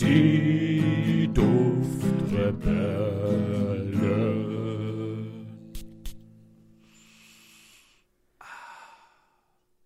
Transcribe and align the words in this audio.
Die 0.00 1.28
Duftrebellen. 1.34 1.98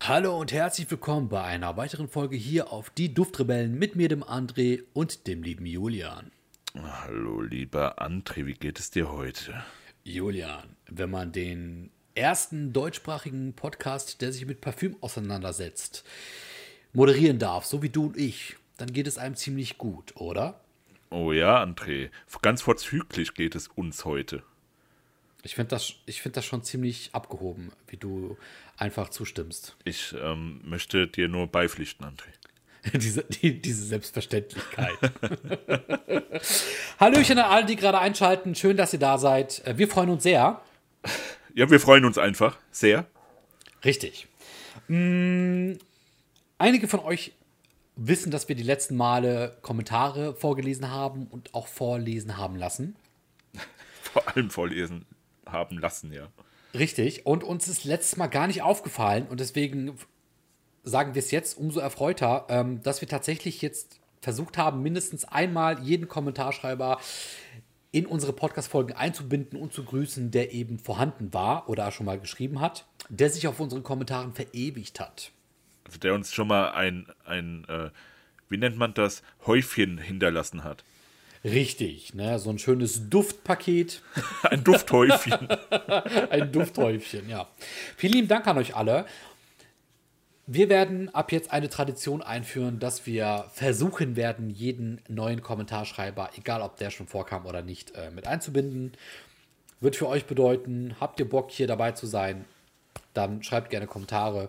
Hallo 0.03 0.39
und 0.39 0.53
herzlich 0.53 0.91
willkommen 0.91 1.31
bei 1.31 1.43
einer 1.43 1.79
weiteren 1.79 2.09
Folge 2.09 2.37
hier 2.37 2.73
auf 2.73 2.91
Die 2.91 3.15
Duftrebellen 3.15 3.79
mit 3.79 3.97
mir, 3.97 4.09
dem 4.09 4.23
André 4.23 4.83
und 4.93 5.27
dem 5.27 5.43
lieben 5.43 5.65
Julian. 5.65 6.31
Hallo, 6.75 7.41
lieber 7.41 8.03
André, 8.03 8.45
wie 8.45 8.53
geht 8.53 8.79
es 8.79 8.91
dir 8.91 9.11
heute? 9.11 9.65
Julian, 10.05 10.77
wenn 10.91 11.11
man 11.11 11.33
den 11.33 11.91
ersten 12.15 12.75
deutschsprachigen 12.75 13.55
Podcast, 13.55 14.21
der 14.21 14.31
sich 14.33 14.45
mit 14.45 14.61
Parfüm 14.61 14.95
auseinandersetzt, 15.01 16.05
moderieren 16.93 17.39
darf, 17.39 17.65
so 17.65 17.83
wie 17.83 17.89
du 17.89 18.05
und 18.05 18.19
ich, 18.19 18.57
dann 18.77 18.93
geht 18.93 19.07
es 19.07 19.19
einem 19.19 19.37
ziemlich 19.37 19.79
gut, 19.79 20.17
oder? 20.17 20.61
Oh 21.11 21.33
ja, 21.33 21.63
André, 21.63 22.11
ganz 22.41 22.63
vorzüglich 22.63 23.35
geht 23.35 23.55
es 23.55 23.69
uns 23.69 24.05
heute. 24.05 24.43
Ich 25.43 25.57
finde 25.57 25.71
das, 25.71 25.95
find 26.09 26.37
das 26.37 26.45
schon 26.45 26.63
ziemlich 26.63 27.11
abgehoben, 27.13 27.73
wie 27.89 27.97
du 27.97 28.39
einfach 28.77 29.09
zustimmst. 29.09 29.77
Ich 29.85 30.15
ähm, 30.21 30.61
möchte 30.65 31.09
dir 31.09 31.29
nur 31.29 31.49
beipflichten, 31.49 32.07
André. 32.07 32.31
diese, 32.99 33.25
die, 33.25 33.61
diese 33.61 33.85
Selbstverständlichkeit. 33.85 34.97
Hallöchen 37.01 37.39
an 37.39 37.45
alle, 37.45 37.67
die 37.67 37.77
gerade 37.77 37.99
einschalten. 37.99 38.55
Schön, 38.55 38.77
dass 38.77 38.93
ihr 38.93 38.99
da 38.99 39.19
seid. 39.19 39.65
Äh, 39.67 39.79
wir 39.79 39.89
freuen 39.89 40.11
uns 40.11 40.23
sehr. 40.23 40.61
Ja, 41.55 41.71
wir 41.71 41.81
freuen 41.81 42.07
uns 42.07 42.17
einfach 42.17 42.57
sehr. 42.71 43.05
Richtig. 43.85 44.27
Mm, 44.89 45.73
einige 46.57 46.89
von 46.89 47.01
euch 47.01 47.33
wissen, 48.07 48.31
dass 48.31 48.49
wir 48.49 48.57
die 48.57 48.63
letzten 48.63 48.97
Male 48.97 49.57
Kommentare 49.63 50.35
vorgelesen 50.35 50.91
haben 50.91 51.27
und 51.27 51.55
auch 51.55 51.67
vorlesen 51.67 52.37
haben 52.37 52.57
lassen. 52.57 52.97
Vor 54.03 54.29
allem 54.29 54.51
vorlesen 54.51 55.07
haben 55.47 55.79
lassen, 55.79 56.13
ja. 56.13 56.29
Richtig. 56.75 57.27
Und 57.27 57.45
uns 57.45 57.69
ist 57.69 57.85
letztes 57.85 58.17
Mal 58.17 58.29
gar 58.29 58.47
nicht 58.47 58.63
aufgefallen 58.63 59.27
und 59.29 59.41
deswegen 59.41 59.99
sagen 60.85 61.15
wir 61.15 61.21
es 61.21 61.31
jetzt 61.31 61.57
umso 61.57 61.81
erfreuter, 61.81 62.47
ähm, 62.49 62.83
dass 62.83 63.01
wir 63.01 63.09
tatsächlich 63.09 63.63
jetzt 63.63 64.01
versucht 64.21 64.57
haben, 64.59 64.83
mindestens 64.83 65.25
einmal 65.25 65.83
jeden 65.83 66.09
Kommentarschreiber 66.09 66.99
in 67.93 68.07
unsere 68.07 68.33
Podcast-Folgen 68.33 68.95
einzubinden 68.95 69.61
und 69.61 69.73
zu 69.73 69.85
grüßen, 69.85 70.31
der 70.31 70.53
eben 70.53 70.79
vorhanden 70.79 71.35
war 71.35 71.69
oder 71.69 71.91
schon 71.91 72.07
mal 72.07 72.19
geschrieben 72.19 72.61
hat, 72.61 72.87
der 73.11 73.29
sich 73.29 73.47
auf 73.47 73.61
unseren 73.61 73.83
Kommentaren 73.83 74.33
verewigt 74.33 74.99
hat. 74.99 75.33
Also 75.93 76.01
der 76.01 76.15
uns 76.15 76.33
schon 76.33 76.49
mal 76.49 76.71
ein, 76.71 77.07
ein 77.27 77.67
äh, 77.69 77.91
wie 78.49 78.57
nennt 78.57 78.79
man 78.79 78.95
das, 78.95 79.23
Häufchen 79.45 79.99
hinterlassen 79.99 80.65
hat. 80.65 80.85
Richtig, 81.45 82.15
ne? 82.15 82.39
so 82.39 82.49
ein 82.49 82.59
schönes 82.59 83.11
Duftpaket. 83.11 84.01
ein 84.45 84.65
Dufthäufchen. 84.65 85.49
ein 86.31 86.51
Dufthäufchen, 86.51 87.29
ja. 87.29 87.47
Vielen 87.99 88.15
lieben 88.15 88.29
Dank 88.29 88.47
an 88.47 88.57
euch 88.57 88.75
alle. 88.75 89.05
Wir 90.47 90.71
werden 90.71 91.15
ab 91.15 91.31
jetzt 91.31 91.53
eine 91.53 91.69
Tradition 91.69 92.23
einführen, 92.23 92.79
dass 92.79 93.05
wir 93.05 93.45
versuchen 93.53 94.17
werden, 94.17 94.49
jeden 94.49 95.03
neuen 95.09 95.43
Kommentarschreiber, 95.43 96.31
egal 96.39 96.63
ob 96.63 96.79
der 96.79 96.89
schon 96.89 97.07
vorkam 97.07 97.45
oder 97.45 97.61
nicht, 97.61 97.95
äh, 97.97 98.11
mit 98.11 98.27
einzubinden. 98.27 98.93
Wird 99.81 99.97
für 99.97 100.09
euch 100.09 100.25
bedeuten, 100.25 100.97
habt 101.01 101.21
ihr 101.21 101.29
Bock 101.29 101.51
hier 101.51 101.67
dabei 101.67 101.93
zu 101.93 102.07
sein, 102.07 102.47
dann 103.13 103.43
schreibt 103.43 103.69
gerne 103.69 103.87
Kommentare. 103.87 104.49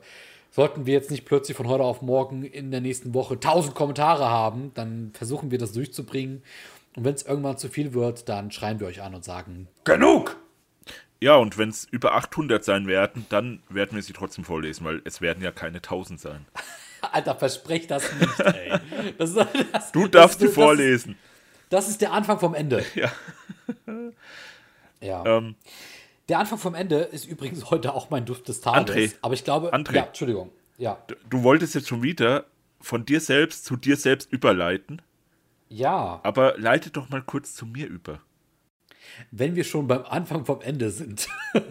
Sollten 0.56 0.86
wir 0.86 0.94
jetzt 0.94 1.10
nicht 1.10 1.26
plötzlich 1.26 1.58
von 1.58 1.68
heute 1.68 1.84
auf 1.84 2.04
morgen 2.04 2.44
in 2.44 2.70
der 2.70 2.80
nächsten 2.80 3.16
Woche 3.16 3.34
1000 3.34 3.74
Kommentare 3.74 4.30
haben, 4.30 4.72
dann 4.76 5.12
versuchen 5.16 5.50
wir 5.50 5.58
das 5.58 5.72
durchzubringen. 5.72 6.44
Und 6.96 7.06
wenn 7.06 7.16
es 7.16 7.24
irgendwann 7.24 7.58
zu 7.58 7.70
viel 7.70 7.96
wird, 7.96 8.30
dann 8.30 8.52
schreien 8.52 8.80
wir 8.80 8.86
euch 8.86 9.02
an 9.02 9.16
und 9.16 9.26
sagen: 9.26 9.68
Genug! 9.84 10.38
Ja, 11.20 11.38
und 11.38 11.58
wenn 11.58 11.70
es 11.70 11.86
über 11.86 12.14
800 12.14 12.64
sein 12.64 12.86
werden, 12.86 13.26
dann 13.30 13.64
werden 13.68 13.96
wir 13.96 14.04
sie 14.04 14.14
trotzdem 14.14 14.44
vorlesen, 14.44 14.86
weil 14.86 15.02
es 15.06 15.22
werden 15.22 15.44
ja 15.44 15.52
keine 15.52 15.78
1000 15.78 16.20
sein. 16.20 16.46
Alter, 17.02 17.34
versprech 17.34 17.88
das 17.88 18.14
nicht, 18.14 18.40
ey. 18.40 18.74
Das, 19.18 19.34
das, 19.34 19.92
du 19.92 20.08
darfst 20.08 20.40
sie 20.40 20.50
vorlesen. 20.50 21.18
Das 21.72 21.90
ist 21.90 22.00
der 22.00 22.12
Anfang 22.12 22.38
vom 22.38 22.54
Ende. 22.54 22.86
Ja. 22.94 23.12
ja. 25.02 25.26
Ähm, 25.26 25.56
der 26.30 26.40
Anfang 26.40 26.58
vom 26.58 26.76
Ende 26.76 26.98
ist 26.98 27.26
übrigens 27.26 27.70
heute 27.72 27.94
auch 27.94 28.10
mein 28.10 28.26
Duft 28.26 28.48
des 28.48 28.62
Tages. 28.62 28.96
André, 28.96 29.14
aber 29.22 29.34
ich 29.34 29.44
glaube, 29.44 29.74
André, 29.74 29.96
ja, 29.96 30.04
Entschuldigung. 30.04 30.52
Ja. 30.78 31.04
Du, 31.08 31.16
du 31.30 31.44
wolltest 31.44 31.76
jetzt 31.76 31.88
schon 31.88 32.02
wieder 32.02 32.46
von 32.80 33.06
dir 33.06 33.20
selbst 33.20 33.66
zu 33.66 33.76
dir 33.76 33.96
selbst 33.96 34.32
überleiten. 34.32 35.02
Ja. 35.70 36.20
Aber 36.24 36.58
leite 36.58 36.90
doch 36.92 37.10
mal 37.10 37.22
kurz 37.22 37.56
zu 37.56 37.66
mir 37.66 37.88
über. 37.88 38.22
Wenn 39.32 39.56
wir 39.56 39.64
schon 39.64 39.88
beim 39.88 40.06
Anfang 40.06 40.46
vom 40.46 40.62
Ende 40.62 40.90
sind. 40.90 41.28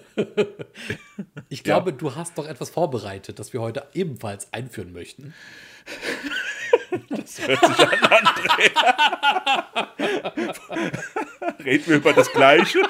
ich 1.48 1.64
glaube, 1.64 1.90
ja. 1.90 1.96
du 1.96 2.14
hast 2.14 2.38
doch 2.38 2.46
etwas 2.46 2.70
vorbereitet, 2.70 3.38
das 3.38 3.52
wir 3.52 3.60
heute 3.60 3.86
ebenfalls 3.94 4.52
einführen 4.52 4.92
möchten. 4.92 5.34
Das 7.08 7.46
hört 7.46 7.58
sich 7.58 7.78
an, 7.78 8.26
André. 8.26 8.70
Reden 11.64 11.86
wir 11.86 11.96
über 11.96 12.12
das 12.12 12.30
Gleiche? 12.30 12.82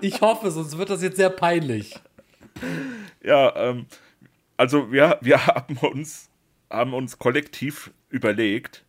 Ich 0.00 0.20
hoffe, 0.20 0.50
sonst 0.50 0.76
wird 0.76 0.90
das 0.90 1.02
jetzt 1.02 1.16
sehr 1.16 1.30
peinlich. 1.30 1.94
Ja, 3.22 3.54
ähm, 3.56 3.86
also 4.56 4.92
wir, 4.92 5.18
wir 5.22 5.46
haben, 5.46 5.76
uns, 5.78 6.30
haben 6.70 6.94
uns 6.94 7.18
kollektiv 7.18 7.90
überlegt, 8.10 8.84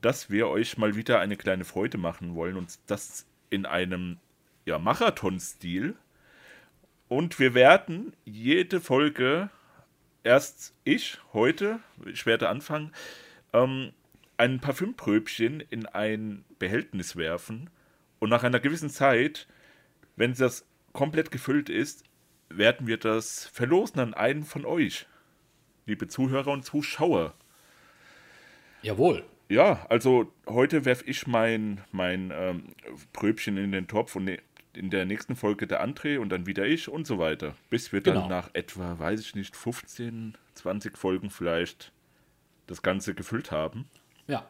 dass 0.00 0.30
wir 0.30 0.48
euch 0.48 0.76
mal 0.78 0.96
wieder 0.96 1.20
eine 1.20 1.36
kleine 1.36 1.64
Freude 1.64 1.98
machen 1.98 2.34
wollen 2.34 2.56
und 2.56 2.78
das 2.86 3.26
in 3.50 3.66
einem 3.66 4.18
ja, 4.66 4.78
Marathon-Stil. 4.78 5.96
Und 7.08 7.38
wir 7.38 7.54
werden 7.54 8.12
jede 8.24 8.80
Folge, 8.80 9.48
erst 10.24 10.74
ich 10.84 11.18
heute, 11.32 11.80
ich 12.04 12.26
werde 12.26 12.50
anfangen, 12.50 12.92
ähm, 13.54 13.92
ein 14.36 14.60
Parfümpröbchen 14.60 15.60
in 15.60 15.86
ein 15.86 16.44
Behältnis 16.58 17.16
werfen 17.16 17.70
und 18.18 18.28
nach 18.28 18.44
einer 18.44 18.60
gewissen 18.60 18.90
Zeit 18.90 19.48
wenn 20.18 20.34
das 20.34 20.66
komplett 20.92 21.30
gefüllt 21.30 21.68
ist, 21.68 22.04
werden 22.48 22.86
wir 22.86 22.96
das 22.96 23.46
verlosen 23.46 24.00
an 24.00 24.14
einen 24.14 24.44
von 24.44 24.64
euch, 24.64 25.06
liebe 25.86 26.08
Zuhörer 26.08 26.48
und 26.48 26.64
Zuschauer. 26.64 27.34
Jawohl. 28.82 29.24
Ja, 29.48 29.86
also 29.88 30.32
heute 30.46 30.84
werfe 30.84 31.04
ich 31.04 31.26
mein, 31.26 31.80
mein 31.92 32.32
ähm, 32.34 32.64
Pröbchen 33.12 33.56
in 33.56 33.72
den 33.72 33.86
Topf 33.86 34.16
und 34.16 34.24
ne, 34.24 34.38
in 34.74 34.90
der 34.90 35.06
nächsten 35.06 35.36
Folge 35.36 35.66
der 35.66 35.86
André 35.86 36.18
und 36.18 36.28
dann 36.30 36.46
wieder 36.46 36.66
ich 36.66 36.88
und 36.88 37.06
so 37.06 37.18
weiter. 37.18 37.54
Bis 37.70 37.92
wir 37.92 38.00
dann 38.02 38.14
genau. 38.14 38.28
nach 38.28 38.50
etwa, 38.52 38.98
weiß 38.98 39.20
ich 39.20 39.34
nicht, 39.34 39.56
15, 39.56 40.36
20 40.54 40.98
Folgen 40.98 41.30
vielleicht 41.30 41.92
das 42.66 42.82
Ganze 42.82 43.14
gefüllt 43.14 43.50
haben. 43.50 43.88
Ja. 44.26 44.46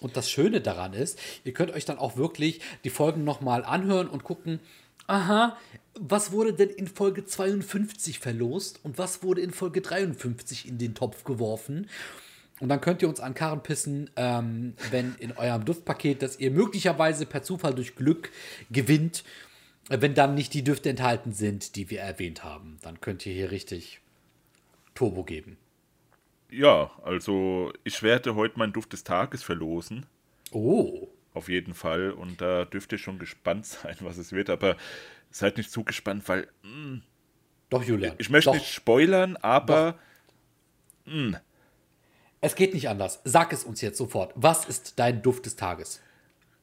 Und 0.00 0.16
das 0.16 0.30
Schöne 0.30 0.60
daran 0.60 0.94
ist, 0.94 1.18
ihr 1.44 1.52
könnt 1.52 1.70
euch 1.70 1.84
dann 1.84 1.98
auch 1.98 2.16
wirklich 2.16 2.60
die 2.84 2.90
Folgen 2.90 3.24
nochmal 3.24 3.64
anhören 3.64 4.08
und 4.08 4.24
gucken, 4.24 4.60
aha, 5.06 5.56
was 5.94 6.32
wurde 6.32 6.54
denn 6.54 6.70
in 6.70 6.88
Folge 6.88 7.24
52 7.24 8.18
verlost 8.18 8.80
und 8.82 8.98
was 8.98 9.22
wurde 9.22 9.40
in 9.40 9.50
Folge 9.52 9.80
53 9.80 10.68
in 10.68 10.78
den 10.78 10.94
Topf 10.94 11.24
geworfen? 11.24 11.88
Und 12.60 12.68
dann 12.68 12.80
könnt 12.80 13.02
ihr 13.02 13.08
uns 13.08 13.20
an 13.20 13.34
Karren 13.34 13.62
pissen, 13.62 14.08
ähm, 14.16 14.74
wenn 14.90 15.16
in 15.16 15.32
eurem 15.32 15.64
Duftpaket, 15.64 16.22
das 16.22 16.38
ihr 16.38 16.50
möglicherweise 16.50 17.26
per 17.26 17.42
Zufall 17.42 17.74
durch 17.74 17.96
Glück 17.96 18.30
gewinnt, 18.70 19.24
wenn 19.88 20.14
dann 20.14 20.34
nicht 20.34 20.54
die 20.54 20.62
Düfte 20.62 20.90
enthalten 20.90 21.32
sind, 21.32 21.76
die 21.76 21.90
wir 21.90 22.00
erwähnt 22.00 22.44
haben. 22.44 22.78
Dann 22.82 23.00
könnt 23.00 23.26
ihr 23.26 23.34
hier 23.34 23.50
richtig 23.50 24.00
Turbo 24.94 25.24
geben. 25.24 25.56
Ja, 26.50 26.90
also 27.02 27.72
ich 27.82 28.02
werde 28.02 28.34
heute 28.34 28.58
meinen 28.58 28.72
Duft 28.72 28.92
des 28.92 29.04
Tages 29.04 29.42
verlosen. 29.42 30.06
Oh. 30.52 31.08
Auf 31.34 31.48
jeden 31.48 31.74
Fall. 31.74 32.10
Und 32.10 32.40
da 32.40 32.64
dürft 32.64 32.92
ihr 32.92 32.98
schon 32.98 33.18
gespannt 33.18 33.66
sein, 33.82 33.96
was 34.00 34.18
es 34.18 34.32
wird. 34.32 34.50
Aber 34.50 34.76
seid 35.30 35.56
nicht 35.56 35.70
zu 35.70 35.84
gespannt, 35.84 36.28
weil. 36.28 36.48
Mh, 36.62 36.70
hm, 36.70 37.02
Doch, 37.70 37.82
Julian. 37.82 38.14
Ich 38.18 38.30
möchte 38.30 38.50
Doch. 38.50 38.54
nicht 38.54 38.72
spoilern, 38.72 39.36
aber. 39.36 39.98
Hm. 41.06 41.36
Es 42.40 42.54
geht 42.56 42.74
nicht 42.74 42.88
anders. 42.88 43.20
Sag 43.24 43.52
es 43.52 43.62
uns 43.64 43.80
jetzt 43.80 43.98
sofort. 43.98 44.32
Was 44.34 44.64
ist 44.64 44.98
dein 44.98 45.22
Duft 45.22 45.46
des 45.46 45.54
Tages? 45.56 46.00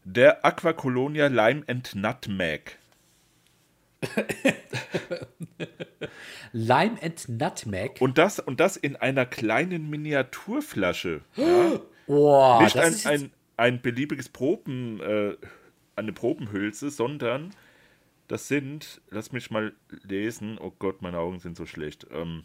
Der 0.04 0.46
Aquacolonia 0.46 1.28
Lime 1.28 1.64
and 1.68 1.96
Nutmeg. 1.96 2.78
Lime 6.52 6.98
and 7.02 7.30
Nutmeg. 7.30 8.02
Und 8.02 8.18
das, 8.18 8.40
und 8.40 8.60
das 8.60 8.76
in 8.78 8.96
einer 8.96 9.26
kleinen 9.26 9.90
Miniaturflasche. 9.90 11.22
Ja? 11.36 11.80
Boah, 12.08 12.64
Nicht 12.64 12.76
ein, 12.76 12.96
ein, 13.06 13.32
ein 13.60 13.82
beliebiges 13.82 14.30
Proben, 14.30 15.00
äh, 15.02 15.36
eine 15.96 16.14
Probenhülse, 16.14 16.90
sondern 16.90 17.52
das 18.28 18.48
sind, 18.48 19.02
lass 19.10 19.32
mich 19.32 19.52
mal 19.52 19.74
lesen, 20.04 20.58
oh 20.60 20.72
Gott, 20.80 21.02
meine 21.02 21.20
Augen 21.20 21.40
sind 21.40 21.58
so 21.58 21.66
schlecht, 21.66 22.08
ähm, 22.12 22.44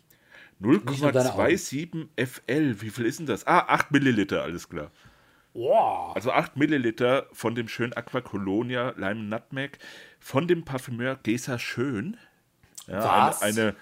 0,27 0.61 2.08
FL, 2.16 2.81
wie 2.81 2.90
viel 2.90 3.06
ist 3.06 3.19
denn 3.19 3.26
das? 3.26 3.46
Ah, 3.46 3.61
8 3.69 3.93
Milliliter, 3.93 4.43
alles 4.43 4.69
klar. 4.69 4.90
Wow. 5.52 6.16
Also 6.16 6.32
8 6.32 6.56
Milliliter 6.56 7.28
von 7.32 7.55
dem 7.55 7.69
schönen 7.69 7.93
Aqua 7.93 8.20
Colonia 8.20 8.93
Lime 8.96 9.22
Nutmeg 9.22 9.78
von 10.19 10.49
dem 10.49 10.64
Parfümeur 10.64 11.16
Gesa 11.22 11.58
Schön. 11.58 12.16
Ja, 12.88 13.28
Was? 13.28 13.43
Eine, 13.43 13.76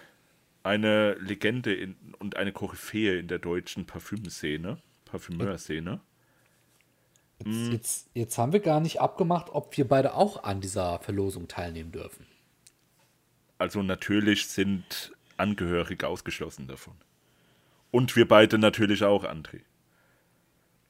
eine, 0.63 1.15
eine 1.15 1.15
Legende 1.15 1.73
in, 1.73 1.97
und 2.19 2.37
eine 2.37 2.53
Koryphäe 2.53 3.19
in 3.19 3.29
der 3.29 3.39
deutschen 3.39 3.87
Parfümszene, 3.87 4.79
Parfümeurszene. 5.07 6.01
Jetzt, 7.45 7.73
jetzt, 7.73 8.11
jetzt 8.15 8.39
haben 8.39 8.53
wir 8.53 8.61
gar 8.61 8.81
nicht 8.81 9.01
abgemacht, 9.01 9.49
ob 9.51 9.77
wir 9.77 9.87
beide 9.87 10.15
auch 10.15 10.45
an 10.45 10.61
dieser 10.61 10.99
Verlosung 11.01 11.49
teilnehmen 11.49 11.93
dürfen. 11.93 12.27
Also 13.59 13.83
natürlich 13.83 14.49
sind 14.49 15.13
Angehörige 15.37 16.09
ausgeschlossen 16.09 16.67
davon. 16.67 16.95
Und 17.91 18.17
wir 18.17 18.27
beide 18.27 18.59
natürlich 18.59 19.05
auch, 19.05 19.25
André. 19.25 19.61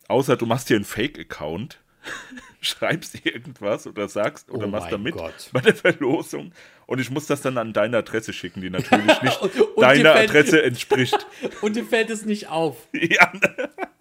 Außer 0.09 0.37
du 0.37 0.47
machst 0.47 0.69
hier 0.69 0.77
einen 0.77 0.85
Fake-Account, 0.85 1.83
schreibst 2.61 3.25
irgendwas 3.25 3.87
oder 3.87 4.09
sagst 4.09 4.51
oder 4.51 4.67
Oh 4.67 4.71
machst 4.71 4.93
da 4.93 4.97
mein 4.97 5.05
mit 5.05 5.15
Gott. 5.15 5.51
bei 5.53 5.61
der 5.61 5.75
Verlosung 5.75 6.53
und 6.93 6.99
ich 7.01 7.11
muss 7.11 7.27
das 7.27 7.41
dann 7.41 7.57
an 7.59 7.73
deine 7.73 7.97
Adresse 7.97 8.33
schicken, 8.33 8.61
die 8.61 8.69
natürlich 8.71 9.23
nicht 9.23 9.41
Und- 9.41 9.59
und 9.61 9.81
deiner 9.83 10.15
Adresse 10.15 10.63
entspricht. 10.63 11.27
Und 11.63 11.75
dir 11.77 11.85
fällt 11.85 12.11
es 12.11 12.25
nicht 12.27 12.49
auf. 12.49 12.87
ja, 12.93 13.33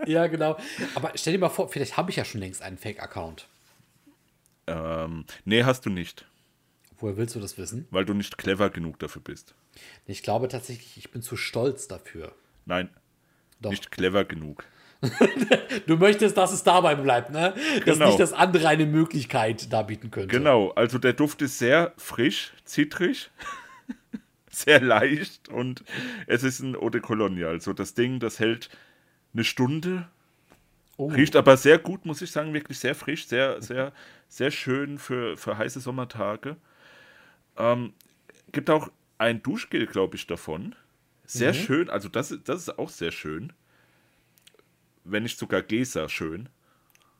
Ja, 0.05 0.27
genau. 0.27 0.57
Aber 0.95 1.11
stell 1.15 1.33
dir 1.33 1.39
mal 1.39 1.49
vor, 1.49 1.69
vielleicht 1.69 1.95
habe 1.97 2.09
ich 2.11 2.17
ja 2.17 2.25
schon 2.25 2.41
längst 2.41 2.61
einen 2.61 2.77
Fake-Account. 2.77 3.47
ähm, 4.67 5.25
nee, 5.45 5.63
hast 5.63 5.85
du 5.85 5.89
nicht, 5.89 6.25
Woher 6.99 7.17
willst 7.17 7.35
du 7.35 7.39
das 7.39 7.57
wissen? 7.57 7.87
weil 7.91 8.05
du 8.05 8.13
nicht 8.13 8.37
clever 8.37 8.69
genug 8.69 8.99
dafür 8.99 9.21
bist. 9.21 9.55
Ich 10.05 10.21
glaube 10.23 10.47
tatsächlich, 10.49 10.97
ich 10.97 11.11
bin 11.11 11.21
zu 11.21 11.35
stolz 11.37 11.87
dafür. 11.87 12.33
Nein, 12.65 12.89
Doch. 13.61 13.69
nicht 13.71 13.89
clever 13.91 14.25
genug. 14.25 14.65
Du 15.87 15.97
möchtest, 15.97 16.37
dass 16.37 16.51
es 16.53 16.63
dabei 16.63 16.95
bleibt, 16.95 17.31
ne? 17.31 17.53
Dass 17.85 17.97
Genau. 17.97 18.07
nicht 18.07 18.19
das 18.19 18.33
andere 18.33 18.67
eine 18.67 18.85
Möglichkeit 18.85 19.71
darbieten 19.73 20.11
könnte. 20.11 20.27
Genau, 20.37 20.71
also 20.71 20.97
der 20.99 21.13
Duft 21.13 21.41
ist 21.41 21.57
sehr 21.57 21.93
frisch, 21.97 22.53
zitrig, 22.65 23.31
sehr 24.49 24.79
leicht 24.81 25.49
und 25.49 25.83
es 26.27 26.43
ist 26.43 26.59
ein 26.59 26.75
Eau 26.75 26.89
de 26.89 27.01
Cologne. 27.01 27.47
Also 27.47 27.73
das 27.73 27.93
Ding, 27.93 28.19
das 28.19 28.39
hält 28.39 28.69
eine 29.33 29.43
Stunde, 29.43 30.07
Oh. 30.97 31.07
riecht 31.07 31.35
aber 31.35 31.57
sehr 31.57 31.79
gut, 31.79 32.05
muss 32.05 32.21
ich 32.21 32.29
sagen, 32.29 32.53
wirklich 32.53 32.77
sehr 32.77 32.93
frisch, 32.93 33.25
sehr, 33.25 33.59
sehr, 33.61 33.91
sehr 34.27 34.51
schön 34.51 34.99
für, 34.99 35.35
für 35.35 35.57
heiße 35.57 35.79
Sommertage. 35.79 36.57
Ähm, 37.57 37.93
gibt 38.51 38.69
auch 38.69 38.91
ein 39.17 39.41
Duschgel, 39.41 39.87
glaube 39.87 40.15
ich, 40.15 40.27
davon. 40.27 40.75
Sehr 41.25 41.53
schön, 41.55 41.89
also 41.89 42.07
das, 42.09 42.37
das 42.43 42.59
ist 42.63 42.77
auch 42.77 42.89
sehr 42.89 43.11
schön. 43.11 43.51
Wenn 45.03 45.23
nicht 45.23 45.37
sogar 45.39 45.61
Gesa 45.61 46.09
schön. 46.09 46.49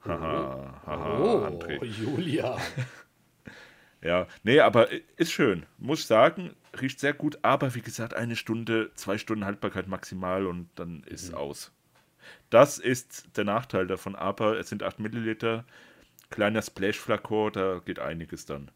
Haha, 0.04 0.82
haha, 0.86 1.20
Oh, 1.20 1.46
André. 1.46 1.84
Julia. 1.86 2.58
Ja, 4.04 4.26
nee, 4.42 4.60
aber 4.60 4.88
ist 5.18 5.32
schön. 5.32 5.68
Muss 5.78 6.00
ich 6.00 6.06
sagen, 6.08 6.56
riecht 6.82 7.00
sehr 7.00 7.14
gut, 7.14 7.38
aber 7.44 7.76
wie 7.76 7.82
gesagt, 7.82 8.16
eine 8.16 8.36
Stunde, 8.36 8.90
zwei 8.96 9.20
Stunden 9.20 9.46
Haltbarkeit 9.46 9.88
maximal 9.88 10.48
und 10.48 10.70
dann 10.74 11.04
ist 11.04 11.36
aus. 11.36 11.72
Das 12.50 12.80
ist 12.80 13.38
der 13.38 13.44
Nachteil 13.44 13.86
davon, 13.86 14.16
aber 14.16 14.58
es 14.58 14.70
sind 14.70 14.82
8 14.82 15.00
Milliliter, 15.00 15.66
kleiner 16.32 16.64
Splash-Flakon, 16.64 17.54
da 17.54 17.80
geht 17.86 18.00
einiges 18.00 18.48
dann. 18.48 18.72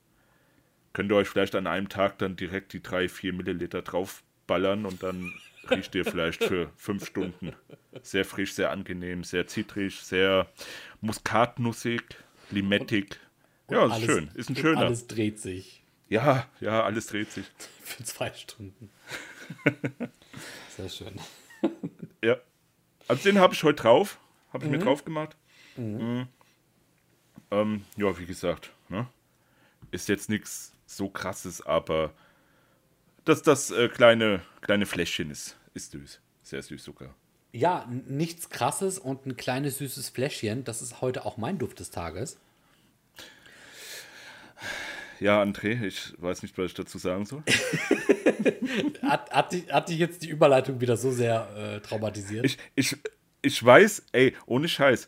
Könnt 0.93 1.11
ihr 1.11 1.15
euch 1.15 1.27
vielleicht 1.27 1.55
an 1.55 1.65
einem 1.65 1.89
Tag 1.89 2.19
dann 2.19 2.35
direkt 2.35 2.73
die 2.73 2.83
3, 2.83 3.09
4 3.09 3.33
Milliliter 3.33 3.81
draufballern 3.81 4.85
und 4.85 5.01
dann 5.01 5.33
riecht 5.71 5.95
ihr 5.95 6.05
vielleicht 6.05 6.43
für 6.43 6.71
5 6.77 7.05
Stunden. 7.05 7.53
Sehr 8.01 8.25
frisch, 8.25 8.53
sehr 8.53 8.71
angenehm, 8.71 9.23
sehr 9.23 9.47
zitrig, 9.47 9.99
sehr 10.01 10.47
muskatnussig, 11.01 12.01
limettig. 12.51 13.19
Ja, 13.69 13.85
ist 13.85 13.91
Alles- 13.93 14.05
schön. 14.05 14.31
Ist 14.35 14.49
ein 14.49 14.55
und 14.55 14.61
schöner. 14.61 14.81
Alles 14.81 15.07
dreht 15.07 15.39
sich 15.39 15.83
Ja, 16.09 16.47
ja, 16.59 16.83
alles 16.83 17.07
dreht 17.07 17.31
sich. 17.31 17.45
für 17.81 18.03
zwei 18.03 18.31
Stunden. 18.33 18.89
Sehr 20.75 20.89
schön. 20.89 21.19
Ja. 22.23 22.37
Also 23.07 23.23
den 23.23 23.39
habe 23.39 23.53
ich 23.53 23.63
heute 23.63 23.81
drauf. 23.81 24.19
Habe 24.51 24.65
ich 24.65 24.71
mir 24.71 24.79
drauf 24.79 25.05
gemacht. 25.05 25.35
Mhm. 25.77 26.27
Ähm, 27.51 27.85
ja, 27.95 28.17
wie 28.19 28.25
gesagt, 28.25 28.71
ne? 28.89 29.07
ist 29.91 30.09
jetzt 30.09 30.29
nichts 30.29 30.73
so 30.85 31.09
krasses, 31.09 31.61
aber 31.61 32.11
das, 33.25 33.41
das 33.41 33.71
äh, 33.71 33.89
kleine, 33.89 34.41
kleine 34.61 34.85
Fläschchen 34.85 35.31
ist, 35.31 35.57
ist 35.73 35.91
süß. 35.91 36.21
Sehr 36.43 36.61
süß 36.61 36.83
sogar. 36.83 37.15
Ja, 37.51 37.89
nichts 38.07 38.49
krasses 38.49 38.99
und 38.99 39.25
ein 39.25 39.37
kleines 39.37 39.77
süßes 39.79 40.09
Fläschchen. 40.09 40.63
Das 40.63 40.81
ist 40.81 41.01
heute 41.01 41.25
auch 41.25 41.37
mein 41.37 41.57
Duft 41.57 41.79
des 41.79 41.89
Tages. 41.89 42.37
Ja, 45.19 45.41
André, 45.41 45.81
ich 45.85 46.13
weiß 46.17 46.43
nicht, 46.43 46.57
was 46.57 46.67
ich 46.67 46.73
dazu 46.73 46.97
sagen 46.97 47.25
soll. 47.25 47.43
Hat, 49.01 49.31
hat, 49.31 49.53
dich, 49.53 49.71
hat 49.71 49.89
dich 49.89 49.97
jetzt 49.97 50.23
die 50.23 50.29
Überleitung 50.29 50.81
wieder 50.81 50.97
so 50.97 51.11
sehr 51.11 51.49
äh, 51.55 51.79
traumatisiert? 51.79 52.45
Ich, 52.45 52.57
ich, 52.75 52.97
ich 53.41 53.63
weiß, 53.63 54.03
ey, 54.11 54.35
ohne 54.45 54.67
Scheiß, 54.67 55.07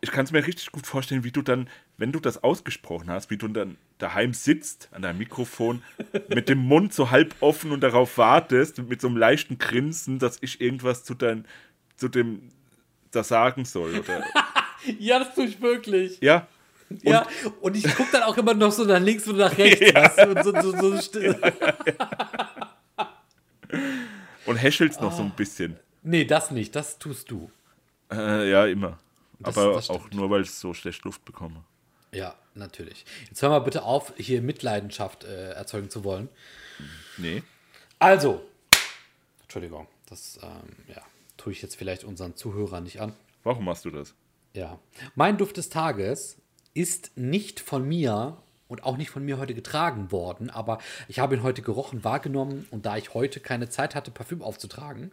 ich 0.00 0.10
kann 0.10 0.24
es 0.24 0.32
mir 0.32 0.46
richtig 0.46 0.70
gut 0.70 0.86
vorstellen, 0.86 1.24
wie 1.24 1.32
du 1.32 1.42
dann, 1.42 1.68
wenn 1.98 2.12
du 2.12 2.20
das 2.20 2.42
ausgesprochen 2.42 3.10
hast, 3.10 3.30
wie 3.30 3.36
du 3.36 3.48
dann 3.48 3.76
daheim 3.98 4.32
sitzt 4.32 4.88
an 4.92 5.02
deinem 5.02 5.18
Mikrofon 5.18 5.82
mit 6.28 6.48
dem 6.48 6.58
Mund 6.58 6.94
so 6.94 7.10
halb 7.10 7.34
offen 7.40 7.72
und 7.72 7.80
darauf 7.80 8.16
wartest, 8.18 8.78
mit 8.78 9.00
so 9.00 9.08
einem 9.08 9.16
leichten 9.16 9.58
Grinsen, 9.58 10.18
dass 10.18 10.38
ich 10.40 10.60
irgendwas 10.60 11.04
zu 11.04 11.14
dein, 11.14 11.44
zu 11.96 12.08
dem 12.08 12.50
da 13.10 13.22
sagen 13.24 13.64
soll. 13.64 13.98
Oder, 13.98 14.22
ja, 14.98 15.18
das 15.18 15.34
tue 15.34 15.46
ich 15.46 15.60
wirklich. 15.60 16.18
ja, 16.20 16.46
ja, 17.02 17.26
und 17.60 17.76
ich 17.76 17.84
gucke 17.96 18.08
dann 18.12 18.22
auch 18.22 18.38
immer 18.38 18.54
noch 18.54 18.72
so 18.72 18.84
nach 18.84 19.00
links 19.00 19.26
und 19.28 19.36
nach 19.36 19.58
rechts. 19.58 19.92
Ja. 19.92 20.26
und 20.26 20.42
so, 20.42 20.52
so, 20.62 20.72
so 20.78 21.00
still. 21.02 21.36
und 24.46 24.56
häschelst 24.56 25.00
noch 25.00 25.12
so 25.12 25.22
ein 25.22 25.30
bisschen. 25.32 25.76
Nee, 26.02 26.24
das 26.24 26.50
nicht. 26.50 26.74
Das 26.76 26.98
tust 26.98 27.30
du. 27.30 27.50
Äh, 28.10 28.50
ja, 28.50 28.64
immer. 28.66 28.98
Das- 29.40 29.56
Aber 29.58 29.74
das 29.74 29.90
auch 29.90 30.10
nur, 30.12 30.30
weil 30.30 30.42
ich 30.42 30.50
so 30.52 30.72
schlecht 30.74 31.04
Luft 31.04 31.24
bekomme. 31.24 31.62
Ja, 32.12 32.34
natürlich. 32.54 33.04
Jetzt 33.28 33.42
hör 33.42 33.50
mal 33.50 33.58
bitte 33.60 33.82
auf, 33.82 34.12
hier 34.16 34.42
Mitleidenschaft 34.42 35.24
äh, 35.24 35.52
erzeugen 35.52 35.90
zu 35.90 36.04
wollen. 36.04 36.28
Nee. 37.16 37.42
Also, 37.98 38.44
Entschuldigung, 39.42 39.86
das 40.08 40.38
ähm, 40.42 40.76
ja, 40.94 41.02
tue 41.36 41.52
ich 41.52 41.62
jetzt 41.62 41.76
vielleicht 41.76 42.04
unseren 42.04 42.36
Zuhörern 42.36 42.84
nicht 42.84 43.00
an. 43.00 43.14
Warum 43.44 43.64
machst 43.64 43.84
du 43.84 43.90
das? 43.90 44.14
Ja. 44.54 44.78
Mein 45.14 45.36
Duft 45.36 45.56
des 45.56 45.68
Tages 45.68 46.38
ist 46.74 47.16
nicht 47.16 47.60
von 47.60 47.86
mir 47.86 48.38
und 48.68 48.84
auch 48.84 48.96
nicht 48.96 49.10
von 49.10 49.24
mir 49.24 49.38
heute 49.38 49.54
getragen 49.54 50.12
worden, 50.12 50.50
aber 50.50 50.78
ich 51.08 51.18
habe 51.18 51.34
ihn 51.34 51.42
heute 51.42 51.62
gerochen, 51.62 52.04
wahrgenommen 52.04 52.66
und 52.70 52.86
da 52.86 52.96
ich 52.96 53.14
heute 53.14 53.40
keine 53.40 53.68
Zeit 53.68 53.94
hatte, 53.94 54.10
Parfüm 54.10 54.42
aufzutragen, 54.42 55.10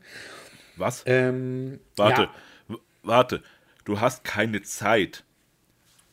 Was? 0.76 1.04
ähm, 1.06 1.80
warte, 1.96 2.30
ja, 2.70 2.76
warte. 3.04 3.44
Du 3.86 4.00
hast 4.00 4.24
keine 4.24 4.64
Zeit. 4.64 5.24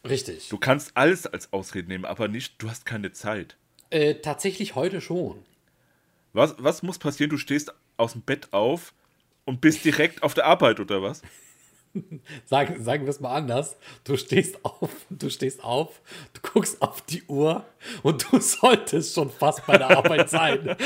Richtig. 0.08 0.48
Du 0.48 0.58
kannst 0.58 0.96
alles 0.96 1.26
als 1.26 1.52
Ausrede 1.52 1.88
nehmen, 1.88 2.04
aber 2.04 2.28
nicht, 2.28 2.54
du 2.58 2.70
hast 2.70 2.86
keine 2.86 3.12
Zeit. 3.12 3.56
Äh, 3.90 4.16
tatsächlich 4.16 4.74
heute 4.74 5.00
schon. 5.00 5.42
Was, 6.32 6.54
was 6.58 6.82
muss 6.82 6.98
passieren? 6.98 7.30
Du 7.30 7.36
stehst 7.36 7.74
aus 7.96 8.12
dem 8.12 8.22
Bett 8.22 8.52
auf 8.52 8.94
und 9.44 9.60
bist 9.60 9.84
direkt 9.84 10.22
auf 10.22 10.34
der 10.34 10.46
Arbeit, 10.46 10.80
oder 10.80 11.02
was? 11.02 11.22
Sagen, 12.46 12.82
sagen 12.82 13.04
wir 13.04 13.10
es 13.10 13.20
mal 13.20 13.34
anders. 13.34 13.76
Du 14.04 14.16
stehst 14.16 14.64
auf, 14.64 14.90
du 15.10 15.28
stehst 15.28 15.62
auf, 15.62 16.00
du 16.32 16.40
guckst 16.40 16.80
auf 16.80 17.02
die 17.02 17.22
Uhr 17.24 17.66
und 18.02 18.32
du 18.32 18.40
solltest 18.40 19.14
schon 19.14 19.30
fast 19.30 19.66
bei 19.66 19.76
der 19.76 19.90
Arbeit 19.90 20.30
sein. 20.30 20.70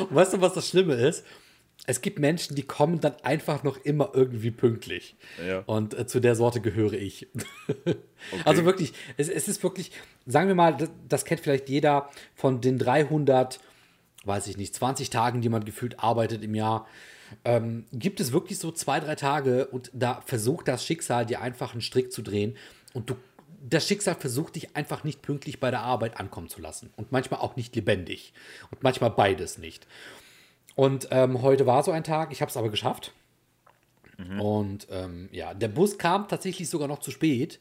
und 0.00 0.14
weißt 0.14 0.32
du, 0.34 0.40
was 0.40 0.54
das 0.54 0.68
Schlimme 0.68 0.94
ist? 0.94 1.24
Es 1.86 2.00
gibt 2.00 2.20
Menschen, 2.20 2.54
die 2.54 2.62
kommen 2.62 3.00
dann 3.00 3.14
einfach 3.22 3.64
noch 3.64 3.76
immer 3.76 4.10
irgendwie 4.14 4.52
pünktlich. 4.52 5.16
Ja. 5.44 5.64
Und 5.66 5.98
äh, 5.98 6.06
zu 6.06 6.20
der 6.20 6.36
Sorte 6.36 6.60
gehöre 6.60 6.94
ich. 6.94 7.28
Also 8.44 8.64
wirklich, 8.64 8.92
es, 9.16 9.28
es 9.28 9.48
ist 9.48 9.64
wirklich, 9.64 9.90
sagen 10.26 10.46
wir 10.46 10.54
mal, 10.54 10.76
das, 10.76 10.90
das 11.08 11.24
kennt 11.24 11.40
vielleicht 11.40 11.68
jeder 11.68 12.08
von 12.36 12.60
den 12.60 12.78
300, 12.78 13.58
weiß 14.24 14.46
ich 14.46 14.56
nicht, 14.56 14.76
20 14.76 15.10
Tagen, 15.10 15.40
die 15.40 15.48
man 15.48 15.64
gefühlt 15.64 15.98
arbeitet 15.98 16.44
im 16.44 16.54
Jahr. 16.54 16.86
Ähm, 17.44 17.84
gibt 17.92 18.20
es 18.20 18.32
wirklich 18.32 18.60
so 18.60 18.70
zwei, 18.70 19.00
drei 19.00 19.16
Tage 19.16 19.66
und 19.66 19.90
da 19.92 20.22
versucht 20.24 20.68
das 20.68 20.84
Schicksal 20.84 21.26
dir 21.26 21.40
einfach 21.40 21.72
einen 21.72 21.80
Strick 21.80 22.12
zu 22.12 22.22
drehen 22.22 22.56
und 22.92 23.10
du, 23.10 23.16
das 23.68 23.88
Schicksal 23.88 24.14
versucht 24.14 24.54
dich 24.54 24.76
einfach 24.76 25.02
nicht 25.02 25.20
pünktlich 25.22 25.58
bei 25.58 25.70
der 25.70 25.80
Arbeit 25.80 26.20
ankommen 26.20 26.48
zu 26.48 26.60
lassen 26.60 26.90
und 26.96 27.10
manchmal 27.10 27.40
auch 27.40 27.56
nicht 27.56 27.74
lebendig 27.74 28.32
und 28.70 28.84
manchmal 28.84 29.10
beides 29.10 29.58
nicht. 29.58 29.86
Und 30.74 31.08
ähm, 31.10 31.42
heute 31.42 31.66
war 31.66 31.82
so 31.82 31.90
ein 31.90 32.04
Tag, 32.04 32.32
ich 32.32 32.40
habe 32.40 32.50
es 32.50 32.56
aber 32.56 32.70
geschafft. 32.70 33.12
Und 34.38 34.86
ähm, 34.90 35.28
ja, 35.32 35.52
der 35.52 35.66
Bus 35.68 35.98
kam 35.98 36.28
tatsächlich 36.28 36.68
sogar 36.70 36.86
noch 36.86 37.00
zu 37.00 37.10
spät. 37.10 37.58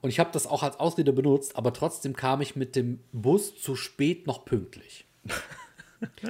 Und 0.00 0.08
ich 0.10 0.18
habe 0.20 0.30
das 0.32 0.46
auch 0.46 0.62
als 0.62 0.78
Ausrede 0.80 1.12
benutzt, 1.12 1.56
aber 1.56 1.72
trotzdem 1.72 2.14
kam 2.16 2.40
ich 2.40 2.56
mit 2.56 2.76
dem 2.76 3.00
Bus 3.12 3.60
zu 3.60 3.76
spät 3.76 4.26
noch 4.26 4.44
pünktlich. 4.44 5.04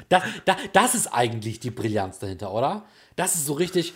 Das, 0.09 0.23
da, 0.47 0.57
das 0.73 0.95
ist 0.95 1.09
eigentlich 1.09 1.61
die 1.61 1.71
Brillanz 1.71 2.19
dahinter, 2.19 2.55
oder? 2.55 2.87
Das 3.17 3.35
ist 3.35 3.45
so 3.45 3.53
richtig. 3.53 3.93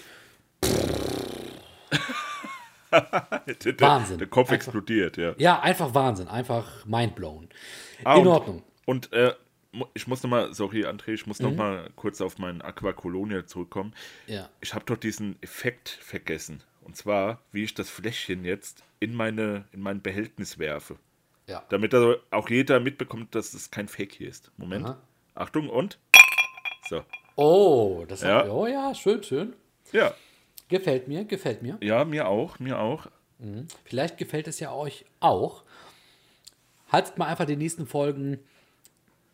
der, 2.90 3.80
Wahnsinn. 3.80 4.18
Der 4.18 4.26
Kopf 4.26 4.48
Einfach- 4.50 4.54
explodiert, 4.54 5.16
ja. 5.16 5.34
Ja, 5.38 5.60
einfach 5.60 5.94
Wahnsinn, 5.94 6.28
einfach 6.28 6.84
mindblown. 6.84 7.48
Ah, 8.04 8.16
In 8.16 8.20
und, 8.22 8.28
Ordnung. 8.28 8.62
Und 8.84 9.12
äh, 9.14 9.32
ich 9.94 10.06
muss 10.06 10.22
nochmal, 10.22 10.52
sorry 10.54 10.84
André, 10.84 11.12
ich 11.14 11.26
muss 11.26 11.38
Mhm. 11.40 11.46
noch 11.46 11.54
mal 11.56 11.90
kurz 11.96 12.20
auf 12.20 12.38
meinen 12.38 12.60
Aqua 12.62 12.92
Colonia 12.92 13.46
zurückkommen. 13.46 13.94
Ja. 14.26 14.48
Ich 14.60 14.74
habe 14.74 14.84
doch 14.84 14.96
diesen 14.96 15.40
Effekt 15.42 15.88
vergessen. 15.88 16.62
Und 16.82 16.96
zwar, 16.96 17.40
wie 17.52 17.62
ich 17.64 17.74
das 17.74 17.88
Fläschchen 17.88 18.44
jetzt 18.44 18.82
in, 19.00 19.14
meine, 19.14 19.66
in 19.72 19.80
mein 19.80 20.02
Behältnis 20.02 20.58
werfe. 20.58 20.96
Ja. 21.46 21.64
Damit 21.70 21.94
also 21.94 22.16
auch 22.30 22.48
jeder 22.50 22.80
mitbekommt, 22.80 23.34
dass 23.34 23.54
es 23.54 23.70
kein 23.70 23.88
Fake 23.88 24.12
hier 24.12 24.28
ist. 24.28 24.50
Moment. 24.56 24.86
Aha. 24.86 24.98
Achtung 25.34 25.68
und. 25.68 25.98
So. 26.88 27.04
Oh, 27.36 28.04
das 28.06 28.22
Ja. 28.22 28.40
hat, 28.44 28.48
oh 28.50 28.66
ja, 28.66 28.94
schön, 28.94 29.22
schön. 29.22 29.54
Ja. 29.92 30.14
Gefällt 30.68 31.08
mir, 31.08 31.24
gefällt 31.24 31.62
mir. 31.62 31.78
Ja, 31.80 32.04
mir 32.04 32.28
auch, 32.28 32.58
mir 32.58 32.78
auch. 32.78 33.06
Vielleicht 33.84 34.18
gefällt 34.18 34.46
es 34.48 34.60
ja 34.60 34.72
euch 34.72 35.04
auch. 35.20 35.64
Haltet 36.90 37.18
mal 37.18 37.26
einfach 37.26 37.44
die 37.46 37.56
nächsten 37.56 37.86
Folgen 37.86 38.38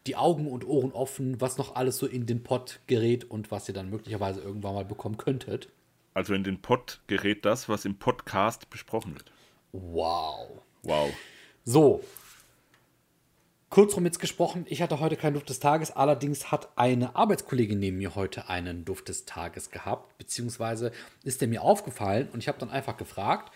die 0.06 0.16
Augen 0.16 0.46
und 0.46 0.66
Ohren 0.66 0.92
offen, 0.92 1.40
was 1.40 1.58
noch 1.58 1.74
alles 1.76 1.98
so 1.98 2.06
in 2.06 2.26
den 2.26 2.42
Pod 2.42 2.80
gerät 2.86 3.24
und 3.30 3.50
was 3.50 3.68
ihr 3.68 3.74
dann 3.74 3.90
möglicherweise 3.90 4.40
irgendwann 4.40 4.74
mal 4.74 4.84
bekommen 4.84 5.16
könntet. 5.16 5.68
Also 6.14 6.34
in 6.34 6.44
den 6.44 6.60
Pod 6.60 7.00
gerät 7.06 7.44
das, 7.44 7.68
was 7.68 7.84
im 7.84 7.98
Podcast 7.98 8.70
besprochen 8.70 9.14
wird. 9.14 9.30
Wow. 9.72 10.48
Wow. 10.82 11.10
So. 11.64 12.02
Kurzrum 13.70 14.06
jetzt 14.06 14.18
gesprochen, 14.18 14.64
ich 14.66 14.80
hatte 14.80 14.98
heute 14.98 15.16
keinen 15.16 15.34
Duft 15.34 15.50
des 15.50 15.60
Tages, 15.60 15.90
allerdings 15.90 16.50
hat 16.50 16.70
eine 16.76 17.14
Arbeitskollegin 17.14 17.78
neben 17.78 17.98
mir 17.98 18.14
heute 18.14 18.48
einen 18.48 18.86
Duft 18.86 19.10
des 19.10 19.26
Tages 19.26 19.70
gehabt, 19.70 20.16
beziehungsweise 20.16 20.90
ist 21.22 21.42
der 21.42 21.48
mir 21.48 21.62
aufgefallen 21.62 22.30
und 22.32 22.38
ich 22.38 22.48
habe 22.48 22.58
dann 22.58 22.70
einfach 22.70 22.96
gefragt 22.96 23.52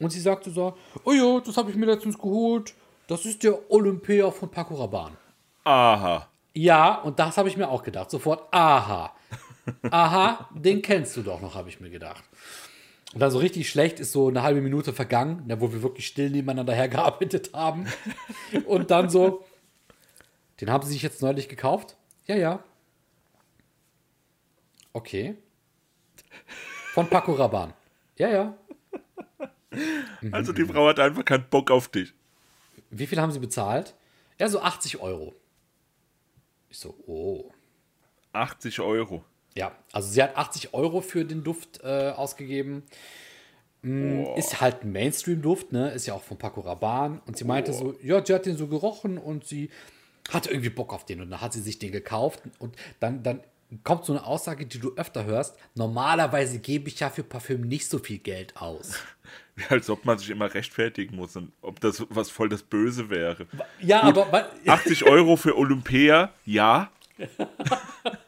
und 0.00 0.10
sie 0.10 0.20
sagte 0.20 0.50
so, 0.50 0.78
oh 1.04 1.12
ja, 1.12 1.40
das 1.40 1.58
habe 1.58 1.70
ich 1.70 1.76
mir 1.76 1.84
letztens 1.84 2.18
geholt, 2.18 2.72
das 3.06 3.26
ist 3.26 3.42
der 3.42 3.70
Olympia 3.70 4.30
von 4.30 4.50
Paco 4.50 4.76
Rabanne. 4.76 5.18
Aha. 5.64 6.28
Ja, 6.54 7.00
und 7.00 7.18
das 7.18 7.36
habe 7.36 7.48
ich 7.48 7.56
mir 7.56 7.68
auch 7.68 7.82
gedacht, 7.82 8.10
sofort, 8.10 8.46
aha, 8.52 9.14
aha, 9.90 10.48
den 10.54 10.82
kennst 10.82 11.16
du 11.16 11.22
doch 11.22 11.40
noch, 11.40 11.54
habe 11.56 11.68
ich 11.68 11.80
mir 11.80 11.90
gedacht. 11.90 12.22
Und 13.12 13.20
dann 13.20 13.30
so 13.30 13.38
richtig 13.38 13.68
schlecht 13.68 14.00
ist 14.00 14.12
so 14.12 14.28
eine 14.28 14.42
halbe 14.42 14.60
Minute 14.60 14.92
vergangen, 14.92 15.46
ne, 15.46 15.60
wo 15.60 15.72
wir 15.72 15.82
wirklich 15.82 16.06
still 16.06 16.30
nebeneinander 16.30 16.74
hergearbeitet 16.74 17.52
haben. 17.54 17.86
Und 18.66 18.90
dann 18.90 19.08
so, 19.08 19.44
den 20.60 20.70
haben 20.70 20.84
sie 20.84 20.92
sich 20.92 21.02
jetzt 21.02 21.22
neulich 21.22 21.48
gekauft? 21.48 21.96
Ja, 22.26 22.36
ja. 22.36 22.64
Okay. 24.92 25.36
Von 26.92 27.08
Paco 27.08 27.32
Rabanne. 27.32 27.74
Ja, 28.16 28.28
ja. 28.28 28.54
Also 30.30 30.52
die 30.52 30.64
Frau 30.64 30.88
hat 30.88 31.00
einfach 31.00 31.24
keinen 31.24 31.48
Bock 31.50 31.70
auf 31.70 31.88
dich. 31.88 32.14
Wie 32.90 33.06
viel 33.06 33.20
haben 33.20 33.32
sie 33.32 33.40
bezahlt? 33.40 33.94
Ja, 34.38 34.48
so 34.48 34.60
80 34.60 35.00
Euro. 35.00 35.34
Ich 36.74 36.80
so, 36.80 36.96
oh. 37.06 37.52
80 38.32 38.80
Euro. 38.80 39.22
Ja, 39.54 39.70
also 39.92 40.10
sie 40.10 40.20
hat 40.20 40.36
80 40.36 40.74
Euro 40.74 41.02
für 41.02 41.24
den 41.24 41.44
Duft 41.44 41.78
äh, 41.84 42.10
ausgegeben. 42.10 42.82
Mm, 43.82 44.24
Ist 44.34 44.60
halt 44.60 44.82
ein 44.82 44.90
Mainstream-Duft, 44.90 45.70
ne? 45.70 45.92
Ist 45.92 46.06
ja 46.06 46.14
auch 46.14 46.22
von 46.24 46.36
Paco 46.36 46.62
Rabanne. 46.62 47.22
Und 47.26 47.38
sie 47.38 47.44
meinte 47.44 47.72
so, 47.72 47.94
ja, 48.02 48.26
sie 48.26 48.34
hat 48.34 48.46
den 48.46 48.56
so 48.56 48.66
gerochen 48.66 49.18
und 49.18 49.46
sie 49.46 49.70
hatte 50.30 50.50
irgendwie 50.50 50.70
Bock 50.70 50.92
auf 50.92 51.04
den. 51.04 51.20
Und 51.20 51.30
dann 51.30 51.40
hat 51.40 51.52
sie 51.52 51.60
sich 51.60 51.78
den 51.78 51.92
gekauft. 51.92 52.42
Und 52.58 52.74
dann, 52.98 53.22
dann 53.22 53.38
kommt 53.84 54.04
so 54.04 54.12
eine 54.12 54.26
Aussage, 54.26 54.66
die 54.66 54.80
du 54.80 54.96
öfter 54.96 55.24
hörst. 55.26 55.56
Normalerweise 55.76 56.58
gebe 56.58 56.88
ich 56.88 56.98
ja 56.98 57.08
für 57.08 57.22
Parfüm 57.22 57.60
nicht 57.60 57.88
so 57.88 58.00
viel 58.00 58.18
Geld 58.18 58.56
aus. 58.56 58.94
Als 59.68 59.88
ob 59.88 60.04
man 60.04 60.18
sich 60.18 60.30
immer 60.30 60.52
rechtfertigen 60.52 61.16
muss 61.16 61.36
und 61.36 61.52
ob 61.62 61.80
das 61.80 62.04
was 62.10 62.30
voll 62.30 62.48
das 62.48 62.62
Böse 62.62 63.08
wäre. 63.10 63.46
Ja, 63.80 64.02
aber, 64.02 64.30
weil- 64.32 64.48
80 64.66 65.04
Euro 65.04 65.36
für 65.36 65.56
Olympia, 65.56 66.32
ja. 66.44 66.90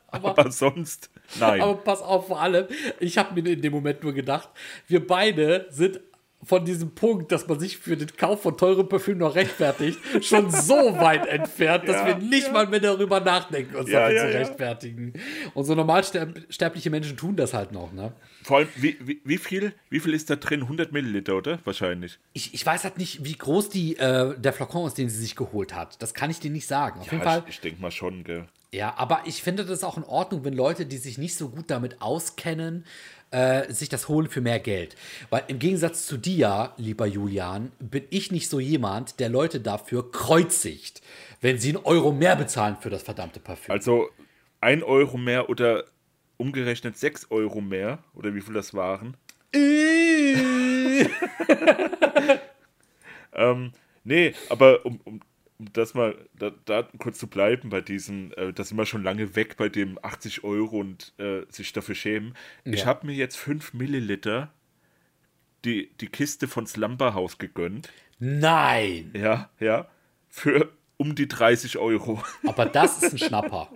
aber, 0.09 0.51
sonst, 0.53 1.11
nein. 1.41 1.61
Aber 1.61 1.75
pass 1.75 2.01
auf, 2.01 2.29
vor 2.29 2.41
allem, 2.41 2.67
ich 3.01 3.19
habe 3.19 3.41
mir 3.41 3.51
in 3.51 3.61
dem 3.61 3.73
Moment 3.73 4.03
nur 4.03 4.13
gedacht, 4.13 4.49
wir 4.87 5.05
beide 5.05 5.67
sind 5.71 6.01
von 6.47 6.65
diesem 6.65 6.95
Punkt, 6.95 7.33
dass 7.33 7.47
man 7.49 7.59
sich 7.59 7.77
für 7.77 7.97
den 7.97 8.17
Kauf 8.17 8.43
von 8.43 8.57
teurem 8.57 8.89
Parfüm 8.89 9.19
noch 9.19 9.35
rechtfertigt, 9.35 9.99
schon 10.23 10.51
so 10.51 10.75
weit 10.99 11.27
entfernt, 11.27 11.89
dass 11.89 11.97
Ja, 11.97 12.07
wir 12.07 12.17
nicht 12.17 12.53
mal 12.53 12.67
mehr 12.67 12.81
darüber 12.81 13.21
nachdenken, 13.21 13.75
uns 13.77 13.91
Ja, 13.91 14.01
dafür 14.01 14.17
ja, 14.17 14.23
zu 14.23 14.33
ja. 14.33 14.39
rechtfertigen. 14.39 15.13
Und 15.55 15.65
so 15.65 15.75
normalsterbliche 15.75 16.91
Menschen 16.91 17.17
tun 17.17 17.37
das 17.37 17.53
halt 17.53 17.73
noch, 17.73 17.93
ne? 17.93 18.13
Vor 18.45 18.59
allem, 18.59 18.69
wie, 18.77 18.97
wie, 19.01 19.21
wie, 19.25 19.39
viel, 19.39 19.73
wie 19.91 19.99
viel 19.99 20.15
ist 20.15 20.31
da 20.31 20.37
drin? 20.37 20.63
100 20.63 20.93
Milliliter, 20.93 21.37
oder? 21.37 21.59
Wahrscheinlich. 21.65 22.19
Ich, 22.33 22.55
ich 22.55 22.65
weiß 22.65 22.85
halt 22.85 22.97
nicht, 22.97 23.25
wie 23.25 23.35
groß 23.35 23.69
die, 23.71 23.97
äh, 23.97 24.39
der 24.39 24.53
Flakon 24.53 24.87
ist, 24.87 24.99
den 24.99 25.09
sie 25.09 25.19
sich 25.19 25.35
geholt 25.35 25.75
hat. 25.75 26.01
Das 26.01 26.15
kann 26.15 26.31
ich 26.31 26.39
dir 26.39 26.51
nicht 26.53 26.67
sagen. 26.69 27.01
Auf 27.01 27.11
jeden 27.11 27.25
Fall. 27.25 27.43
ich 27.49 27.57
ich 27.57 27.61
denke 27.61 27.83
mal 27.83 27.91
schon, 27.91 28.23
gell. 28.23 28.47
Ja, 28.73 28.95
aber 28.99 29.23
ich 29.25 29.43
finde 29.43 29.65
das 29.65 29.83
auch 29.85 29.97
in 29.97 30.05
Ordnung, 30.05 30.45
wenn 30.45 30.53
Leute, 30.53 30.87
die 30.87 30.99
sich 30.99 31.19
nicht 31.19 31.35
so 31.37 31.49
gut 31.49 31.71
damit 31.71 32.03
auskennen, 32.03 32.85
äh, 33.31 33.73
sich 33.73 33.89
das 33.89 34.09
holen 34.09 34.29
für 34.29 34.41
mehr 34.41 34.61
Geld. 34.61 34.97
Weil 35.31 35.45
im 35.49 35.59
Gegensatz 35.59 36.07
zu 36.07 36.17
dir, 36.17 36.73
lieber 36.77 37.07
Julian, 37.07 37.73
bin 37.79 38.05
ich 38.11 38.31
nicht 38.31 38.49
so 38.49 38.61
jemand, 38.61 39.21
der 39.21 39.29
Leute 39.29 39.61
dafür 39.61 40.11
kreuzigt, 40.11 41.03
wenn 41.41 41.59
sie 41.59 41.71
einen 41.71 41.85
Euro 41.85 42.13
mehr 42.13 42.37
bezahlen 42.37 42.77
für 42.81 42.91
das 42.91 43.03
verdammte 43.03 43.41
Parfüm. 43.41 43.73
Also 43.73 44.09
1 44.61 44.83
Euro 44.85 45.17
mehr 45.19 45.49
oder 45.51 45.85
umgerechnet 46.37 46.97
6 46.99 47.31
Euro 47.31 47.61
mehr, 47.61 47.99
oder 48.15 48.35
wie 48.35 48.41
viel 48.41 48.55
das 48.55 48.75
waren. 48.75 49.17
ähm, 53.35 53.73
nee, 54.05 54.35
aber 54.49 54.85
um, 54.85 55.01
um, 55.05 55.21
um 55.59 55.73
das 55.73 55.95
mal 55.95 56.17
da, 56.39 56.51
da 56.67 56.89
kurz 56.99 57.19
zu 57.19 57.27
bleiben 57.29 57.71
bei 57.71 57.81
diesen, 57.81 58.33
äh, 58.35 58.53
da 58.53 58.63
sind 58.65 58.77
wir 58.77 58.87
schon 58.87 59.03
lange 59.03 59.35
weg 59.37 59.57
bei 59.57 59.69
dem 59.69 59.99
80 60.03 60.45
Euro 60.45 60.79
und 60.81 61.13
äh, 61.19 61.43
sich 61.49 61.73
dafür 61.73 61.95
schämen. 61.95 62.35
Ich 62.65 62.81
Ja. 62.81 62.87
habe 62.87 63.07
mir 63.07 63.15
jetzt 63.15 63.37
5 63.37 63.73
Milliliter 63.75 64.53
die, 65.65 65.91
die 66.01 66.09
Kiste 66.09 66.47
von 66.49 66.67
Slumberhouse 66.67 67.39
gegönnt. 67.39 67.91
Nein, 68.19 69.11
Ja, 69.15 69.51
ja. 69.61 69.89
Für 70.29 70.71
um 70.99 71.15
die 71.15 71.29
30 71.29 71.77
Euro. 71.79 72.23
aber 72.47 72.65
das 72.67 73.03
ist 73.03 73.13
ein 73.13 73.19
Schnapper. 73.29 73.69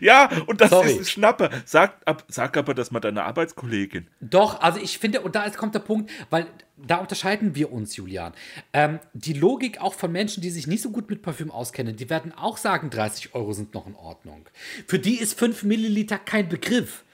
ja, 0.00 0.28
und 0.46 0.60
das 0.60 0.70
Sorry. 0.70 0.90
ist 0.92 0.98
ein 0.98 1.04
Schnapper. 1.06 1.50
Sag, 1.64 1.96
ab, 2.06 2.24
sag 2.28 2.56
aber 2.58 2.74
das 2.74 2.90
mal 2.90 3.00
deiner 3.00 3.24
Arbeitskollegin. 3.24 4.08
Doch, 4.20 4.60
also 4.60 4.78
ich 4.80 4.98
finde, 4.98 5.22
und 5.22 5.34
da 5.34 5.44
ist- 5.44 5.56
kommt 5.56 5.74
der 5.74 5.78
Punkt, 5.80 6.10
weil 6.28 6.46
da 6.86 6.96
unterscheiden 6.96 7.54
wir 7.54 7.72
uns, 7.72 7.96
Julian. 7.96 8.32
Ähm, 8.72 8.98
die 9.14 9.32
Logik 9.32 9.80
auch 9.80 9.94
von 9.94 10.12
Menschen, 10.12 10.42
die 10.42 10.50
sich 10.50 10.66
nicht 10.66 10.82
so 10.82 10.90
gut 10.90 11.10
mit 11.10 11.22
Parfüm 11.22 11.50
auskennen, 11.50 11.96
die 11.96 12.10
werden 12.10 12.32
auch 12.32 12.56
sagen, 12.56 12.90
30 12.90 13.34
Euro 13.34 13.52
sind 13.52 13.74
noch 13.74 13.86
in 13.86 13.94
Ordnung. 13.94 14.46
Für 14.86 14.98
die 14.98 15.16
ist 15.18 15.38
5 15.38 15.62
Milliliter 15.64 16.18
kein 16.18 16.48
Begriff. 16.48 17.04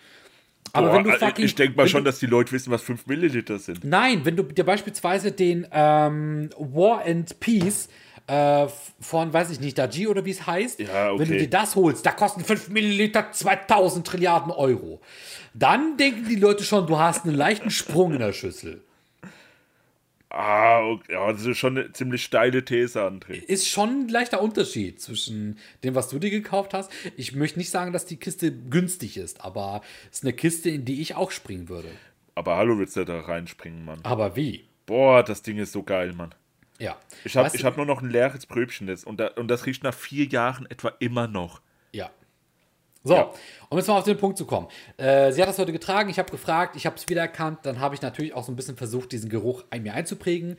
Aber 0.73 0.89
Boah, 0.89 0.97
wenn 0.97 1.05
du 1.05 1.11
also 1.11 1.27
fucking. 1.27 1.45
ich 1.45 1.55
denke 1.55 1.77
mal 1.77 1.89
schon, 1.89 2.05
du, 2.05 2.11
dass 2.11 2.19
die 2.19 2.27
Leute 2.27 2.53
wissen, 2.53 2.71
was 2.71 2.83
5 2.83 3.07
Milliliter 3.07 3.59
sind. 3.59 3.85
Nein, 3.85 4.25
wenn 4.25 4.37
du 4.37 4.43
dir 4.43 4.65
beispielsweise 4.65 5.33
den 5.33 5.67
ähm, 5.73 6.51
War 6.59 7.05
and 7.07 7.39
Peace 7.41 7.89
äh, 8.27 8.67
von, 9.01 9.33
weiß 9.33 9.51
ich 9.51 9.61
nicht, 9.61 9.79
Daji 9.79 10.09
oder 10.09 10.25
wie 10.25 10.33
es 10.33 10.47
heißt, 10.47 10.81
Ja, 10.81 11.13
okay. 11.13 11.21
wenn 11.21 11.29
du 11.29 11.39
dir 11.39 11.51
das 11.51 11.77
holst, 11.77 12.05
da 12.05 12.11
kosten 12.11 12.43
5 12.45 12.69
Milliliter 12.71 13.31
2000 13.33 14.07
Trilliarden 14.07 14.51
Euro. 14.53 15.01
Dann 15.55 15.97
denken 15.97 16.29
die 16.29 16.35
Leute 16.37 16.65
schon, 16.65 16.87
du 16.87 16.99
hast 16.99 17.25
einen 17.25 17.37
leichten 17.37 17.71
Sprung 17.71 18.13
in 18.13 18.19
der 18.19 18.33
Schüssel. 18.33 18.83
Ah, 20.39 20.81
okay. 20.83 21.13
ja, 21.15 21.33
das 21.33 21.47
ist 21.47 21.57
schon 21.57 21.79
eine 21.79 21.93
ziemlich 21.93 22.23
steile 22.23 22.65
These, 22.65 23.01
André. 23.03 23.33
ist 23.43 23.69
schon 23.69 23.89
ein 24.05 24.09
leichter 24.09 24.43
Unterschied 24.43 25.01
zwischen 25.01 25.59
dem, 25.83 25.95
was 25.95 26.09
du 26.11 26.19
dir 26.19 26.31
gekauft 26.31 26.75
hast. 26.75 26.91
Ich 27.17 27.35
möchte 27.35 27.59
nicht 27.59 27.71
sagen, 27.71 27.93
dass 27.93 28.05
die 28.05 28.17
Kiste 28.19 28.53
günstig 28.53 29.17
ist, 29.17 29.41
aber 29.41 29.81
es 30.11 30.19
ist 30.19 30.25
eine 30.25 30.35
Kiste, 30.35 30.69
in 30.71 30.85
die 30.85 31.01
ich 31.01 31.15
auch 31.15 31.31
springen 31.31 31.69
würde. 31.71 31.89
Aber 32.35 32.57
hallo, 32.57 32.79
willst 32.79 32.97
du 32.97 33.05
da 33.05 33.19
reinspringen, 33.21 33.85
Mann? 33.87 34.01
Aber 34.03 34.37
wie? 34.37 34.67
Boah, 34.85 35.23
das 35.23 35.41
Ding 35.43 35.57
ist 35.57 35.73
so 35.73 35.83
geil, 35.83 36.13
Mann. 36.13 36.35
Ja. 36.79 36.97
Ich 37.25 37.35
habe 37.37 37.47
Weißt 37.47 37.55
ich 37.55 37.63
du- 37.63 37.67
hab 37.67 37.79
nur 37.79 37.87
noch 37.87 38.03
ein 38.03 38.11
leeres 38.11 38.45
Brötchen 38.45 38.89
jetzt 38.89 39.07
und, 39.07 39.19
da, 39.19 39.29
und 39.29 39.49
das 39.49 39.65
riecht 39.65 39.83
nach 39.85 39.95
vier 39.95 40.27
Jahren 40.27 40.67
etwa 40.71 40.93
immer 40.99 41.27
noch. 41.29 41.63
Ja. 41.93 42.11
So, 43.07 43.15
Ja. 43.15 43.31
um 43.69 43.79
jetzt 43.79 43.87
mal 43.87 43.99
auf 43.99 44.05
den 44.05 44.19
Punkt 44.19 44.37
zu 44.37 44.47
kommen. 44.47 44.67
Äh, 44.97 45.31
sie 45.31 45.41
hat 45.41 45.49
das 45.49 45.59
heute 45.59 45.73
getragen, 45.73 46.11
ich 46.11 46.19
habe 46.19 46.29
gefragt, 46.31 46.75
ich 46.75 46.87
habe 46.87 46.97
es 46.97 47.09
wiedererkannt, 47.09 47.61
dann 47.63 47.79
habe 47.79 47.95
ich 47.95 48.03
natürlich 48.03 48.35
auch 48.35 48.43
so 48.43 48.51
ein 48.51 48.57
bisschen 48.57 48.77
versucht, 48.77 49.13
diesen 49.13 49.31
Geruch 49.31 49.65
in 49.73 49.85
mir 49.85 49.95
einzuprägen. 49.95 50.57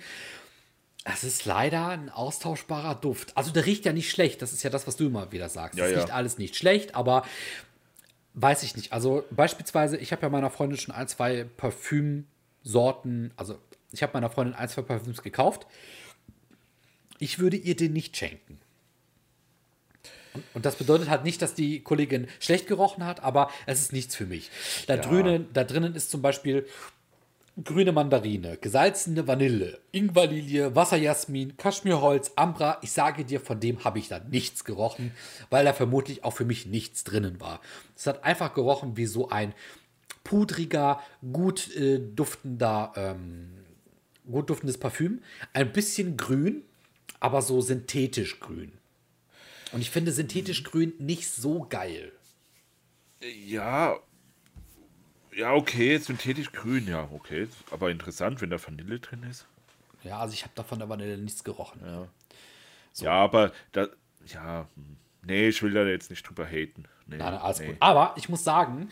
Es 1.04 1.26
ist 1.26 1.44
leider 1.46 1.90
ein 1.90 2.10
austauschbarer 2.10 2.96
Duft. 2.96 3.36
Also 3.36 3.52
der 3.52 3.66
riecht 3.66 3.84
ja 3.86 3.92
nicht 3.92 4.10
schlecht, 4.10 4.42
das 4.42 4.54
ist 4.54 4.64
ja 4.64 4.70
das, 4.70 4.88
was 4.88 4.96
du 4.96 5.08
immer 5.08 5.30
wieder 5.34 5.50
sagst. 5.50 5.78
Ja, 5.78 5.86
es 5.86 5.92
ja. 5.92 5.98
riecht 6.00 6.14
alles 6.14 6.38
nicht 6.38 6.56
schlecht, 6.56 6.96
aber 6.96 7.26
weiß 8.34 8.64
ich 8.64 8.78
nicht. 8.78 8.94
Also 8.94 9.26
beispielsweise, 9.32 9.98
ich 9.98 10.14
habe 10.14 10.22
ja 10.22 10.30
meiner 10.30 10.50
Freundin 10.50 10.78
schon 10.78 10.96
ein, 10.96 11.08
zwei 11.10 11.44
Parfümsorten, 11.58 13.34
also 13.36 13.58
ich 13.92 14.04
habe 14.04 14.14
meiner 14.14 14.30
Freundin 14.30 14.56
ein, 14.56 14.70
zwei 14.70 14.84
Parfüms 14.84 15.22
gekauft. 15.22 15.68
Ich 17.20 17.40
würde 17.40 17.58
ihr 17.58 17.76
den 17.76 17.92
nicht 17.94 18.16
schenken. 18.16 18.60
Und, 20.54 20.66
das 20.66 20.76
bedeutet 20.76 21.10
halt 21.10 21.24
nicht, 21.24 21.42
dass 21.42 21.54
die 21.54 21.82
Kollegin 21.82 22.28
schlecht 22.40 22.68
gerochen 22.68 23.06
hat, 23.06 23.24
aber 23.24 23.50
es 23.66 23.82
ist 23.82 23.94
nichts 23.94 24.16
für 24.16 24.26
mich. 24.26 24.50
Da, 24.88 24.98
drinnen, 24.98 25.48
da 25.54 25.64
drinnen 25.64 25.96
ist 25.96 26.12
zum 26.12 26.22
Beispiel 26.22 26.66
grüne 27.64 27.92
Mandarine, 27.92 28.58
gesalzene 28.58 29.28
Vanille, 29.28 29.80
Ingwerlilie, 29.92 30.76
Wasserjasmin, 30.76 31.58
Kaschmirholz, 31.58 32.34
Ambra. 32.36 32.78
Ich 32.82 32.92
sage 32.92 33.26
dir, 33.26 33.40
von 33.40 33.60
dem 33.60 33.84
habe 33.84 34.00
ich 34.00 34.08
da 34.08 34.20
nichts 34.20 34.64
gerochen, 34.64 35.12
weil 35.50 35.66
da 35.66 35.74
vermutlich 35.74 36.24
auch 36.24 36.34
für 36.34 36.46
mich 36.46 36.68
nichts 36.68 37.04
drinnen 37.04 37.40
war. 37.40 37.62
Es 37.96 38.06
hat 38.06 38.24
einfach 38.24 38.54
gerochen 38.54 38.96
wie 38.98 39.08
so 39.08 39.30
ein 39.30 39.54
pudriger, 40.24 41.02
gut 41.32 41.76
äh, 41.76 42.00
duftender, 42.00 42.92
ähm, 42.96 43.50
gut 44.30 44.50
duftendes 44.50 44.78
Parfüm. 44.78 45.22
Ein 45.54 45.72
bisschen 45.72 46.18
grün, 46.18 46.64
aber 47.20 47.42
so 47.42 47.62
synthetisch 47.62 48.40
grün. 48.40 48.74
Und 49.72 49.82
ich 49.82 49.90
finde 49.90 50.12
synthetisch 50.12 50.64
grün 50.64 50.94
nicht 51.00 51.30
so 51.30 51.66
geil. 51.70 52.12
Ja, 53.46 53.98
ja, 55.36 55.54
okay, 55.54 55.98
synthetisch 55.98 56.52
grün, 56.52 56.88
ja, 56.88 57.08
okay. 57.12 57.48
Aber 57.70 57.92
interessant, 57.92 58.42
wenn 58.42 58.50
da 58.50 58.58
Vanille 58.64 59.00
drin 59.00 59.24
ist. 59.24 59.46
Ja, 60.04 60.20
also 60.20 60.34
ich 60.34 60.44
habe 60.44 60.54
davon 60.56 60.80
der 60.80 60.90
Vanille 60.90 61.18
nichts 61.18 61.44
gerochen. 61.44 61.82
Ja, 61.84 62.08
so. 62.92 63.06
ja 63.06 63.12
aber 63.12 63.52
da, 63.72 63.88
ja, 64.26 64.68
hm. 64.76 64.98
nee, 65.24 65.50
ich 65.50 65.62
will 65.62 65.74
da 65.74 65.84
jetzt 65.86 66.10
nicht 66.10 66.28
drüber 66.28 66.46
haten. 66.46 66.86
Nee, 67.06 67.18
Nein, 67.18 67.34
alles 67.36 67.60
nee. 67.60 67.68
gut. 67.68 67.76
Aber 67.80 68.14
ich 68.18 68.30
muss 68.30 68.44
sagen, 68.44 68.90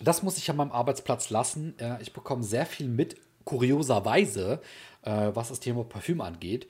das 0.00 0.22
muss 0.22 0.38
ich 0.38 0.48
an 0.50 0.56
meinem 0.56 0.72
Arbeitsplatz 0.72 1.30
lassen. 1.30 1.74
Ich 2.00 2.12
bekomme 2.12 2.42
sehr 2.42 2.66
viel 2.66 2.88
mit, 2.88 3.16
kurioserweise, 3.44 4.60
äh, 5.02 5.30
was 5.34 5.48
das 5.48 5.60
Thema 5.60 5.84
Parfüm 5.84 6.20
angeht. 6.20 6.66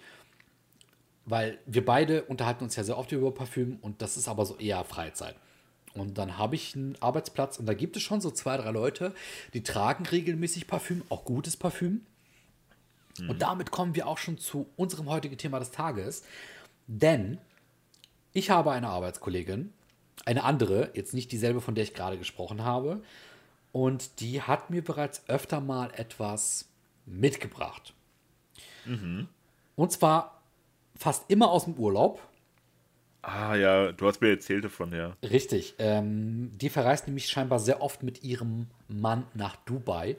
Weil 1.27 1.59
wir 1.67 1.85
beide 1.85 2.25
unterhalten 2.25 2.65
uns 2.65 2.77
ja 2.77 2.85
sehr 2.85 2.99
oft 2.99 3.11
über 3.13 3.33
Parfüm 3.33 3.79
und 3.81 4.03
das 4.03 4.17
ist 4.17 4.29
aber 4.29 4.45
so 4.45 4.57
eher 4.57 4.85
Freizeit. 4.85 5.37
Und 5.95 6.19
dann 6.19 6.39
habe 6.39 6.57
ich 6.57 6.75
einen 6.75 6.97
Arbeitsplatz 7.01 7.59
und 7.59 7.67
da 7.67 7.75
gibt 7.75 7.97
es 7.97 8.03
schon 8.03 8.21
so 8.21 8.31
zwei, 8.31 8.57
drei 8.57 8.73
Leute, 8.73 9.15
die 9.55 9.63
tragen 9.63 10.05
regelmäßig 10.05 10.67
Parfüm, 10.67 11.03
auch 11.09 11.25
gutes 11.25 11.57
Parfüm. 11.57 12.05
Mhm. 13.19 13.31
Und 13.31 13.43
damit 13.43 13.71
kommen 13.71 13.95
wir 13.95 14.09
auch 14.09 14.19
schon 14.19 14.39
zu 14.39 14.67
unserem 14.77 15.09
heutigen 15.09 15.39
Thema 15.39 15.61
des 15.61 15.71
Tages. 15.71 16.25
Denn 16.87 17.39
ich 18.33 18.51
habe 18.51 18.73
eine 18.73 18.89
Arbeitskollegin, 18.89 19.73
eine 20.27 20.43
andere, 20.43 20.91
jetzt 20.95 21.15
nicht 21.15 21.31
dieselbe, 21.31 21.61
von 21.61 21.75
der 21.75 21.85
ich 21.85 21.95
gerade 21.95 22.19
gesprochen 22.19 22.65
habe. 22.65 23.03
Und 23.73 24.21
die 24.21 24.43
hat 24.43 24.71
mir 24.71 24.83
bereits 24.83 25.29
öfter 25.29 25.61
mal 25.61 25.91
etwas 25.95 26.69
mitgebracht. 27.07 27.95
Mhm. 28.85 29.29
Und 29.77 29.93
zwar 29.93 30.43
fast 30.97 31.25
immer 31.29 31.51
aus 31.51 31.65
dem 31.65 31.75
Urlaub. 31.75 32.21
Ah 33.23 33.55
ja, 33.55 33.93
du 33.93 34.07
hast 34.07 34.21
mir 34.21 34.29
erzählt 34.29 34.65
davon, 34.65 34.93
ja. 34.93 35.17
Richtig. 35.23 35.75
Ähm, 35.79 36.51
die 36.55 36.69
verreist 36.69 37.07
nämlich 37.07 37.29
scheinbar 37.29 37.59
sehr 37.59 37.81
oft 37.81 38.03
mit 38.03 38.23
ihrem 38.23 38.67
Mann 38.89 39.27
nach 39.33 39.57
Dubai. 39.57 40.17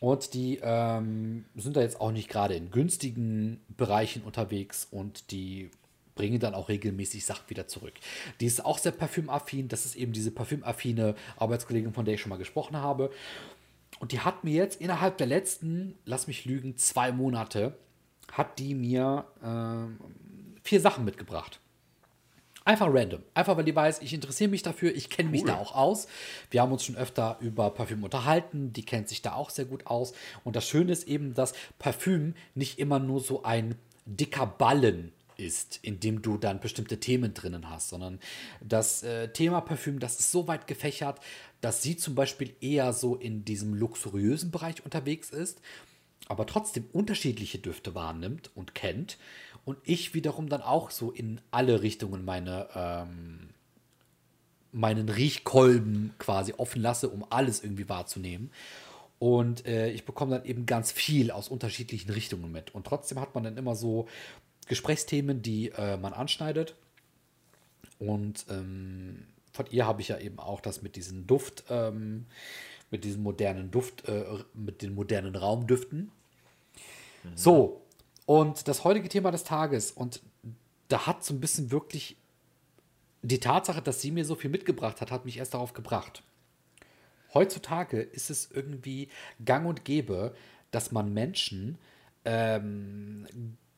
Und 0.00 0.34
die 0.34 0.58
ähm, 0.62 1.44
sind 1.54 1.76
da 1.76 1.80
jetzt 1.80 2.00
auch 2.00 2.10
nicht 2.10 2.28
gerade 2.28 2.54
in 2.54 2.70
günstigen 2.70 3.60
Bereichen 3.76 4.22
unterwegs 4.22 4.86
und 4.90 5.30
die 5.30 5.70
bringen 6.16 6.40
dann 6.40 6.54
auch 6.54 6.68
regelmäßig 6.68 7.24
Sachen 7.24 7.48
wieder 7.48 7.68
zurück. 7.68 7.94
Die 8.40 8.46
ist 8.46 8.64
auch 8.64 8.78
sehr 8.78 8.92
parfümaffin. 8.92 9.68
Das 9.68 9.86
ist 9.86 9.94
eben 9.94 10.12
diese 10.12 10.30
parfümaffine 10.32 11.14
Arbeitskollegin, 11.36 11.92
von 11.92 12.04
der 12.04 12.14
ich 12.14 12.20
schon 12.20 12.30
mal 12.30 12.38
gesprochen 12.38 12.76
habe. 12.76 13.10
Und 14.00 14.12
die 14.12 14.20
hat 14.20 14.44
mir 14.44 14.54
jetzt 14.54 14.80
innerhalb 14.80 15.18
der 15.18 15.26
letzten, 15.26 15.94
lass 16.04 16.26
mich 16.26 16.44
lügen, 16.44 16.76
zwei 16.76 17.12
Monate, 17.12 17.76
hat 18.32 18.58
die 18.58 18.74
mir 18.74 19.24
äh, 19.42 20.62
vier 20.62 20.80
Sachen 20.80 21.04
mitgebracht. 21.04 21.60
Einfach 22.66 22.88
random. 22.90 23.22
Einfach 23.32 23.56
weil 23.56 23.64
die 23.64 23.76
weiß, 23.76 24.02
ich 24.02 24.12
interessiere 24.12 24.50
mich 24.50 24.64
dafür, 24.64 24.92
ich 24.92 25.08
kenne 25.08 25.30
mich 25.30 25.42
cool. 25.42 25.46
da 25.46 25.56
auch 25.56 25.76
aus. 25.76 26.08
Wir 26.50 26.62
haben 26.62 26.72
uns 26.72 26.84
schon 26.84 26.96
öfter 26.96 27.36
über 27.40 27.70
Parfüm 27.70 28.02
unterhalten, 28.02 28.72
die 28.72 28.84
kennt 28.84 29.08
sich 29.08 29.22
da 29.22 29.34
auch 29.34 29.50
sehr 29.50 29.66
gut 29.66 29.86
aus. 29.86 30.14
Und 30.42 30.56
das 30.56 30.68
Schöne 30.68 30.90
ist 30.90 31.06
eben, 31.06 31.32
dass 31.32 31.54
Parfüm 31.78 32.34
nicht 32.56 32.80
immer 32.80 32.98
nur 32.98 33.20
so 33.20 33.44
ein 33.44 33.76
dicker 34.04 34.46
Ballen 34.46 35.12
ist, 35.36 35.78
in 35.82 36.00
dem 36.00 36.22
du 36.22 36.38
dann 36.38 36.58
bestimmte 36.58 36.98
Themen 36.98 37.34
drinnen 37.34 37.70
hast, 37.70 37.88
sondern 37.90 38.18
das 38.60 39.04
äh, 39.04 39.28
Thema 39.28 39.60
Parfüm, 39.60 40.00
das 40.00 40.18
ist 40.18 40.32
so 40.32 40.48
weit 40.48 40.66
gefächert, 40.66 41.20
dass 41.60 41.82
sie 41.82 41.96
zum 41.96 42.16
Beispiel 42.16 42.54
eher 42.60 42.92
so 42.92 43.14
in 43.14 43.44
diesem 43.44 43.74
luxuriösen 43.74 44.50
Bereich 44.50 44.84
unterwegs 44.84 45.30
ist, 45.30 45.60
aber 46.28 46.46
trotzdem 46.46 46.86
unterschiedliche 46.92 47.58
Düfte 47.58 47.94
wahrnimmt 47.94 48.50
und 48.54 48.74
kennt 48.74 49.18
und 49.66 49.78
ich 49.82 50.14
wiederum 50.14 50.48
dann 50.48 50.62
auch 50.62 50.90
so 50.90 51.10
in 51.10 51.40
alle 51.50 51.82
Richtungen 51.82 52.24
meine, 52.24 52.68
ähm, 52.74 53.48
meinen 54.70 55.08
Riechkolben 55.08 56.14
quasi 56.18 56.54
offen 56.56 56.80
lasse, 56.80 57.08
um 57.08 57.26
alles 57.30 57.64
irgendwie 57.64 57.88
wahrzunehmen. 57.88 58.52
Und 59.18 59.66
äh, 59.66 59.90
ich 59.90 60.04
bekomme 60.04 60.38
dann 60.38 60.44
eben 60.44 60.66
ganz 60.66 60.92
viel 60.92 61.32
aus 61.32 61.48
unterschiedlichen 61.48 62.10
Richtungen 62.12 62.52
mit. 62.52 62.74
Und 62.76 62.86
trotzdem 62.86 63.18
hat 63.18 63.34
man 63.34 63.42
dann 63.42 63.56
immer 63.56 63.74
so 63.74 64.06
Gesprächsthemen, 64.68 65.42
die 65.42 65.70
äh, 65.70 65.96
man 65.96 66.12
anschneidet. 66.12 66.76
Und 67.98 68.46
ähm, 68.48 69.26
von 69.52 69.66
ihr 69.70 69.86
habe 69.86 70.00
ich 70.00 70.08
ja 70.08 70.18
eben 70.18 70.38
auch 70.38 70.60
das 70.60 70.80
mit 70.82 70.94
diesem 70.94 71.26
Duft, 71.26 71.64
ähm, 71.70 72.26
mit 72.90 73.04
diesem 73.04 73.22
modernen 73.22 73.70
Duft, 73.70 74.08
äh, 74.08 74.24
mit 74.54 74.82
den 74.82 74.94
modernen 74.94 75.34
Raumdüften. 75.34 76.10
Mhm. 77.24 77.30
So, 77.34 77.82
und 78.26 78.68
das 78.68 78.84
heutige 78.84 79.08
Thema 79.08 79.30
des 79.30 79.44
Tages, 79.44 79.90
und 79.90 80.20
da 80.88 81.06
hat 81.06 81.24
so 81.24 81.34
ein 81.34 81.40
bisschen 81.40 81.70
wirklich 81.70 82.16
die 83.22 83.40
Tatsache, 83.40 83.82
dass 83.82 84.00
sie 84.00 84.10
mir 84.10 84.24
so 84.24 84.34
viel 84.34 84.50
mitgebracht 84.50 85.00
hat, 85.00 85.10
hat 85.10 85.24
mich 85.24 85.38
erst 85.38 85.54
darauf 85.54 85.72
gebracht. 85.72 86.22
Heutzutage 87.34 88.00
ist 88.00 88.30
es 88.30 88.50
irgendwie 88.50 89.08
gang 89.44 89.66
und 89.66 89.84
gäbe, 89.84 90.34
dass 90.70 90.92
man 90.92 91.12
Menschen 91.12 91.78
ähm, 92.24 93.26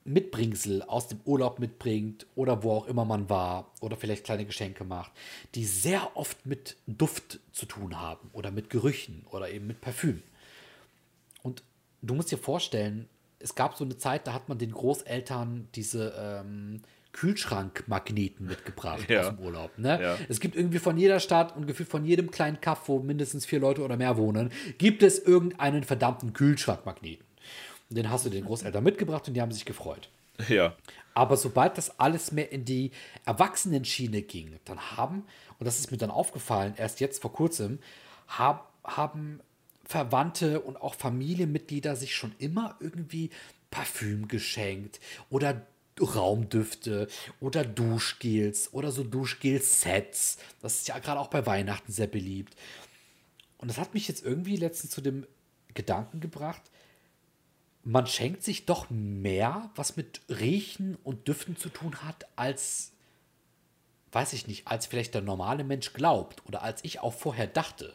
Mitbringsel 0.09 0.83
aus 0.83 1.09
dem 1.09 1.21
Urlaub 1.25 1.59
mitbringt 1.59 2.27
oder 2.35 2.63
wo 2.63 2.73
auch 2.73 2.87
immer 2.87 3.05
man 3.05 3.29
war 3.29 3.73
oder 3.81 3.97
vielleicht 3.97 4.25
kleine 4.25 4.45
Geschenke 4.45 4.85
macht, 4.85 5.13
die 5.55 5.65
sehr 5.65 6.17
oft 6.17 6.47
mit 6.47 6.77
Duft 6.87 7.41
zu 7.53 7.67
tun 7.67 8.01
haben 8.01 8.31
oder 8.33 8.51
mit 8.51 8.71
Gerüchen 8.71 9.25
oder 9.31 9.51
eben 9.51 9.67
mit 9.67 9.81
Parfüm. 9.81 10.23
Und 11.43 11.63
du 12.03 12.15
musst 12.15 12.31
dir 12.31 12.39
vorstellen, 12.39 13.09
es 13.39 13.55
gab 13.55 13.77
so 13.77 13.85
eine 13.85 13.97
Zeit, 13.97 14.27
da 14.27 14.33
hat 14.33 14.49
man 14.49 14.59
den 14.59 14.73
Großeltern 14.73 15.69
diese 15.75 16.15
ähm, 16.19 16.83
Kühlschrankmagneten 17.13 18.47
mitgebracht 18.47 19.09
ja. 19.09 19.21
aus 19.21 19.29
dem 19.29 19.39
Urlaub. 19.39 19.79
Ne? 19.79 20.01
Ja. 20.01 20.19
Es 20.29 20.41
gibt 20.41 20.57
irgendwie 20.57 20.79
von 20.79 20.97
jeder 20.97 21.21
Stadt 21.21 21.57
und 21.57 21.67
gefühlt 21.67 21.89
von 21.89 22.05
jedem 22.05 22.31
kleinen 22.31 22.61
Kaff, 22.61 22.89
wo 22.89 23.01
mindestens 23.01 23.47
vier 23.47 23.61
Leute 23.61 23.83
oder 23.83 23.97
mehr 23.97 24.17
wohnen, 24.17 24.51
gibt 24.79 25.03
es 25.03 25.19
irgendeinen 25.19 25.85
verdammten 25.85 26.33
Kühlschrankmagneten. 26.33 27.28
Den 27.91 28.11
hast 28.11 28.27
du 28.27 28.31
den 28.31 28.45
Großeltern 28.45 28.85
mitgebracht 28.85 29.27
und 29.29 29.35
die 29.35 29.41
haben 29.41 29.53
sich 29.53 29.65
gefreut. 29.65 30.11
Ja. 30.49 30.77
Aber 31.15 31.37
sobald 31.37 31.79
das 31.79 31.99
alles 31.99 32.31
mehr 32.33 32.53
in 32.53 32.65
die 32.65 32.93
Erwachsenenschiene 33.25 34.23
ging, 34.23 34.59
dann 34.65 34.97
haben, 34.97 35.25
und 35.59 35.67
das 35.67 35.79
ist 35.79 35.91
mir 35.91 35.97
dann 35.97 36.11
aufgefallen, 36.11 36.75
erst 36.77 37.01
jetzt 37.01 37.21
vor 37.21 37.33
kurzem, 37.33 37.81
hab, 38.29 38.73
haben 38.85 39.41
Verwandte 39.85 40.61
und 40.61 40.77
auch 40.77 40.95
Familienmitglieder 40.95 41.97
sich 41.97 42.15
schon 42.15 42.35
immer 42.39 42.77
irgendwie 42.79 43.31
Parfüm 43.71 44.29
geschenkt 44.29 45.01
oder 45.31 45.67
Raumdüfte 46.01 47.09
oder 47.41 47.65
Duschgels 47.65 48.73
oder 48.73 48.93
so 48.93 49.03
Duschgel-Sets. 49.03 50.39
Das 50.63 50.77
ist 50.77 50.89
ja 50.89 50.99
gerade 50.99 51.19
auch 51.19 51.29
bei 51.29 51.45
Weihnachten 51.47 51.91
sehr 51.91 52.07
beliebt. 52.07 52.55
Und 53.59 53.69
das 53.69 53.79
hat 53.79 53.95
mich 53.95 54.07
jetzt 54.07 54.25
irgendwie 54.25 54.57
letztens 54.57 54.93
zu 54.93 55.01
dem 55.01 55.27
Gedanken 55.75 56.21
gebracht, 56.21 56.63
man 57.89 58.07
schenkt 58.07 58.43
sich 58.43 58.67
doch 58.67 58.91
mehr, 58.91 59.71
was 59.75 59.97
mit 59.97 60.21
Riechen 60.29 60.99
und 61.05 61.27
Düften 61.27 61.57
zu 61.57 61.71
tun 61.71 62.03
hat, 62.05 62.27
als, 62.37 62.93
weiß 64.13 64.35
ich 64.35 64.47
nicht, 64.47 64.69
als 64.69 64.85
vielleicht 64.85 65.15
der 65.15 65.23
normale 65.23 65.65
Mensch 65.65 65.95
glaubt 65.95 66.43
oder 66.45 66.63
als 66.63 66.85
ich 66.85 67.01
auch 67.01 67.15
vorher 67.15 67.47
dachte. 67.47 67.95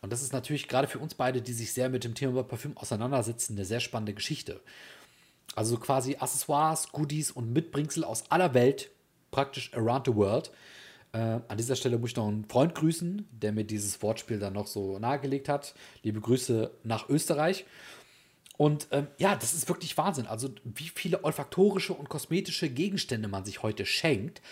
Und 0.00 0.12
das 0.12 0.22
ist 0.22 0.32
natürlich 0.32 0.68
gerade 0.68 0.86
für 0.86 1.00
uns 1.00 1.14
beide, 1.14 1.42
die 1.42 1.52
sich 1.52 1.72
sehr 1.72 1.88
mit 1.88 2.04
dem 2.04 2.14
Thema 2.14 2.44
Parfüm 2.44 2.76
auseinandersetzen, 2.76 3.54
eine 3.54 3.64
sehr 3.64 3.80
spannende 3.80 4.14
Geschichte. 4.14 4.60
Also 5.56 5.76
quasi 5.76 6.14
Accessoires, 6.14 6.92
Goodies 6.92 7.32
und 7.32 7.52
Mitbringsel 7.52 8.04
aus 8.04 8.30
aller 8.30 8.54
Welt, 8.54 8.90
praktisch 9.32 9.74
around 9.74 10.06
the 10.06 10.14
world. 10.14 10.52
Äh, 11.12 11.40
an 11.48 11.56
dieser 11.56 11.74
Stelle 11.74 11.98
muss 11.98 12.10
ich 12.10 12.16
noch 12.16 12.28
einen 12.28 12.44
Freund 12.44 12.76
grüßen, 12.76 13.26
der 13.32 13.50
mir 13.50 13.64
dieses 13.64 14.00
Wortspiel 14.02 14.38
dann 14.38 14.52
noch 14.52 14.68
so 14.68 15.00
nahegelegt 15.00 15.48
hat. 15.48 15.74
Liebe 16.04 16.20
Grüße 16.20 16.70
nach 16.84 17.08
Österreich. 17.08 17.64
Und 18.60 18.88
ähm, 18.90 19.06
ja, 19.16 19.36
das 19.36 19.54
ist 19.54 19.70
wirklich 19.70 19.96
Wahnsinn. 19.96 20.26
Also, 20.26 20.50
wie 20.64 20.90
viele 20.94 21.24
olfaktorische 21.24 21.94
und 21.94 22.10
kosmetische 22.10 22.68
Gegenstände 22.68 23.26
man 23.26 23.46
sich 23.46 23.62
heute 23.62 23.86
schenkt 23.86 24.42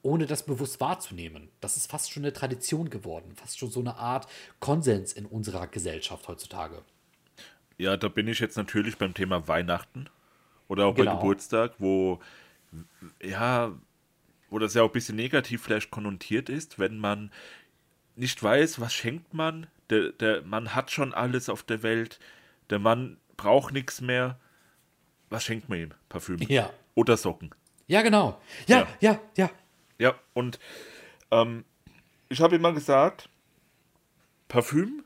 ohne 0.00 0.24
das 0.24 0.46
bewusst 0.46 0.80
wahrzunehmen. 0.80 1.50
Das 1.60 1.76
ist 1.76 1.90
fast 1.90 2.10
schon 2.10 2.22
eine 2.22 2.32
Tradition 2.32 2.88
geworden, 2.88 3.34
fast 3.36 3.58
schon 3.58 3.70
so 3.70 3.80
eine 3.80 3.96
Art 3.96 4.26
Konsens 4.60 5.12
in 5.12 5.26
unserer 5.26 5.66
Gesellschaft 5.66 6.26
heutzutage. 6.26 6.80
Ja, 7.76 7.98
da 7.98 8.08
bin 8.08 8.28
ich 8.28 8.38
jetzt 8.38 8.56
natürlich 8.56 8.96
beim 8.96 9.12
Thema 9.12 9.46
Weihnachten 9.46 10.08
oder 10.68 10.86
auch 10.86 10.94
genau. 10.94 11.16
bei 11.16 11.20
Geburtstag, 11.20 11.74
wo 11.76 12.18
ja, 13.22 13.72
wo 14.48 14.58
das 14.58 14.72
ja 14.72 14.84
auch 14.84 14.88
ein 14.88 14.92
bisschen 14.92 15.16
negativ 15.16 15.60
vielleicht 15.62 15.90
konnotiert 15.90 16.48
ist, 16.48 16.78
wenn 16.78 16.98
man 16.98 17.30
nicht 18.16 18.42
weiß, 18.42 18.80
was 18.80 18.94
schenkt 18.94 19.34
man 19.34 19.66
der, 19.90 20.12
der 20.12 20.40
Mann 20.44 20.74
hat 20.74 20.90
schon 20.90 21.12
alles 21.12 21.50
auf 21.50 21.62
der 21.62 21.82
Welt, 21.82 22.20
der 22.70 22.78
Mann 22.78 23.18
braucht 23.40 23.72
nichts 23.72 24.00
mehr. 24.02 24.38
Was 25.30 25.44
schenkt 25.44 25.68
man 25.70 25.78
ihm? 25.78 25.90
Parfüm. 26.10 26.38
Ja. 26.48 26.70
Oder 26.94 27.16
Socken. 27.16 27.54
Ja, 27.86 28.02
genau. 28.02 28.38
Ja, 28.66 28.80
Ja. 28.80 28.88
ja, 29.00 29.20
ja. 29.36 29.50
Ja, 29.98 30.14
und 30.34 30.58
ähm, 31.30 31.64
ich 32.28 32.40
habe 32.40 32.56
immer 32.56 32.72
gesagt, 32.72 33.28
Parfüm 34.48 35.04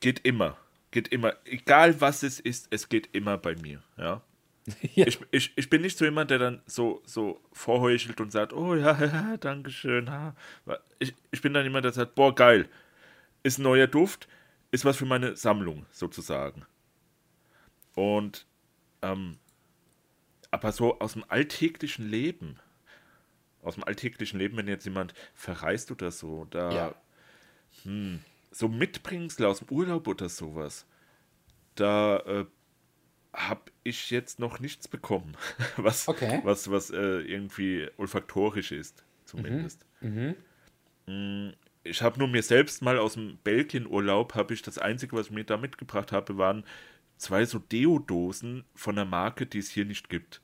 geht 0.00 0.20
immer. 0.20 0.56
Geht 0.90 1.08
immer. 1.08 1.34
Egal 1.44 2.00
was 2.00 2.22
es 2.22 2.40
ist, 2.40 2.68
es 2.70 2.88
geht 2.88 3.10
immer 3.12 3.36
bei 3.38 3.54
mir. 3.56 3.82
Ja. 3.96 4.22
Ja. 4.94 5.06
Ich, 5.06 5.18
ich, 5.30 5.52
ich 5.56 5.70
bin 5.70 5.80
nicht 5.80 5.96
so 5.96 6.04
jemand, 6.04 6.30
der 6.30 6.38
dann 6.38 6.60
so, 6.66 7.00
so 7.06 7.40
vorheuchelt 7.52 8.20
und 8.20 8.30
sagt, 8.30 8.52
oh 8.52 8.74
ja, 8.74 8.98
ja 9.04 9.36
danke 9.38 9.70
schön. 9.70 10.10
Ha. 10.10 10.34
Ich, 10.98 11.14
ich 11.30 11.40
bin 11.40 11.54
dann 11.54 11.64
jemand, 11.64 11.86
der 11.86 11.92
sagt, 11.92 12.14
boah, 12.14 12.34
geil. 12.34 12.68
Ist 13.42 13.58
ein 13.58 13.62
neuer 13.62 13.86
Duft, 13.86 14.28
ist 14.70 14.84
was 14.84 14.96
für 14.98 15.06
meine 15.06 15.36
Sammlung 15.36 15.86
sozusagen. 15.90 16.66
Und 17.98 18.46
ähm, 19.02 19.38
aber 20.52 20.70
so 20.70 21.00
aus 21.00 21.14
dem 21.14 21.24
alltäglichen 21.28 22.08
Leben, 22.08 22.60
aus 23.62 23.74
dem 23.74 23.82
alltäglichen 23.82 24.38
Leben, 24.38 24.56
wenn 24.56 24.68
jetzt 24.68 24.84
jemand 24.84 25.14
verreist 25.34 25.90
oder 25.90 26.12
so, 26.12 26.46
da 26.50 26.72
Ja. 26.72 26.94
so 28.52 28.68
Mitbringsel 28.68 29.46
aus 29.46 29.58
dem 29.58 29.68
Urlaub 29.70 30.06
oder 30.06 30.28
sowas, 30.28 30.86
da 31.74 32.18
äh, 32.20 32.46
habe 33.32 33.72
ich 33.82 34.10
jetzt 34.10 34.38
noch 34.38 34.60
nichts 34.60 34.86
bekommen, 34.86 35.36
was, 35.76 36.06
Okay. 36.06 36.40
was, 36.44 36.70
was 36.70 36.90
äh, 36.90 37.18
irgendwie 37.20 37.88
olfaktorisch 37.96 38.70
ist, 38.70 39.04
zumindest. 39.24 39.84
Mm, 41.06 41.50
Ich 41.84 42.00
habe 42.02 42.18
nur 42.18 42.28
mir 42.28 42.42
selbst 42.42 42.80
mal 42.82 42.98
aus 42.98 43.14
dem 43.14 43.38
Belgien-Urlaub, 43.44 44.34
habe 44.34 44.54
ich 44.54 44.62
das 44.62 44.78
Einzige, 44.78 45.16
was 45.16 45.26
ich 45.26 45.32
mir 45.32 45.44
da 45.44 45.56
mitgebracht 45.56 46.12
habe, 46.12 46.36
waren 46.38 46.64
zwei 47.18 47.44
so 47.44 47.58
Deodosen 47.58 48.64
von 48.74 48.96
einer 48.98 49.08
Marke, 49.08 49.46
die 49.46 49.58
es 49.58 49.68
hier 49.70 49.84
nicht 49.84 50.08
gibt. 50.08 50.40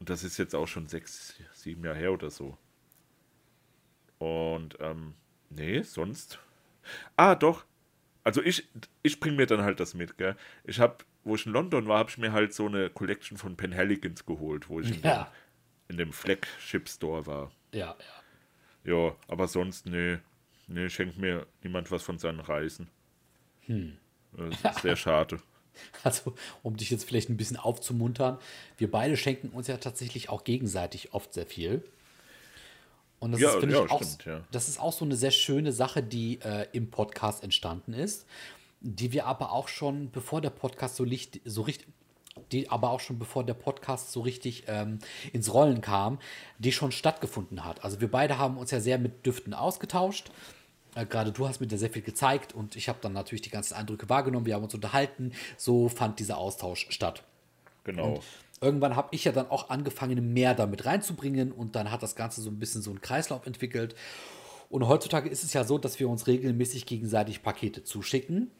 Und 0.00 0.08
das 0.10 0.24
ist 0.24 0.38
jetzt 0.38 0.54
auch 0.54 0.66
schon 0.66 0.88
sechs, 0.88 1.34
sieben 1.52 1.84
Jahre 1.84 1.98
her 1.98 2.12
oder 2.12 2.30
so. 2.30 2.58
Und, 4.18 4.76
ähm, 4.80 5.14
nee, 5.50 5.82
sonst. 5.82 6.38
Ah, 7.16 7.34
doch. 7.34 7.64
Also 8.24 8.42
ich, 8.42 8.68
ich 9.02 9.18
bringe 9.20 9.36
mir 9.36 9.46
dann 9.46 9.62
halt 9.62 9.80
das 9.80 9.94
mit, 9.94 10.16
gell. 10.16 10.36
Ich 10.64 10.78
habe, 10.80 10.98
wo 11.24 11.34
ich 11.34 11.46
in 11.46 11.52
London 11.52 11.88
war, 11.88 11.98
habe 11.98 12.10
ich 12.10 12.18
mir 12.18 12.32
halt 12.32 12.54
so 12.54 12.66
eine 12.66 12.88
Collection 12.90 13.36
von 13.36 13.56
Penhaligons 13.56 14.24
geholt, 14.26 14.68
wo 14.68 14.80
ich 14.80 14.90
in, 14.90 15.02
Ja. 15.02 15.24
dem, 15.24 15.92
in 15.92 15.96
dem 15.98 16.12
Flagship 16.12 16.88
Store 16.88 17.26
war. 17.26 17.52
Ja, 17.72 17.96
ja. 18.84 18.92
Ja, 18.92 19.16
aber 19.28 19.46
sonst, 19.48 19.86
nee. 19.86 20.18
Nee, 20.68 20.88
schenkt 20.88 21.18
mir 21.18 21.46
niemand 21.62 21.90
was 21.90 22.02
von 22.02 22.18
seinen 22.18 22.40
Reisen. 22.40 22.88
Hm. 23.66 23.96
Das 24.36 24.76
ist 24.76 24.82
sehr 24.82 24.96
schade. 24.96 25.40
Also, 26.02 26.34
um 26.62 26.76
dich 26.76 26.90
jetzt 26.90 27.04
vielleicht 27.04 27.30
ein 27.30 27.36
bisschen 27.36 27.56
aufzumuntern, 27.56 28.38
wir 28.76 28.90
beide 28.90 29.16
schenken 29.16 29.48
uns 29.48 29.68
ja 29.68 29.78
tatsächlich 29.78 30.28
auch 30.28 30.44
gegenseitig 30.44 31.14
oft 31.14 31.32
sehr 31.32 31.46
viel. 31.46 31.82
Und 33.20 33.32
das 33.32 33.40
Ja, 33.40 33.50
ist, 33.50 33.60
finde 33.60 33.76
ja, 33.76 33.84
ich, 33.84 33.90
auch, 33.90 34.02
stimmt, 34.02 34.24
ja. 34.26 34.40
das 34.50 34.68
ist 34.68 34.80
auch 34.80 34.92
so 34.92 35.04
eine 35.04 35.16
sehr 35.16 35.30
schöne 35.30 35.72
Sache, 35.72 36.02
die 36.02 36.40
äh, 36.42 36.66
im 36.72 36.90
Podcast 36.90 37.42
entstanden 37.44 37.94
ist, 37.94 38.26
die 38.80 39.12
wir 39.12 39.26
aber 39.26 39.52
auch 39.52 39.68
schon, 39.68 40.10
bevor 40.10 40.40
der 40.40 40.50
Podcast 40.50 40.96
so, 40.96 41.04
licht, 41.04 41.40
so 41.44 41.62
richtig, 41.62 41.86
die 42.50 42.68
aber 42.68 42.90
auch 42.90 43.00
schon 43.00 43.18
bevor 43.18 43.44
der 43.44 43.54
Podcast 43.54 44.10
so 44.10 44.22
richtig 44.22 44.64
ähm, 44.66 44.98
ins 45.32 45.52
Rollen 45.54 45.80
kam, 45.82 46.18
die 46.58 46.72
schon 46.72 46.90
stattgefunden 46.90 47.64
hat. 47.64 47.84
Also 47.84 48.00
wir 48.00 48.10
beide 48.10 48.38
haben 48.38 48.58
uns 48.58 48.70
ja 48.72 48.80
sehr 48.80 48.98
mit 48.98 49.24
Düften 49.24 49.54
ausgetauscht. 49.54 50.30
Äh, 50.94 51.06
Gerade 51.06 51.32
du 51.32 51.48
hast 51.48 51.60
mir 51.60 51.66
da 51.66 51.76
sehr 51.76 51.90
viel 51.90 52.02
gezeigt 52.02 52.54
und 52.54 52.76
ich 52.76 52.88
habe 52.88 52.98
dann 53.00 53.12
natürlich 53.12 53.42
die 53.42 53.50
ganzen 53.50 53.74
Eindrücke 53.74 54.08
wahrgenommen. 54.08 54.46
Wir 54.46 54.54
haben 54.54 54.64
uns 54.64 54.74
unterhalten. 54.74 55.32
So 55.56 55.88
fand 55.88 56.18
dieser 56.18 56.38
Austausch 56.38 56.86
statt. 56.90 57.22
Genau. 57.84 58.20
Irgendwann 58.60 58.94
habe 58.94 59.08
ich 59.10 59.24
ja 59.24 59.32
dann 59.32 59.50
auch 59.50 59.70
angefangen, 59.70 60.32
mehr 60.32 60.54
damit 60.54 60.86
reinzubringen 60.86 61.50
und 61.50 61.74
dann 61.74 61.90
hat 61.90 62.02
das 62.02 62.14
Ganze 62.14 62.40
so 62.40 62.50
ein 62.50 62.60
bisschen 62.60 62.80
so 62.80 62.90
einen 62.90 63.00
Kreislauf 63.00 63.44
entwickelt. 63.44 63.96
Und 64.70 64.86
heutzutage 64.86 65.28
ist 65.28 65.42
es 65.42 65.52
ja 65.52 65.64
so, 65.64 65.78
dass 65.78 65.98
wir 65.98 66.08
uns 66.08 66.28
regelmäßig 66.28 66.86
gegenseitig 66.86 67.42
Pakete 67.42 67.82
zuschicken, 67.82 68.52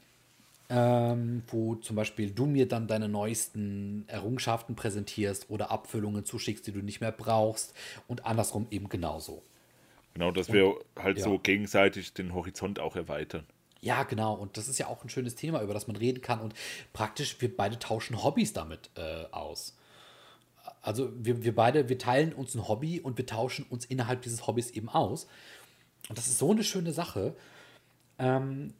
ähm, 0.68 1.44
wo 1.46 1.76
zum 1.76 1.94
Beispiel 1.94 2.32
du 2.32 2.46
mir 2.46 2.66
dann 2.66 2.88
deine 2.88 3.08
neuesten 3.08 4.04
Errungenschaften 4.08 4.74
präsentierst 4.74 5.48
oder 5.50 5.70
Abfüllungen 5.70 6.24
zuschickst, 6.24 6.66
die 6.66 6.72
du 6.72 6.80
nicht 6.80 7.00
mehr 7.00 7.12
brauchst 7.12 7.72
und 8.08 8.26
andersrum 8.26 8.66
eben 8.70 8.88
genauso. 8.88 9.42
Genau, 10.14 10.30
dass 10.30 10.52
wir 10.52 10.74
halt 10.98 11.18
ja. 11.18 11.24
so 11.24 11.38
gegenseitig 11.38 12.12
den 12.12 12.34
Horizont 12.34 12.78
auch 12.78 12.96
erweitern. 12.96 13.46
Ja, 13.80 14.04
genau. 14.04 14.34
Und 14.34 14.56
das 14.56 14.68
ist 14.68 14.78
ja 14.78 14.86
auch 14.86 15.02
ein 15.02 15.08
schönes 15.08 15.34
Thema, 15.34 15.62
über 15.62 15.74
das 15.74 15.86
man 15.86 15.96
reden 15.96 16.20
kann. 16.20 16.40
Und 16.40 16.54
praktisch, 16.92 17.40
wir 17.40 17.54
beide 17.54 17.78
tauschen 17.78 18.22
Hobbys 18.22 18.52
damit 18.52 18.90
äh, 18.96 19.24
aus. 19.32 19.76
Also 20.82 21.12
wir, 21.16 21.42
wir 21.42 21.54
beide, 21.54 21.88
wir 21.88 21.98
teilen 21.98 22.32
uns 22.32 22.54
ein 22.54 22.68
Hobby 22.68 23.00
und 23.00 23.18
wir 23.18 23.26
tauschen 23.26 23.64
uns 23.68 23.84
innerhalb 23.84 24.22
dieses 24.22 24.46
Hobbys 24.46 24.70
eben 24.70 24.88
aus. 24.88 25.26
Und 26.08 26.18
das 26.18 26.26
ist 26.26 26.38
so 26.38 26.50
eine 26.52 26.62
schöne 26.62 26.92
Sache. 26.92 27.34
Ähm, 28.18 28.74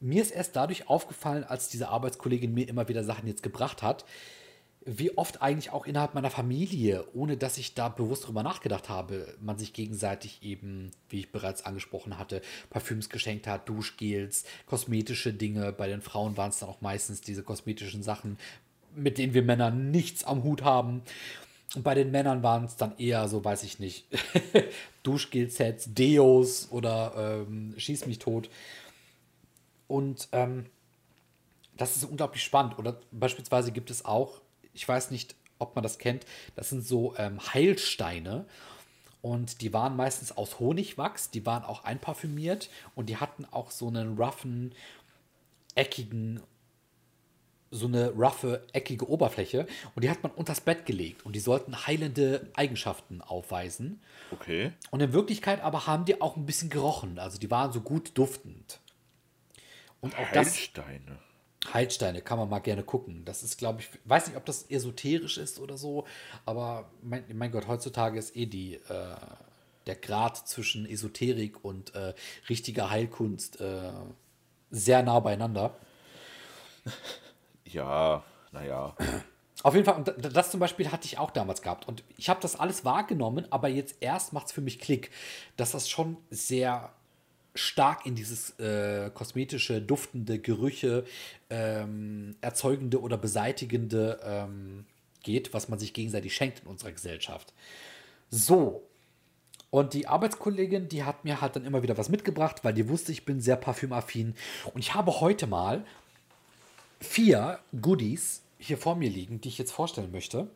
mir 0.00 0.22
ist 0.22 0.30
erst 0.30 0.56
dadurch 0.56 0.88
aufgefallen, 0.88 1.44
als 1.44 1.68
diese 1.68 1.88
Arbeitskollegin 1.88 2.54
mir 2.54 2.68
immer 2.68 2.88
wieder 2.88 3.04
Sachen 3.04 3.26
jetzt 3.26 3.42
gebracht 3.42 3.82
hat, 3.82 4.04
wie 4.90 5.16
oft 5.18 5.42
eigentlich 5.42 5.70
auch 5.70 5.84
innerhalb 5.84 6.14
meiner 6.14 6.30
Familie, 6.30 7.04
ohne 7.12 7.36
dass 7.36 7.58
ich 7.58 7.74
da 7.74 7.90
bewusst 7.90 8.26
drüber 8.26 8.42
nachgedacht 8.42 8.88
habe, 8.88 9.34
man 9.38 9.58
sich 9.58 9.74
gegenseitig 9.74 10.42
eben, 10.42 10.92
wie 11.10 11.20
ich 11.20 11.30
bereits 11.30 11.66
angesprochen 11.66 12.18
hatte, 12.18 12.40
Parfüms 12.70 13.10
geschenkt 13.10 13.46
hat, 13.46 13.68
Duschgels, 13.68 14.44
kosmetische 14.64 15.34
Dinge. 15.34 15.72
Bei 15.72 15.88
den 15.88 16.00
Frauen 16.00 16.38
waren 16.38 16.48
es 16.48 16.60
dann 16.60 16.70
auch 16.70 16.80
meistens 16.80 17.20
diese 17.20 17.42
kosmetischen 17.42 18.02
Sachen, 18.02 18.38
mit 18.96 19.18
denen 19.18 19.34
wir 19.34 19.42
Männer 19.42 19.70
nichts 19.70 20.24
am 20.24 20.42
Hut 20.42 20.64
haben. 20.64 21.02
Und 21.74 21.82
bei 21.82 21.94
den 21.94 22.10
Männern 22.10 22.42
waren 22.42 22.64
es 22.64 22.76
dann 22.76 22.96
eher 22.96 23.28
so, 23.28 23.44
weiß 23.44 23.64
ich 23.64 23.78
nicht, 23.78 24.06
Duschgel-Sets, 25.02 25.92
Deos 25.92 26.68
oder 26.70 27.44
ähm, 27.46 27.74
Schieß 27.76 28.06
mich 28.06 28.20
tot. 28.20 28.48
Und 29.86 30.28
ähm, 30.32 30.64
das 31.76 31.96
ist 31.96 32.04
unglaublich 32.04 32.42
spannend. 32.42 32.78
Oder 32.78 32.98
beispielsweise 33.12 33.70
gibt 33.70 33.90
es 33.90 34.06
auch, 34.06 34.40
ich 34.78 34.88
weiß 34.88 35.10
nicht, 35.10 35.34
ob 35.58 35.74
man 35.74 35.82
das 35.82 35.98
kennt, 35.98 36.24
das 36.54 36.70
sind 36.70 36.86
so 36.86 37.14
ähm, 37.18 37.40
Heilsteine. 37.52 38.46
Und 39.20 39.60
die 39.62 39.72
waren 39.72 39.96
meistens 39.96 40.30
aus 40.30 40.60
Honigwachs, 40.60 41.30
die 41.30 41.44
waren 41.44 41.64
auch 41.64 41.82
einparfümiert 41.82 42.70
und 42.94 43.08
die 43.08 43.16
hatten 43.16 43.44
auch 43.46 43.72
so 43.72 43.88
einen 43.88 44.16
roughen, 44.16 44.72
eckigen, 45.74 46.40
so 47.72 47.86
eine 47.86 48.10
roughe, 48.10 48.64
eckige 48.72 49.10
Oberfläche. 49.10 49.66
Und 49.96 50.04
die 50.04 50.10
hat 50.10 50.22
man 50.22 50.30
unters 50.30 50.60
Bett 50.60 50.86
gelegt 50.86 51.26
und 51.26 51.34
die 51.34 51.40
sollten 51.40 51.88
heilende 51.88 52.48
Eigenschaften 52.54 53.20
aufweisen. 53.20 54.00
Okay. 54.30 54.72
Und 54.92 55.00
in 55.00 55.12
Wirklichkeit 55.12 55.62
aber 55.62 55.88
haben 55.88 56.04
die 56.04 56.20
auch 56.20 56.36
ein 56.36 56.46
bisschen 56.46 56.70
gerochen. 56.70 57.18
Also 57.18 57.38
die 57.38 57.50
waren 57.50 57.72
so 57.72 57.80
gut 57.80 58.16
duftend. 58.16 58.78
Und 60.00 60.16
auch 60.16 60.30
das. 60.32 60.56
Heilsteine. 61.72 62.22
Kann 62.22 62.38
man 62.38 62.48
mal 62.48 62.60
gerne 62.60 62.82
gucken. 62.82 63.24
Das 63.24 63.42
ist, 63.42 63.58
glaube 63.58 63.80
ich, 63.80 63.88
weiß 64.04 64.28
nicht, 64.28 64.36
ob 64.36 64.44
das 64.44 64.70
esoterisch 64.70 65.38
ist 65.38 65.58
oder 65.58 65.76
so, 65.76 66.06
aber 66.46 66.90
mein, 67.02 67.24
mein 67.34 67.50
Gott, 67.50 67.66
heutzutage 67.66 68.18
ist 68.18 68.36
eh 68.36 68.46
die, 68.46 68.74
äh, 68.74 69.16
der 69.86 69.96
Grad 69.96 70.36
zwischen 70.48 70.86
Esoterik 70.86 71.64
und 71.64 71.94
äh, 71.94 72.14
richtiger 72.48 72.90
Heilkunst 72.90 73.60
äh, 73.60 73.90
sehr 74.70 75.02
nah 75.02 75.20
beieinander. 75.20 75.76
Ja, 77.70 78.24
naja. 78.50 78.96
Auf 79.62 79.74
jeden 79.74 79.84
Fall, 79.84 80.02
das 80.02 80.50
zum 80.50 80.58
Beispiel 80.60 80.90
hatte 80.90 81.04
ich 81.04 81.18
auch 81.18 81.30
damals 81.30 81.60
gehabt. 81.60 81.86
Und 81.86 82.02
ich 82.16 82.30
habe 82.30 82.40
das 82.40 82.58
alles 82.58 82.86
wahrgenommen, 82.86 83.46
aber 83.50 83.68
jetzt 83.68 83.96
erst 84.00 84.32
macht 84.32 84.46
es 84.46 84.52
für 84.52 84.62
mich 84.62 84.78
Klick, 84.78 85.10
dass 85.58 85.72
das 85.72 85.90
schon 85.90 86.16
sehr 86.30 86.94
stark 87.58 88.06
in 88.06 88.14
dieses 88.14 88.58
äh, 88.58 89.10
kosmetische, 89.12 89.82
duftende, 89.82 90.38
Gerüche 90.38 91.04
ähm, 91.50 92.36
erzeugende 92.40 93.00
oder 93.00 93.18
beseitigende 93.18 94.20
ähm, 94.24 94.86
geht, 95.22 95.52
was 95.52 95.68
man 95.68 95.78
sich 95.78 95.92
gegenseitig 95.92 96.34
schenkt 96.34 96.60
in 96.60 96.66
unserer 96.66 96.92
Gesellschaft. 96.92 97.52
So. 98.30 98.82
Und 99.70 99.92
die 99.92 100.06
Arbeitskollegin, 100.06 100.88
die 100.88 101.04
hat 101.04 101.24
mir 101.24 101.40
halt 101.42 101.56
dann 101.56 101.66
immer 101.66 101.82
wieder 101.82 101.98
was 101.98 102.08
mitgebracht, 102.08 102.64
weil 102.64 102.72
die 102.72 102.88
wusste, 102.88 103.12
ich 103.12 103.26
bin 103.26 103.40
sehr 103.40 103.56
parfümaffin. 103.56 104.34
Und 104.72 104.80
ich 104.80 104.94
habe 104.94 105.20
heute 105.20 105.46
mal 105.46 105.84
vier 107.00 107.58
Goodies 107.80 108.42
hier 108.58 108.78
vor 108.78 108.96
mir 108.96 109.10
liegen, 109.10 109.40
die 109.40 109.48
ich 109.48 109.58
jetzt 109.58 109.72
vorstellen 109.72 110.10
möchte. 110.10 110.48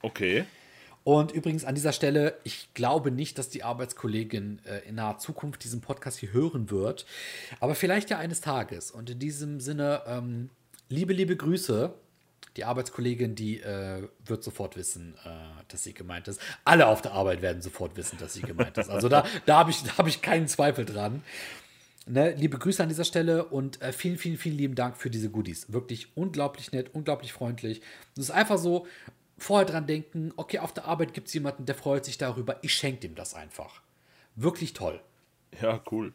Okay. 0.00 0.46
Und 1.04 1.32
übrigens 1.32 1.64
an 1.64 1.74
dieser 1.74 1.92
Stelle, 1.92 2.36
ich 2.44 2.68
glaube 2.74 3.10
nicht, 3.10 3.38
dass 3.38 3.48
die 3.48 3.62
Arbeitskollegin 3.62 4.60
äh, 4.66 4.88
in 4.88 4.96
naher 4.96 5.18
Zukunft 5.18 5.64
diesen 5.64 5.80
Podcast 5.80 6.18
hier 6.18 6.32
hören 6.32 6.70
wird, 6.70 7.06
aber 7.60 7.74
vielleicht 7.74 8.10
ja 8.10 8.18
eines 8.18 8.40
Tages. 8.40 8.90
Und 8.90 9.10
in 9.10 9.18
diesem 9.18 9.60
Sinne, 9.60 10.02
ähm, 10.06 10.50
liebe, 10.88 11.12
liebe 11.12 11.36
Grüße. 11.36 11.94
Die 12.56 12.64
Arbeitskollegin, 12.64 13.36
die 13.36 13.60
äh, 13.60 14.08
wird 14.24 14.42
sofort 14.42 14.76
wissen, 14.76 15.14
äh, 15.24 15.28
dass 15.68 15.84
sie 15.84 15.94
gemeint 15.94 16.26
ist. 16.26 16.40
Alle 16.64 16.88
auf 16.88 17.02
der 17.02 17.12
Arbeit 17.12 17.40
werden 17.40 17.62
sofort 17.62 17.96
wissen, 17.96 18.18
dass 18.18 18.34
sie 18.34 18.40
gemeint 18.40 18.76
ist. 18.78 18.90
Also 18.90 19.08
da, 19.08 19.24
da 19.46 19.58
habe 19.58 19.70
ich, 19.70 19.84
hab 19.96 20.08
ich 20.08 20.22
keinen 20.22 20.48
Zweifel 20.48 20.84
dran. 20.84 21.22
Ne, 22.06 22.32
liebe 22.32 22.58
Grüße 22.58 22.82
an 22.82 22.88
dieser 22.88 23.04
Stelle 23.04 23.44
und 23.44 23.82
äh, 23.82 23.92
vielen, 23.92 24.16
vielen, 24.16 24.38
vielen 24.38 24.56
lieben 24.56 24.74
Dank 24.74 24.96
für 24.96 25.10
diese 25.10 25.30
Goodies. 25.30 25.72
Wirklich 25.72 26.16
unglaublich 26.16 26.72
nett, 26.72 26.94
unglaublich 26.94 27.32
freundlich. 27.32 27.82
Es 28.16 28.24
ist 28.24 28.30
einfach 28.30 28.58
so, 28.58 28.86
vorher 29.38 29.66
dran 29.66 29.86
denken, 29.86 30.32
okay, 30.36 30.58
auf 30.58 30.72
der 30.72 30.86
Arbeit 30.86 31.14
gibt 31.14 31.28
es 31.28 31.34
jemanden, 31.34 31.66
der 31.66 31.74
freut 31.74 32.04
sich 32.04 32.18
darüber. 32.18 32.58
Ich 32.62 32.74
schenke 32.74 33.00
dem 33.00 33.14
das 33.14 33.34
einfach. 33.34 33.82
Wirklich 34.36 34.72
toll. 34.72 35.00
Ja, 35.60 35.82
cool. 35.90 36.12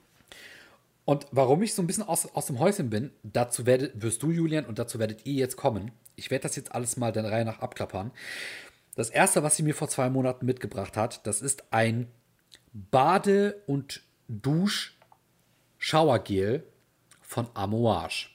Und 1.05 1.27
warum 1.31 1.61
ich 1.63 1.73
so 1.73 1.81
ein 1.81 1.87
bisschen 1.87 2.03
aus, 2.03 2.33
aus 2.33 2.45
dem 2.45 2.59
Häuschen 2.59 2.89
bin, 2.89 3.11
dazu 3.23 3.65
werdet, 3.65 4.01
wirst 4.01 4.23
du, 4.23 4.31
Julian, 4.31 4.63
und 4.65 4.79
dazu 4.79 4.99
werdet 4.99 5.25
ihr 5.25 5.33
jetzt 5.33 5.57
kommen. 5.57 5.91
Ich 6.15 6.31
werde 6.31 6.43
das 6.43 6.55
jetzt 6.55 6.73
alles 6.73 6.95
mal 6.97 7.11
der 7.11 7.25
Reihe 7.25 7.43
nach 7.43 7.59
abklappern. 7.59 8.11
Das 8.95 9.09
erste, 9.09 9.43
was 9.43 9.57
sie 9.57 9.63
mir 9.63 9.73
vor 9.73 9.89
zwei 9.89 10.09
Monaten 10.09 10.45
mitgebracht 10.45 10.95
hat, 10.95 11.27
das 11.27 11.41
ist 11.41 11.65
ein 11.71 12.07
Bade- 12.73 13.61
und 13.65 14.01
Dusch-Schauergel 14.29 16.63
von 17.21 17.49
Amouage. 17.53 18.29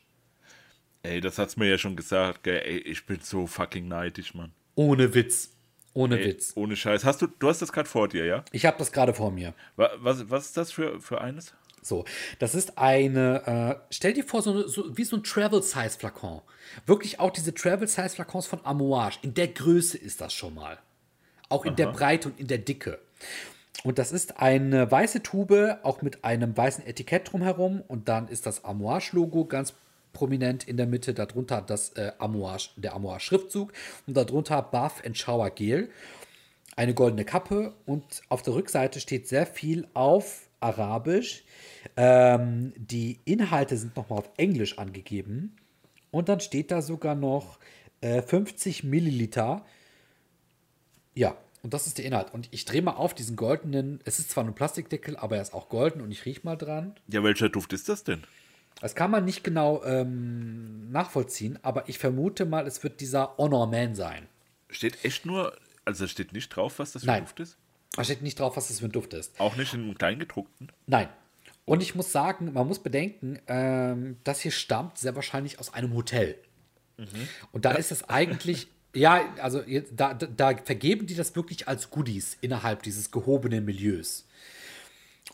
Ey, 1.03 1.21
das 1.21 1.39
hat's 1.39 1.57
mir 1.57 1.71
ja 1.71 1.79
schon 1.79 1.97
gesagt, 1.97 2.43
gell? 2.43 2.61
Ey, 2.65 2.79
ich 2.79 3.07
bin 3.07 3.21
so 3.21 3.47
fucking 3.47 3.87
neidisch, 3.89 4.35
Mann. 4.35 4.53
Ohne 4.79 5.13
Witz. 5.13 5.51
Ohne 5.93 6.21
Ey, 6.21 6.27
Witz. 6.29 6.53
Ohne 6.55 6.77
Scheiß. 6.77 7.05
Hast 7.05 7.21
du, 7.21 7.27
du 7.27 7.49
hast 7.49 7.61
das 7.61 7.73
gerade 7.73 7.89
vor 7.89 8.07
dir, 8.07 8.25
ja? 8.27 8.45
Ich 8.53 8.65
habe 8.65 8.79
das 8.79 8.93
gerade 8.93 9.13
vor 9.13 9.33
mir. 9.33 9.53
Wa- 9.75 9.91
Was, 9.99 10.31
was 10.31 10.47
ist 10.47 10.57
das 10.57 10.71
für, 10.71 11.01
für 11.01 11.21
eines? 11.21 11.53
So, 11.83 12.05
das 12.39 12.55
ist 12.55 12.79
eine, 12.79 13.79
äh, 13.81 13.87
stell 13.91 14.13
dir 14.13 14.23
vor, 14.23 14.41
so, 14.43 14.53
eine- 14.53 14.69
so 14.69 14.97
wie 14.97 15.03
so 15.03 15.17
ein 15.17 15.25
Travel-Size-Flakon. 15.25 16.43
Wirklich 16.87 17.19
auch 17.19 17.31
diese 17.33 17.53
Travel-Size-Flakons 17.53 18.47
von 18.47 18.65
Amouage. 18.65 19.19
In 19.23 19.35
der 19.35 19.49
Größe 19.49 19.99
ist 19.99 20.21
das 20.21 20.33
schon 20.33 20.55
mal. 20.55 20.79
Auch 21.49 21.65
in 21.65 21.75
der 21.75 21.87
Breite 21.89 22.29
und 22.29 22.39
in 22.39 22.47
der 22.47 22.59
Dicke. 22.59 23.01
Und 23.83 23.99
das 23.99 24.13
ist 24.13 24.39
eine 24.39 24.89
weiße 24.91 25.25
Tube, 25.25 25.79
auch 25.83 26.03
mit 26.03 26.23
einem 26.25 26.57
weißen 26.57 26.87
Etikett 26.87 27.33
drumherum. 27.33 27.81
Und 27.81 28.09
dann 28.09 28.29
ist 28.29 28.47
das 28.47 28.65
Amouage-Logo 28.65 29.47
ganz 29.47 29.75
prominent 30.19 30.67
in 30.67 30.77
der 30.77 30.87
Mitte. 30.87 31.15
Darunter 31.15 31.63
das 31.63 31.91
äh, 31.91 32.13
Amouage, 32.19 32.71
der 32.77 32.95
Amouage-Schriftzug. 32.95 33.73
Und 34.07 34.17
darunter 34.17 34.61
Bath 34.63 35.05
and 35.07 35.17
Shower 35.17 35.51
Gel 35.51 35.89
eine 36.77 36.95
goldene 36.95 37.25
Kappe 37.25 37.75
und 37.87 38.23
auf 38.29 38.43
der 38.43 38.55
Rückseite 38.55 39.01
steht 39.01 39.27
sehr 39.27 39.47
viel 39.47 39.89
auf 39.95 40.49
Arabisch. 40.61 41.43
Ähm, 41.97 42.73
die 42.77 43.19
Inhalte 43.25 43.77
sind 43.77 43.97
nochmal 43.97 44.21
auf 44.21 44.31
Englisch 44.37 44.79
angegeben. 44.79 45.57
Und 46.13 46.29
dann 46.29 46.39
steht 46.39 46.71
da 46.71 46.81
sogar 46.81 47.17
noch 47.17 47.59
äh, 48.01 48.23
50 48.23 48.85
Milliliter. 48.85 49.65
Ja, 51.15 51.37
und 51.65 51.75
das 51.75 51.89
ist 51.89 51.99
der 51.99 52.05
Inhalt. 52.05 52.33
Und 52.33 52.49
ich 52.53 52.65
drehe 52.65 52.83
mal 52.83 52.93
auf 52.93 53.13
diesen 53.13 53.35
goldenen, 53.35 54.01
es 54.05 54.21
ist 54.21 54.31
zwar 54.31 54.45
nur 54.45 54.55
Plastikdeckel, 54.55 55.17
aber 55.17 55.37
er 55.37 55.43
ist 55.43 55.55
auch 55.55 55.69
golden 55.69 56.01
und 56.01 56.13
ich 56.13 56.25
rieche 56.25 56.43
mal 56.45 56.57
dran. 56.57 56.95
Ja, 57.09 57.25
welcher 57.25 57.49
Duft 57.49 57.73
ist 57.73 57.89
das 57.89 58.05
denn? 58.05 58.23
Das 58.81 58.95
kann 58.95 59.11
man 59.11 59.25
nicht 59.25 59.43
genau 59.43 59.83
ähm, 59.85 60.91
nachvollziehen, 60.91 61.59
aber 61.63 61.89
ich 61.89 61.99
vermute 61.99 62.45
mal, 62.45 62.67
es 62.67 62.83
wird 62.83 63.01
dieser 63.01 63.37
Honor 63.37 63.67
Man 63.67 63.95
sein. 63.95 64.29
Steht 64.71 65.05
echt 65.05 65.27
nur, 65.27 65.57
also 65.85 66.07
steht 66.07 66.33
nicht 66.33 66.51
drauf, 66.51 66.79
was 66.79 66.93
das 66.93 67.05
für 67.05 67.13
ein 67.13 67.25
Duft 67.25 67.41
ist? 67.41 67.57
Da 67.97 68.05
steht 68.05 68.23
nicht 68.23 68.39
drauf, 68.39 68.57
was 68.57 68.69
das 68.69 68.79
für 68.79 68.87
ein 68.87 68.93
Duft 68.93 69.15
ist. 69.15 69.41
Auch 69.41 69.57
nicht 69.57 69.75
in 69.75 69.83
einem 69.83 69.99
Kleingedruckten? 69.99 70.71
Nein. 70.87 71.09
Und 71.65 71.83
ich 71.83 71.95
muss 71.95 72.13
sagen, 72.13 72.53
man 72.53 72.67
muss 72.67 72.79
bedenken, 72.79 73.41
ähm, 73.47 74.17
das 74.25 74.41
hier 74.41 74.53
stammt 74.53 74.99
sehr 74.99 75.17
wahrscheinlich 75.17 75.59
aus 75.59 75.75
einem 75.75 75.93
Hotel. 75.95 76.37
Und 77.53 77.65
da 77.65 77.73
ist 77.73 77.93
es 77.93 78.09
eigentlich, 78.09 78.69
ja, 78.95 79.35
also 79.41 79.63
da, 79.93 80.15
da 80.15 80.57
vergeben 80.57 81.07
die 81.07 81.15
das 81.15 81.37
wirklich 81.37 81.69
als 81.69 81.91
Goodies 81.91 82.37
innerhalb 82.41 82.83
dieses 82.83 83.11
gehobenen 83.11 83.65
Milieus. 83.65 84.27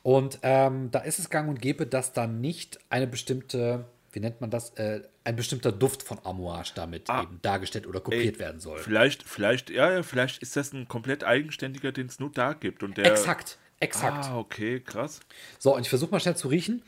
Und 0.04 0.38
ähm, 0.42 0.90
da 0.90 0.98
ist 0.98 1.18
es 1.18 1.30
gang 1.30 1.48
und 1.48 1.62
gäbe, 1.62 1.86
dass 1.86 2.12
dann 2.12 2.42
nicht 2.42 2.78
eine 2.90 3.06
bestimmte, 3.06 3.86
wie 4.12 4.20
nennt 4.20 4.38
man 4.38 4.50
das, 4.50 4.74
äh, 4.76 5.00
ein 5.24 5.34
bestimmter 5.34 5.72
Duft 5.72 6.02
von 6.02 6.18
Amouage 6.24 6.72
damit 6.74 7.08
eben 7.08 7.40
dargestellt 7.40 7.86
oder 7.86 8.00
kopiert 8.00 8.38
werden 8.38 8.60
soll. 8.60 8.78
Vielleicht, 8.80 9.22
vielleicht, 9.22 9.70
ja, 9.70 9.90
ja, 9.90 10.02
vielleicht 10.02 10.42
ist 10.42 10.56
das 10.56 10.74
ein 10.74 10.88
komplett 10.88 11.24
eigenständiger, 11.24 11.90
den 11.90 12.08
es 12.08 12.20
nur 12.20 12.30
da 12.30 12.52
gibt. 12.52 12.82
Und 12.82 12.98
der, 12.98 13.06
Exakt, 13.06 13.56
exakt. 13.80 14.26
Ah, 14.26 14.36
okay, 14.36 14.80
krass. 14.80 15.20
So, 15.58 15.74
und 15.74 15.80
ich 15.80 15.88
versuche 15.88 16.10
mal 16.10 16.20
schnell 16.20 16.36
zu 16.36 16.48
riechen. 16.48 16.82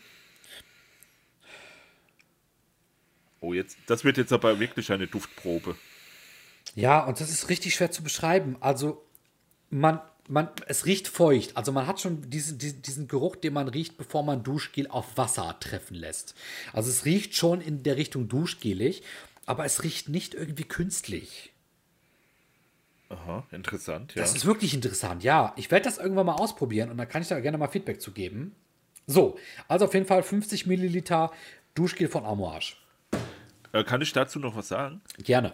Oh, 3.40 3.54
jetzt, 3.54 3.78
das 3.86 4.04
wird 4.04 4.18
jetzt 4.18 4.34
aber 4.34 4.60
wirklich 4.60 4.92
eine 4.92 5.06
Duftprobe. 5.06 5.74
Ja, 6.74 7.02
und 7.02 7.18
das 7.18 7.30
ist 7.30 7.48
richtig 7.48 7.74
schwer 7.74 7.90
zu 7.90 8.02
beschreiben. 8.02 8.58
Also, 8.60 9.02
man, 9.70 10.02
man, 10.28 10.48
es 10.66 10.86
riecht 10.86 11.08
feucht. 11.08 11.56
Also, 11.56 11.72
man 11.72 11.86
hat 11.86 12.00
schon 12.00 12.28
diesen, 12.30 12.58
diesen, 12.58 12.82
diesen 12.82 13.08
Geruch, 13.08 13.36
den 13.36 13.52
man 13.52 13.68
riecht, 13.68 13.96
bevor 13.98 14.22
man 14.22 14.42
Duschgel 14.42 14.88
auf 14.88 15.16
Wasser 15.16 15.56
treffen 15.60 15.94
lässt. 15.94 16.34
Also, 16.72 16.90
es 16.90 17.04
riecht 17.04 17.34
schon 17.34 17.60
in 17.60 17.82
der 17.82 17.96
Richtung 17.96 18.28
duschgelig, 18.28 19.02
aber 19.46 19.64
es 19.64 19.82
riecht 19.82 20.08
nicht 20.08 20.34
irgendwie 20.34 20.64
künstlich. 20.64 21.52
Aha, 23.08 23.46
interessant, 23.52 24.14
ja. 24.14 24.22
Das 24.22 24.34
ist 24.34 24.46
wirklich 24.46 24.74
interessant, 24.74 25.22
ja. 25.22 25.52
Ich 25.56 25.70
werde 25.70 25.84
das 25.84 25.98
irgendwann 25.98 26.26
mal 26.26 26.34
ausprobieren 26.34 26.90
und 26.90 26.98
dann 26.98 27.08
kann 27.08 27.22
ich 27.22 27.28
da 27.28 27.38
gerne 27.38 27.56
mal 27.56 27.68
Feedback 27.68 28.00
zu 28.00 28.10
geben. 28.10 28.56
So, 29.06 29.38
also 29.68 29.84
auf 29.84 29.94
jeden 29.94 30.06
Fall 30.06 30.24
50 30.24 30.66
Milliliter 30.66 31.30
Duschgel 31.76 32.08
von 32.08 32.24
Amouage. 32.24 32.74
Äh, 33.72 33.84
kann 33.84 34.00
ich 34.00 34.12
dazu 34.12 34.40
noch 34.40 34.56
was 34.56 34.68
sagen? 34.68 35.00
Gerne. 35.18 35.52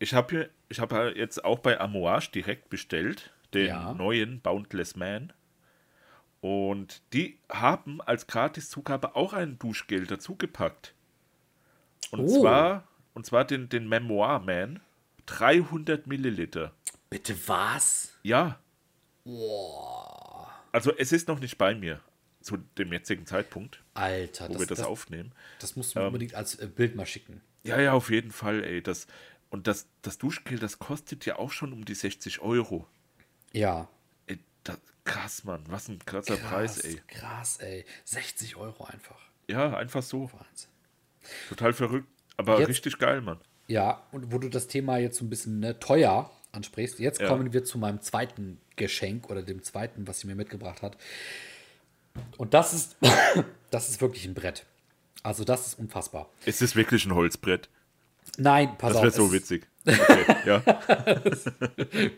Ich 0.00 0.14
habe 0.14 0.50
ja 0.70 1.08
jetzt 1.08 1.44
auch 1.44 1.60
bei 1.60 1.78
Amouage 1.78 2.30
direkt 2.32 2.68
bestellt, 2.70 3.32
den 3.54 3.66
Ja. 3.68 3.94
neuen 3.94 4.40
Boundless 4.40 4.96
Man. 4.96 5.32
Und 6.40 7.00
die 7.12 7.38
haben 7.50 8.00
als 8.02 8.26
Gratiszugabe 8.26 9.16
auch 9.16 9.32
ein 9.32 9.58
Duschgel 9.58 10.06
dazugepackt. 10.06 10.94
Und 12.10 12.20
Oh. 12.20 12.40
zwar, 12.40 12.86
und 13.14 13.24
zwar 13.24 13.44
den, 13.44 13.68
den 13.68 13.88
Memoir 13.88 14.40
Man. 14.40 14.80
300 15.26 16.06
Milliliter. 16.06 16.72
Bitte 17.08 17.34
was? 17.48 18.12
Ja. 18.22 18.58
Also 20.72 20.92
es 20.96 21.12
ist 21.12 21.28
noch 21.28 21.40
nicht 21.40 21.56
bei 21.56 21.74
mir 21.74 22.00
zu 22.42 22.58
dem 22.76 22.92
jetzigen 22.92 23.24
Zeitpunkt, 23.26 23.82
Alter, 23.94 24.50
wo 24.50 24.58
wir 24.58 24.66
das, 24.66 24.80
aufnehmen. 24.82 25.32
Das 25.60 25.76
musst 25.76 25.94
du 25.94 26.00
mir 26.00 26.06
unbedingt 26.08 26.34
als 26.34 26.56
äh, 26.56 26.66
Bild 26.66 26.94
mal 26.94 27.06
schicken. 27.06 27.40
Ja, 27.62 27.80
ja, 27.80 27.92
auf 27.94 28.10
jeden 28.10 28.32
Fall, 28.32 28.62
ey. 28.62 28.82
Das, 28.82 29.06
und 29.48 29.66
das, 29.66 29.86
das 30.02 30.18
Duschgel, 30.18 30.58
das 30.58 30.78
kostet 30.78 31.24
ja 31.24 31.36
auch 31.38 31.52
schon 31.52 31.72
um 31.72 31.86
die 31.86 31.94
60 31.94 32.40
Euro. 32.40 32.86
Ja. 33.54 33.88
Ey, 34.26 34.38
das, 34.64 34.78
krass, 35.04 35.44
Mann. 35.44 35.64
Was 35.68 35.88
ein 35.88 35.98
krasser 36.04 36.36
Preis, 36.36 36.78
ey. 36.80 37.00
Krass, 37.08 37.58
ey. 37.58 37.84
60 38.04 38.56
Euro 38.56 38.84
einfach. 38.84 39.18
Ja, 39.48 39.74
einfach 39.76 40.02
so. 40.02 40.24
Wahnsinn. 40.32 40.68
Total 41.48 41.72
verrückt. 41.72 42.08
Aber 42.36 42.58
Jetzt- 42.58 42.68
richtig 42.68 42.98
geil, 42.98 43.20
Mann. 43.22 43.40
Ja, 43.66 44.02
und 44.12 44.30
wo 44.32 44.38
du 44.38 44.50
das 44.50 44.66
Thema 44.66 44.98
jetzt 44.98 45.16
so 45.18 45.24
ein 45.24 45.30
bisschen 45.30 45.60
ne, 45.60 45.78
teuer 45.80 46.30
ansprichst, 46.52 46.98
jetzt 46.98 47.20
Ja. 47.20 47.28
kommen 47.28 47.52
wir 47.54 47.64
zu 47.64 47.78
meinem 47.78 48.00
zweiten 48.02 48.60
Geschenk 48.76 49.30
oder 49.30 49.42
dem 49.42 49.62
zweiten, 49.62 50.06
was 50.06 50.20
sie 50.20 50.26
mir 50.26 50.34
mitgebracht 50.34 50.82
hat. 50.82 50.98
Und 52.36 52.52
das 52.54 52.74
ist, 52.74 52.96
das 53.70 53.88
ist 53.88 54.00
wirklich 54.00 54.26
ein 54.26 54.34
Brett. 54.34 54.66
Also 55.22 55.44
das 55.44 55.66
ist 55.66 55.78
unfassbar. 55.78 56.28
Ist 56.44 56.60
das 56.60 56.76
wirklich 56.76 57.06
ein 57.06 57.14
Holzbrett? 57.14 57.68
Nein, 58.38 58.76
pass 58.78 58.90
Das 58.90 58.96
auf. 58.98 59.02
wäre 59.04 59.12
so 59.12 59.32
witzig. 59.32 59.66
Okay, 59.86 60.36
ja. 60.46 60.62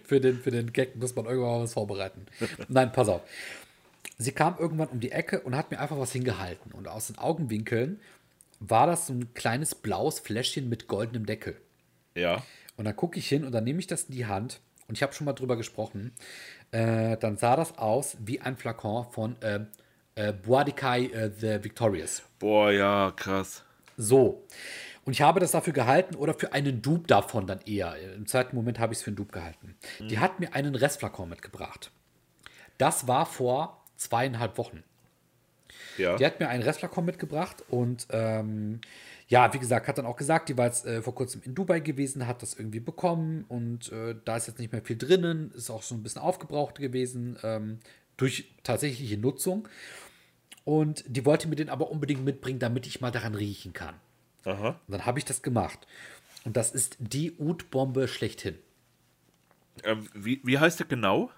für 0.04 0.20
den, 0.20 0.40
für 0.40 0.50
den 0.50 0.72
Gag 0.72 0.96
muss 0.96 1.14
man 1.14 1.26
irgendwann 1.26 1.50
mal 1.58 1.62
was 1.64 1.72
vorbereiten. 1.72 2.26
Nein, 2.68 2.92
pass 2.92 3.08
auf. 3.08 3.22
Sie 4.18 4.32
kam 4.32 4.56
irgendwann 4.58 4.88
um 4.88 5.00
die 5.00 5.12
Ecke 5.12 5.40
und 5.40 5.54
hat 5.56 5.70
mir 5.70 5.78
einfach 5.80 5.98
was 5.98 6.12
hingehalten. 6.12 6.72
Und 6.72 6.88
aus 6.88 7.08
den 7.08 7.18
Augenwinkeln 7.18 8.00
war 8.60 8.86
das 8.86 9.08
so 9.08 9.12
ein 9.12 9.34
kleines 9.34 9.74
blaues 9.74 10.20
Fläschchen 10.20 10.68
mit 10.68 10.88
goldenem 10.88 11.26
Deckel. 11.26 11.56
Ja. 12.14 12.42
Und 12.76 12.86
dann 12.86 12.96
gucke 12.96 13.18
ich 13.18 13.28
hin 13.28 13.44
und 13.44 13.52
dann 13.52 13.64
nehme 13.64 13.78
ich 13.78 13.86
das 13.86 14.04
in 14.04 14.14
die 14.14 14.26
Hand. 14.26 14.60
Und 14.88 14.94
ich 14.96 15.02
habe 15.02 15.12
schon 15.12 15.24
mal 15.26 15.32
drüber 15.34 15.56
gesprochen. 15.56 16.12
Äh, 16.70 17.16
dann 17.18 17.36
sah 17.36 17.56
das 17.56 17.76
aus 17.76 18.16
wie 18.20 18.40
ein 18.40 18.56
Flakon 18.56 19.06
von 19.10 19.40
äh, 19.42 19.60
äh, 20.14 20.32
Bois 20.32 20.64
de 20.64 20.72
Caille 20.74 21.10
äh, 21.12 21.30
The 21.38 21.62
Victorious. 21.64 22.22
Boah, 22.38 22.70
ja, 22.70 23.12
krass. 23.14 23.64
So. 23.96 24.46
Und 25.06 25.12
ich 25.12 25.22
habe 25.22 25.38
das 25.38 25.52
dafür 25.52 25.72
gehalten 25.72 26.16
oder 26.16 26.34
für 26.34 26.52
einen 26.52 26.82
Dupe 26.82 27.06
davon 27.06 27.46
dann 27.46 27.60
eher. 27.60 27.96
Im 28.14 28.26
zweiten 28.26 28.56
Moment 28.56 28.80
habe 28.80 28.92
ich 28.92 28.98
es 28.98 29.04
für 29.04 29.10
einen 29.10 29.16
Dupe 29.16 29.32
gehalten. 29.32 29.76
Die 30.00 30.18
hat 30.18 30.40
mir 30.40 30.52
einen 30.52 30.74
Restflakon 30.74 31.28
mitgebracht. 31.28 31.92
Das 32.76 33.06
war 33.06 33.24
vor 33.24 33.84
zweieinhalb 33.96 34.58
Wochen. 34.58 34.82
Ja. 35.96 36.16
Die 36.16 36.26
hat 36.26 36.40
mir 36.40 36.48
einen 36.48 36.64
Restflakon 36.64 37.04
mitgebracht 37.04 37.64
und 37.68 38.08
ähm, 38.10 38.80
ja, 39.28 39.52
wie 39.54 39.58
gesagt, 39.58 39.86
hat 39.86 39.98
dann 39.98 40.06
auch 40.06 40.16
gesagt, 40.16 40.48
die 40.48 40.58
war 40.58 40.66
jetzt 40.66 40.86
äh, 40.86 41.00
vor 41.02 41.14
kurzem 41.14 41.40
in 41.44 41.54
Dubai 41.54 41.80
gewesen, 41.80 42.26
hat 42.26 42.42
das 42.42 42.54
irgendwie 42.54 42.80
bekommen 42.80 43.44
und 43.48 43.92
äh, 43.92 44.16
da 44.24 44.36
ist 44.36 44.48
jetzt 44.48 44.58
nicht 44.58 44.72
mehr 44.72 44.82
viel 44.82 44.96
drinnen, 44.96 45.52
ist 45.54 45.70
auch 45.70 45.82
so 45.82 45.94
ein 45.94 46.02
bisschen 46.02 46.22
aufgebraucht 46.22 46.78
gewesen 46.78 47.36
ähm, 47.44 47.78
durch 48.16 48.52
tatsächliche 48.64 49.18
Nutzung. 49.18 49.68
Und 50.64 51.04
die 51.06 51.24
wollte 51.24 51.46
mir 51.46 51.54
den 51.54 51.68
aber 51.68 51.92
unbedingt 51.92 52.24
mitbringen, 52.24 52.58
damit 52.58 52.88
ich 52.88 53.00
mal 53.00 53.12
daran 53.12 53.36
riechen 53.36 53.72
kann. 53.72 53.94
Aha. 54.46 54.68
Und 54.68 54.92
dann 54.92 55.04
habe 55.04 55.18
ich 55.18 55.24
das 55.24 55.42
gemacht. 55.42 55.86
Und 56.44 56.56
das 56.56 56.70
ist 56.70 56.96
die 56.98 57.32
Ud-Bombe 57.32 58.08
schlechthin. 58.08 58.56
Ähm, 59.84 60.08
wie, 60.14 60.40
wie 60.44 60.58
heißt 60.58 60.78
der 60.78 60.86
genau? 60.86 61.30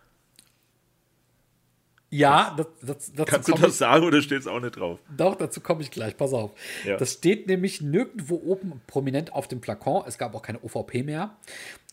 Ja, 2.10 2.54
das, 2.56 2.66
das, 2.80 3.12
dazu 3.12 3.24
Kannst 3.24 3.48
du 3.48 3.52
das 3.52 3.72
ich, 3.72 3.76
sagen 3.76 4.06
oder 4.06 4.22
steht 4.22 4.40
es 4.40 4.46
auch 4.46 4.60
nicht 4.60 4.76
drauf? 4.76 4.98
Doch, 5.14 5.34
dazu 5.34 5.60
komme 5.60 5.82
ich 5.82 5.90
gleich, 5.90 6.16
pass 6.16 6.32
auf. 6.32 6.52
Ja. 6.84 6.96
Das 6.96 7.14
steht 7.14 7.46
nämlich 7.46 7.82
nirgendwo 7.82 8.36
oben 8.36 8.80
prominent 8.86 9.32
auf 9.32 9.48
dem 9.48 9.62
Flakon. 9.62 10.04
Es 10.06 10.16
gab 10.16 10.34
auch 10.34 10.42
keine 10.42 10.62
OVP 10.62 11.02
mehr. 11.02 11.36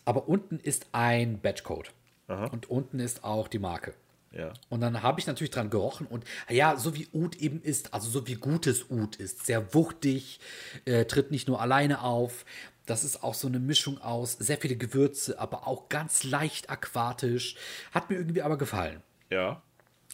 Aber 0.04 0.28
unten 0.28 0.58
ist 0.58 0.86
ein 0.92 1.40
Batchcode. 1.40 1.92
Und 2.28 2.70
unten 2.70 2.98
ist 2.98 3.24
auch 3.24 3.46
die 3.46 3.58
Marke. 3.60 3.94
Ja. 4.32 4.52
Und 4.68 4.80
dann 4.80 5.02
habe 5.02 5.20
ich 5.20 5.26
natürlich 5.26 5.50
dran 5.50 5.70
gerochen 5.70 6.06
und 6.06 6.24
ja, 6.48 6.76
so 6.76 6.94
wie 6.94 7.08
Oud 7.12 7.36
eben 7.36 7.62
ist, 7.62 7.94
also 7.94 8.10
so 8.10 8.26
wie 8.26 8.34
gutes 8.34 8.90
Oud 8.90 9.16
ist, 9.16 9.46
sehr 9.46 9.72
wuchtig, 9.72 10.40
äh, 10.84 11.04
tritt 11.06 11.30
nicht 11.30 11.48
nur 11.48 11.60
alleine 11.60 12.02
auf. 12.02 12.44
Das 12.84 13.02
ist 13.02 13.22
auch 13.22 13.34
so 13.34 13.48
eine 13.48 13.58
Mischung 13.58 13.98
aus 13.98 14.32
sehr 14.32 14.58
viele 14.58 14.76
Gewürze, 14.76 15.40
aber 15.40 15.66
auch 15.66 15.88
ganz 15.88 16.22
leicht 16.22 16.70
aquatisch. 16.70 17.56
Hat 17.92 18.10
mir 18.10 18.16
irgendwie 18.16 18.42
aber 18.42 18.58
gefallen. 18.58 19.02
Ja. 19.30 19.62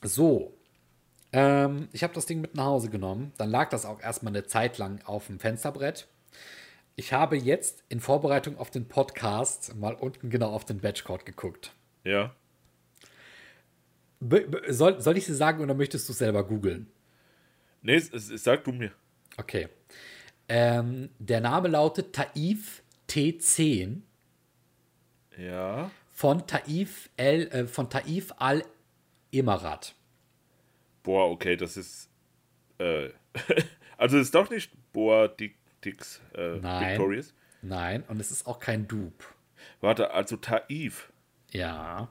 So. 0.03 0.55
Ähm, 1.33 1.89
ich 1.93 2.03
habe 2.03 2.15
das 2.15 2.27
Ding 2.27 2.41
mit 2.41 2.55
nach 2.55 2.65
Hause 2.65 2.91
genommen. 2.91 3.33
Dann 3.39 3.51
lag 3.51 3.69
das 3.71 3.85
auch 3.85 4.01
erstmal 4.01 4.33
eine 4.33 4.47
Zeit 4.47 4.79
lang 4.79 5.03
auf 5.05 5.27
dem 5.27 5.39
Fensterbrett. 5.39 6.09
Ich 6.95 7.13
habe 7.13 7.37
jetzt 7.37 7.85
in 7.89 8.01
Vorbereitung 8.01 8.59
auf 8.59 8.71
den 8.71 8.87
Podcast 8.87 9.75
mal 9.77 9.95
unten 9.95 10.31
genau 10.31 10.51
auf 10.51 10.65
den 10.65 10.81
Batchcode 10.81 11.25
geguckt. 11.25 11.73
Ja. 12.05 12.35
Soll, 14.69 15.01
soll 15.01 15.17
ich 15.17 15.27
sie 15.27 15.35
sagen 15.35 15.63
oder 15.63 15.75
möchtest 15.75 16.09
du 16.09 16.13
es 16.13 16.19
selber 16.19 16.45
googeln? 16.47 16.87
Nee, 17.83 17.99
sag 17.99 18.63
du 18.65 18.73
mir. 18.73 18.93
Okay. 19.37 19.69
Ähm, 20.49 21.11
der 21.19 21.41
Name 21.41 21.69
lautet 21.69 22.15
Taif 22.15 22.83
T10 23.09 24.03
Ja. 25.39 25.91
von 26.13 26.47
Taif, 26.47 27.11
El, 27.17 27.49
äh, 27.49 27.67
von 27.67 27.91
Taif 27.91 28.33
al-Emirat. 28.37 29.95
Boah, 31.03 31.31
okay, 31.31 31.57
das 31.57 31.77
ist. 31.77 32.09
Äh, 32.79 33.11
also 33.97 34.19
es 34.19 34.27
ist 34.27 34.35
doch 34.35 34.49
nicht 34.51 34.71
Boa 34.93 35.27
Dick, 35.29 35.57
Dix 35.85 36.21
äh, 36.35 36.59
Nein. 36.59 36.91
Victorious. 36.93 37.35
Nein, 37.63 38.05
und 38.09 38.21
es 38.21 38.31
ist 38.31 38.47
auch 38.47 38.61
kein 38.61 38.87
Dupe. 38.87 39.25
Warte, 39.81 40.13
also 40.13 40.37
Taif. 40.37 41.13
Ja, 41.51 42.09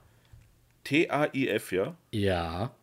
T-A-I-F, 0.84 1.72
ja? 1.72 1.96
ja. 2.12 2.76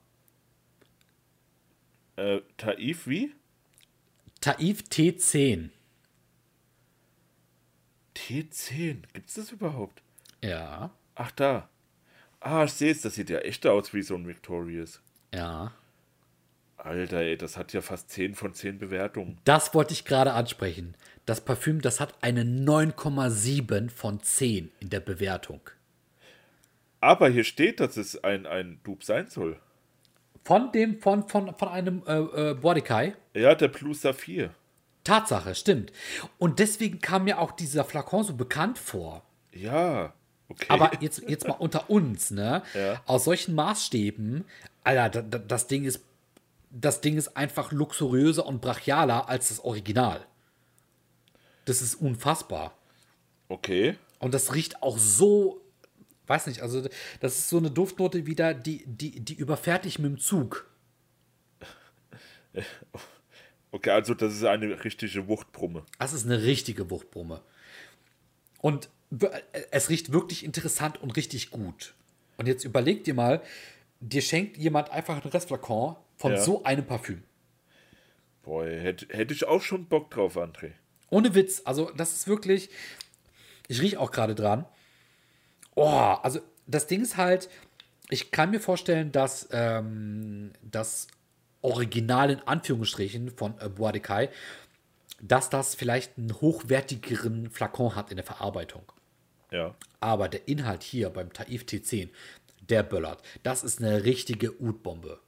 Äh, 2.16 2.40
Taif 2.56 3.06
wie? 3.06 3.34
Taif 4.40 4.82
T10. 4.90 5.70
T10. 8.16 8.96
Gibt's 9.12 9.34
das 9.34 9.52
überhaupt? 9.52 10.02
Ja, 10.42 10.90
Ach, 11.14 11.32
da. 11.32 11.68
Ah, 12.40 12.62
ich 12.64 12.72
sehe 12.72 12.92
es, 12.92 13.00
das 13.02 13.16
sieht 13.16 13.28
ja 13.30 13.38
echt 13.38 13.66
aus 13.66 13.92
wie 13.92 14.02
so 14.02 14.14
ein 14.14 14.26
Victorious. 14.26 15.00
ja. 15.32 15.72
Alter, 16.76 17.18
ey, 17.22 17.37
das 17.37 17.56
hat 17.56 17.72
ja 17.72 17.80
fast 17.80 18.08
10 18.11 18.37
von 18.37 18.54
10 18.54 18.78
Bewertungen. 18.78 19.37
Das 19.44 19.74
wollte 19.74 19.92
ich 19.92 20.04
gerade 20.04 20.32
ansprechen. 20.32 20.94
Das 21.26 21.40
Parfüm, 21.44 21.80
das 21.80 21.98
hat 21.98 22.14
eine 22.22 22.44
9,7 22.44 23.90
von 23.90 24.22
10 24.22 24.70
in 24.78 24.88
der 24.88 25.00
Bewertung. 25.00 25.61
Aber 27.00 27.28
hier 27.28 27.44
steht, 27.44 27.80
dass 27.80 27.96
es 27.96 28.22
ein, 28.24 28.46
ein 28.46 28.80
Dupe 28.84 29.04
sein 29.04 29.28
soll. 29.28 29.58
Von 30.44 30.72
dem, 30.72 31.00
von, 31.00 31.28
von, 31.28 31.54
von 31.54 31.68
einem 31.68 32.02
äh, 32.06 32.18
äh, 32.50 32.54
Bordekai. 32.54 33.14
Ja, 33.34 33.54
der 33.54 33.68
Plus 33.68 34.00
Saphir. 34.02 34.50
Tatsache, 35.04 35.54
stimmt. 35.54 35.92
Und 36.38 36.58
deswegen 36.58 37.00
kam 37.00 37.24
mir 37.24 37.38
auch 37.38 37.52
dieser 37.52 37.84
Flakon 37.84 38.24
so 38.24 38.34
bekannt 38.34 38.78
vor. 38.78 39.22
Ja, 39.52 40.12
okay. 40.48 40.66
Aber 40.68 40.90
jetzt, 41.02 41.22
jetzt 41.28 41.46
mal 41.46 41.54
unter 41.54 41.88
uns, 41.90 42.30
ne? 42.30 42.62
Ja. 42.74 43.00
Aus 43.06 43.24
solchen 43.24 43.54
Maßstäben, 43.54 44.44
Alter, 44.84 45.08
da- 45.22 45.22
da- 45.22 45.38
das 45.38 45.66
Ding 45.66 45.84
ist, 45.84 46.04
das 46.70 47.00
Ding 47.00 47.16
ist 47.16 47.37
einfach 47.37 47.72
luxuriöser 47.72 48.44
und 48.46 48.61
brachialer 48.61 49.28
als 49.28 49.48
das 49.48 49.61
Original. 49.61 50.26
Das 51.64 51.80
ist 51.82 51.94
unfassbar. 51.96 52.72
okay. 53.48 53.96
Und 54.20 54.34
das 54.34 54.52
riecht 54.54 54.82
auch 54.82 54.98
so, 54.98 55.61
weiß 56.28 56.46
nicht, 56.46 56.60
also 56.62 56.86
das 57.20 57.38
ist 57.38 57.48
so 57.48 57.58
eine 57.58 57.70
Duftnote 57.70 58.26
wieder, 58.26 58.54
die, 58.54 58.84
die, 58.86 59.20
die 59.20 59.34
überfährt 59.34 59.84
dich 59.84 59.98
mit 59.98 60.10
dem 60.12 60.18
Zug. 60.18 60.68
Okay, 63.70 63.90
also 63.90 64.14
das 64.14 64.32
ist 64.34 64.44
eine 64.44 64.82
richtige 64.82 65.28
Wuchtbrumme. 65.28 65.84
Das 65.98 66.14
ist 66.14 66.24
eine 66.24 66.42
richtige 66.42 66.88
Wuchtbrumme. 66.90 67.42
Und 68.62 68.88
w- 69.10 69.28
es 69.70 69.90
riecht 69.90 70.10
wirklich 70.10 70.42
interessant 70.42 71.00
und 71.02 71.14
richtig 71.16 71.50
gut. 71.50 71.92
Und 72.38 72.46
jetzt 72.48 72.64
überleg 72.64 73.04
dir 73.04 73.12
mal, 73.12 73.42
dir 74.00 74.22
schenkt 74.22 74.56
jemand 74.56 74.88
einfach 74.90 75.20
einen 75.22 75.30
Restflakon 75.30 75.96
von 76.16 76.32
Ja. 76.32 76.40
so 76.40 76.64
einem 76.64 76.86
Parfüm. 76.86 77.22
Boah, 78.42 78.64
hätte 78.64 79.06
hätte 79.10 79.34
ich 79.34 79.44
auch 79.46 79.60
schon 79.60 79.84
Bock 79.84 80.10
drauf, 80.10 80.38
André. 80.38 80.70
Ohne 81.10 81.34
Witz, 81.34 81.60
also 81.66 81.90
das 81.94 82.14
ist 82.14 82.26
wirklich, 82.26 82.70
ich 83.68 83.82
rieche 83.82 84.00
auch 84.00 84.10
gerade 84.12 84.34
dran. 84.34 84.64
Oh, 85.78 86.16
also 86.22 86.40
das 86.66 86.88
Ding 86.88 87.02
ist 87.02 87.16
halt, 87.16 87.48
ich 88.10 88.32
kann 88.32 88.50
mir 88.50 88.58
vorstellen, 88.58 89.12
dass 89.12 89.48
ähm, 89.52 90.50
das 90.60 91.06
Original 91.62 92.30
in 92.30 92.40
Anführungsstrichen 92.40 93.30
von 93.30 93.54
äh, 93.60 93.68
Bois 93.68 93.92
de 93.92 94.00
Cai, 94.00 94.28
dass 95.20 95.50
das 95.50 95.76
vielleicht 95.76 96.18
einen 96.18 96.32
hochwertigeren 96.40 97.50
Flakon 97.50 97.94
hat 97.94 98.10
in 98.10 98.16
der 98.16 98.26
Verarbeitung. 98.26 98.90
Ja. 99.52 99.76
Aber 100.00 100.28
der 100.28 100.48
Inhalt 100.48 100.82
hier 100.82 101.10
beim 101.10 101.32
Taif 101.32 101.62
T10, 101.62 102.08
der 102.68 102.82
böllert. 102.82 103.22
Das 103.44 103.62
ist 103.62 103.80
eine 103.80 104.02
richtige 104.02 104.60
Ud-Bombe. 104.60 105.20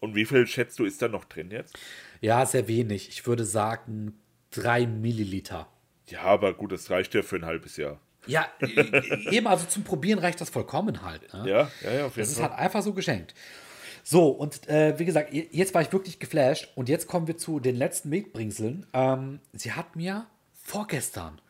Und 0.00 0.14
wie 0.14 0.26
viel 0.26 0.46
schätzt 0.46 0.78
du, 0.78 0.84
ist 0.84 1.00
da 1.00 1.08
noch 1.08 1.24
drin 1.24 1.50
jetzt? 1.50 1.78
Ja, 2.20 2.44
sehr 2.44 2.68
wenig. 2.68 3.08
Ich 3.08 3.26
würde 3.26 3.46
sagen, 3.46 4.18
drei 4.50 4.86
Milliliter. 4.86 5.66
Ja, 6.08 6.20
aber 6.24 6.52
gut, 6.52 6.72
das 6.72 6.90
reicht 6.90 7.14
ja 7.14 7.22
für 7.22 7.36
ein 7.36 7.46
halbes 7.46 7.78
Jahr. 7.78 7.98
Ja, 8.26 8.46
e- 8.60 9.30
eben, 9.30 9.46
also 9.46 9.66
zum 9.66 9.84
Probieren 9.84 10.18
reicht 10.18 10.40
das 10.40 10.50
vollkommen 10.50 11.02
halt. 11.02 11.32
Ne? 11.34 11.48
Ja, 11.48 11.70
ja, 11.82 11.92
ja, 11.92 12.06
auf 12.06 12.16
jeden 12.16 12.20
Das 12.26 12.28
ist 12.30 12.38
Fall. 12.40 12.50
halt 12.50 12.58
einfach 12.58 12.82
so 12.82 12.92
geschenkt. 12.92 13.34
So, 14.02 14.28
und 14.28 14.68
äh, 14.68 14.98
wie 14.98 15.04
gesagt, 15.04 15.32
je- 15.32 15.48
jetzt 15.50 15.74
war 15.74 15.82
ich 15.82 15.92
wirklich 15.92 16.18
geflasht 16.18 16.68
und 16.74 16.88
jetzt 16.88 17.06
kommen 17.06 17.26
wir 17.26 17.36
zu 17.38 17.60
den 17.60 17.76
letzten 17.76 18.08
Mitbringseln. 18.10 18.86
Ähm, 18.92 19.40
sie 19.52 19.72
hat 19.72 19.96
mir 19.96 20.26
vorgestern, 20.62 21.40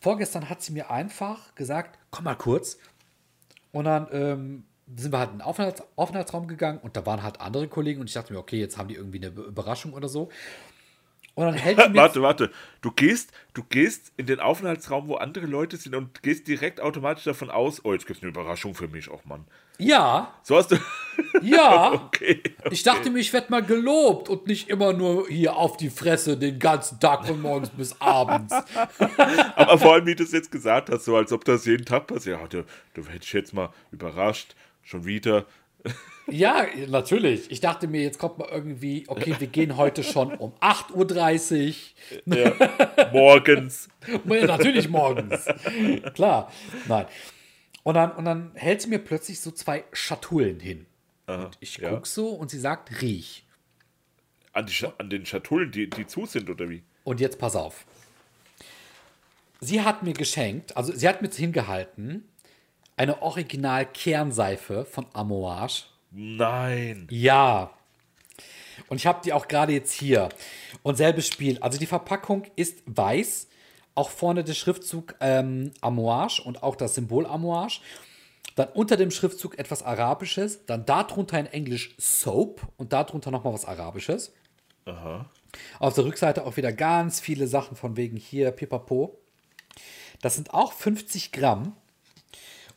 vorgestern 0.00 0.48
hat 0.48 0.62
sie 0.62 0.72
mir 0.72 0.90
einfach 0.90 1.54
gesagt, 1.54 1.98
komm 2.10 2.24
mal 2.24 2.34
kurz. 2.34 2.78
Und 3.72 3.84
dann 3.84 4.06
ähm, 4.12 4.64
sind 4.96 5.12
wir 5.12 5.18
halt 5.18 5.30
in 5.32 5.38
den 5.38 5.42
Aufenthalts 5.42 5.82
Aufenthaltsraum 5.96 6.46
gegangen 6.46 6.78
und 6.82 6.96
da 6.96 7.06
waren 7.06 7.22
halt 7.22 7.40
andere 7.40 7.68
Kollegen 7.68 8.00
und 8.00 8.06
ich 8.08 8.14
dachte 8.14 8.32
mir, 8.32 8.38
okay, 8.38 8.58
jetzt 8.58 8.76
haben 8.76 8.88
die 8.88 8.94
irgendwie 8.96 9.18
eine 9.18 9.28
Überraschung 9.28 9.92
oder 9.94 10.08
so. 10.08 10.28
Und 11.34 11.46
dann 11.46 11.54
hält 11.54 11.78
Warte, 11.94 12.20
warte. 12.20 12.50
Du 12.82 12.90
gehst, 12.90 13.32
du 13.54 13.62
gehst 13.62 14.12
in 14.16 14.26
den 14.26 14.40
Aufenthaltsraum, 14.40 15.08
wo 15.08 15.14
andere 15.14 15.46
Leute 15.46 15.76
sind 15.76 15.94
und 15.94 16.22
gehst 16.22 16.46
direkt 16.46 16.80
automatisch 16.80 17.24
davon 17.24 17.50
aus, 17.50 17.84
oh, 17.84 17.92
jetzt 17.92 18.06
gibt 18.06 18.18
es 18.18 18.22
eine 18.22 18.30
Überraschung 18.30 18.74
für 18.74 18.88
mich, 18.88 19.08
auch 19.10 19.24
Mann. 19.24 19.46
ja, 19.78 20.34
So 20.42 20.56
hast 20.56 20.72
du. 20.72 20.76
ja. 21.42 21.92
okay. 22.06 22.42
Ich 22.70 22.82
dachte 22.82 23.08
mir, 23.10 23.20
ich 23.20 23.32
werde 23.32 23.50
mal 23.50 23.62
gelobt 23.62 24.28
und 24.28 24.46
nicht 24.46 24.68
immer 24.68 24.92
nur 24.92 25.26
hier 25.28 25.56
auf 25.56 25.76
die 25.78 25.90
Fresse 25.90 26.36
den 26.36 26.58
ganzen 26.58 27.00
Tag 27.00 27.26
von 27.26 27.40
morgens 27.40 27.70
bis 27.70 27.98
abends. 28.00 28.52
Aber 29.56 29.78
vor 29.78 29.94
allem, 29.94 30.06
wie 30.06 30.14
du 30.14 30.24
es 30.24 30.32
jetzt 30.32 30.50
gesagt 30.50 30.90
hast, 30.90 31.04
so 31.06 31.16
als 31.16 31.32
ob 31.32 31.44
das 31.46 31.64
jeden 31.64 31.84
Tag 31.86 32.08
passiert. 32.08 32.40
Ja, 32.40 32.46
du, 32.46 32.64
du 32.94 33.06
hättest 33.08 33.32
jetzt 33.32 33.54
mal 33.54 33.70
überrascht. 33.90 34.54
Schon 34.84 35.04
wieder. 35.04 35.46
Ja, 36.28 36.66
natürlich. 36.88 37.50
Ich 37.50 37.60
dachte 37.60 37.88
mir, 37.88 38.02
jetzt 38.02 38.18
kommt 38.18 38.38
mal 38.38 38.48
irgendwie, 38.50 39.04
okay, 39.08 39.34
wir 39.38 39.48
gehen 39.48 39.76
heute 39.76 40.04
schon 40.04 40.32
um 40.34 40.52
8.30 40.60 41.74
Uhr. 42.26 42.36
Ja. 42.36 43.10
Morgens. 43.12 43.88
Ja, 44.24 44.46
natürlich 44.46 44.88
morgens. 44.88 45.46
Klar. 46.14 46.50
Nein. 46.88 47.06
Und 47.84 47.94
dann, 47.94 48.12
und 48.12 48.24
dann 48.24 48.52
hält 48.54 48.82
sie 48.82 48.88
mir 48.88 48.98
plötzlich 48.98 49.40
so 49.40 49.50
zwei 49.50 49.84
Schatullen 49.92 50.60
hin. 50.60 50.86
Und 51.26 51.56
ich 51.60 51.76
ja. 51.76 51.90
guck 51.90 52.06
so 52.06 52.28
und 52.30 52.50
sie 52.50 52.58
sagt, 52.58 53.00
riech. 53.00 53.44
An, 54.52 54.66
die 54.66 54.86
an 54.98 55.08
den 55.08 55.24
Schatullen, 55.24 55.70
die, 55.70 55.88
die 55.88 56.06
zu 56.06 56.26
sind, 56.26 56.50
oder 56.50 56.68
wie? 56.68 56.82
Und 57.04 57.20
jetzt 57.20 57.38
pass 57.38 57.56
auf. 57.56 57.84
Sie 59.60 59.82
hat 59.82 60.02
mir 60.02 60.12
geschenkt, 60.12 60.76
also 60.76 60.92
sie 60.92 61.08
hat 61.08 61.22
mir 61.22 61.30
hingehalten, 61.30 62.28
eine 62.96 63.22
Original-Kernseife 63.22 64.84
von 64.84 65.06
Amouage. 65.12 65.84
Nein. 66.10 67.06
Ja. 67.10 67.70
Und 68.88 68.98
ich 68.98 69.06
habe 69.06 69.20
die 69.24 69.32
auch 69.32 69.48
gerade 69.48 69.72
jetzt 69.72 69.92
hier. 69.92 70.28
Und 70.82 70.96
selbes 70.96 71.26
Spiel. 71.26 71.58
Also 71.60 71.78
die 71.78 71.86
Verpackung 71.86 72.44
ist 72.56 72.82
weiß. 72.86 73.48
Auch 73.94 74.10
vorne 74.10 74.44
der 74.44 74.54
Schriftzug 74.54 75.14
ähm, 75.20 75.72
Amouage 75.80 76.42
und 76.42 76.62
auch 76.62 76.76
das 76.76 76.94
Symbol 76.94 77.26
Amouage. 77.26 77.80
Dann 78.54 78.68
unter 78.74 78.96
dem 78.96 79.10
Schriftzug 79.10 79.58
etwas 79.58 79.82
Arabisches. 79.82 80.66
Dann 80.66 80.84
darunter 80.84 81.38
in 81.38 81.46
Englisch 81.46 81.94
Soap 81.98 82.66
und 82.76 82.92
darunter 82.92 83.30
nochmal 83.30 83.52
was 83.52 83.64
Arabisches. 83.64 84.32
Aha. 84.84 85.26
Auf 85.78 85.94
der 85.94 86.04
Rückseite 86.04 86.44
auch 86.44 86.56
wieder 86.56 86.72
ganz 86.72 87.20
viele 87.20 87.46
Sachen 87.46 87.76
von 87.76 87.96
wegen 87.96 88.16
hier 88.16 88.50
Pipapo. 88.50 89.18
Das 90.20 90.36
sind 90.36 90.54
auch 90.54 90.72
50 90.72 91.32
Gramm. 91.32 91.76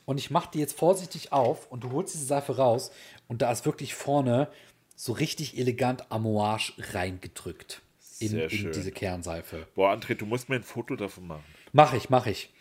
Und 0.06 0.18
ich 0.20 0.30
mache 0.30 0.50
die 0.54 0.60
jetzt 0.60 0.78
vorsichtig 0.78 1.32
auf 1.32 1.72
und 1.72 1.84
du 1.84 1.92
holst 1.92 2.14
diese 2.14 2.26
Seife 2.26 2.58
raus 2.58 2.92
und 3.28 3.42
da 3.42 3.52
ist 3.52 3.66
wirklich 3.66 3.96
vorne 3.96 4.50
so 4.96 5.14
richtig 5.14 5.58
elegant 5.58 6.12
Amouage 6.12 6.74
reingedrückt 6.94 7.82
in, 8.20 8.38
in 8.38 8.72
diese 8.72 8.92
Kernseife. 8.92 9.68
Boah, 9.76 9.92
André, 9.92 10.16
du 10.16 10.26
musst 10.26 10.48
mir 10.48 10.56
ein 10.56 10.64
Foto 10.64 10.96
davon 10.96 11.28
machen. 11.28 11.44
Mach 11.74 11.94
ich, 11.94 12.10
mach 12.10 12.28
ich. 12.28 12.54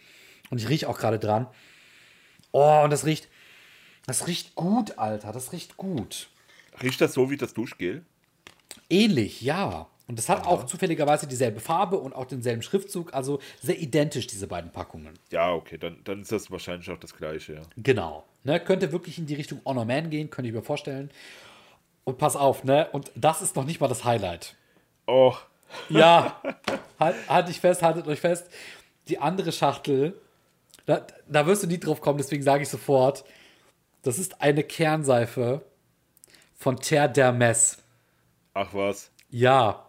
Und 0.50 0.60
ich 0.60 0.68
rieche 0.68 0.88
auch 0.88 0.98
gerade 0.98 1.18
dran. 1.18 1.46
Oh, 2.50 2.82
und 2.82 2.90
das 2.90 3.04
riecht, 3.04 3.28
das 4.06 4.26
riecht 4.26 4.54
gut, 4.54 4.98
Alter, 4.98 5.32
das 5.32 5.52
riecht 5.52 5.76
gut. 5.76 6.28
Riecht 6.82 7.00
das 7.00 7.14
so 7.14 7.30
wie 7.30 7.36
das 7.36 7.54
Duschgel? 7.54 8.04
Ähnlich, 8.90 9.42
ja. 9.42 9.88
Und 10.06 10.18
das 10.18 10.28
hat 10.28 10.46
auch 10.46 10.64
zufälligerweise 10.64 11.26
dieselbe 11.26 11.60
Farbe 11.60 11.98
und 11.98 12.14
auch 12.14 12.26
denselben 12.26 12.62
Schriftzug, 12.62 13.14
also 13.14 13.38
sehr 13.62 13.78
identisch, 13.78 14.26
diese 14.26 14.46
beiden 14.46 14.70
Packungen. 14.70 15.18
Ja, 15.30 15.52
okay, 15.52 15.78
dann, 15.78 15.98
dann 16.04 16.20
ist 16.20 16.30
das 16.30 16.50
wahrscheinlich 16.50 16.90
auch 16.90 16.98
das 16.98 17.16
gleiche, 17.16 17.54
ja. 17.54 17.62
Genau. 17.76 18.24
Ne, 18.42 18.60
könnte 18.60 18.92
wirklich 18.92 19.18
in 19.18 19.24
die 19.24 19.34
Richtung 19.34 19.62
Honor 19.64 19.86
Man 19.86 20.10
gehen, 20.10 20.28
könnte 20.28 20.48
ich 20.48 20.54
mir 20.54 20.62
vorstellen. 20.62 21.10
Und 22.04 22.18
pass 22.18 22.36
auf, 22.36 22.64
ne? 22.64 22.88
Und 22.92 23.10
das 23.14 23.40
ist 23.40 23.56
noch 23.56 23.64
nicht 23.64 23.80
mal 23.80 23.88
das 23.88 24.04
Highlight. 24.04 24.54
Oh, 25.06 25.34
Ja, 25.88 26.40
halt, 27.00 27.16
halt 27.26 27.48
dich 27.48 27.60
fest, 27.60 27.82
haltet 27.82 28.06
euch 28.06 28.20
fest. 28.20 28.50
Die 29.08 29.18
andere 29.18 29.52
Schachtel, 29.52 30.20
da, 30.84 31.06
da 31.26 31.46
wirst 31.46 31.62
du 31.62 31.66
nie 31.66 31.78
drauf 31.78 32.02
kommen, 32.02 32.18
deswegen 32.18 32.42
sage 32.42 32.62
ich 32.62 32.68
sofort, 32.68 33.24
das 34.02 34.18
ist 34.18 34.42
eine 34.42 34.62
Kernseife 34.64 35.64
von 36.54 36.76
Terre 36.76 37.08
d'Hermes. 37.10 37.78
ach 38.52 38.74
was. 38.74 39.10
Ja. 39.30 39.83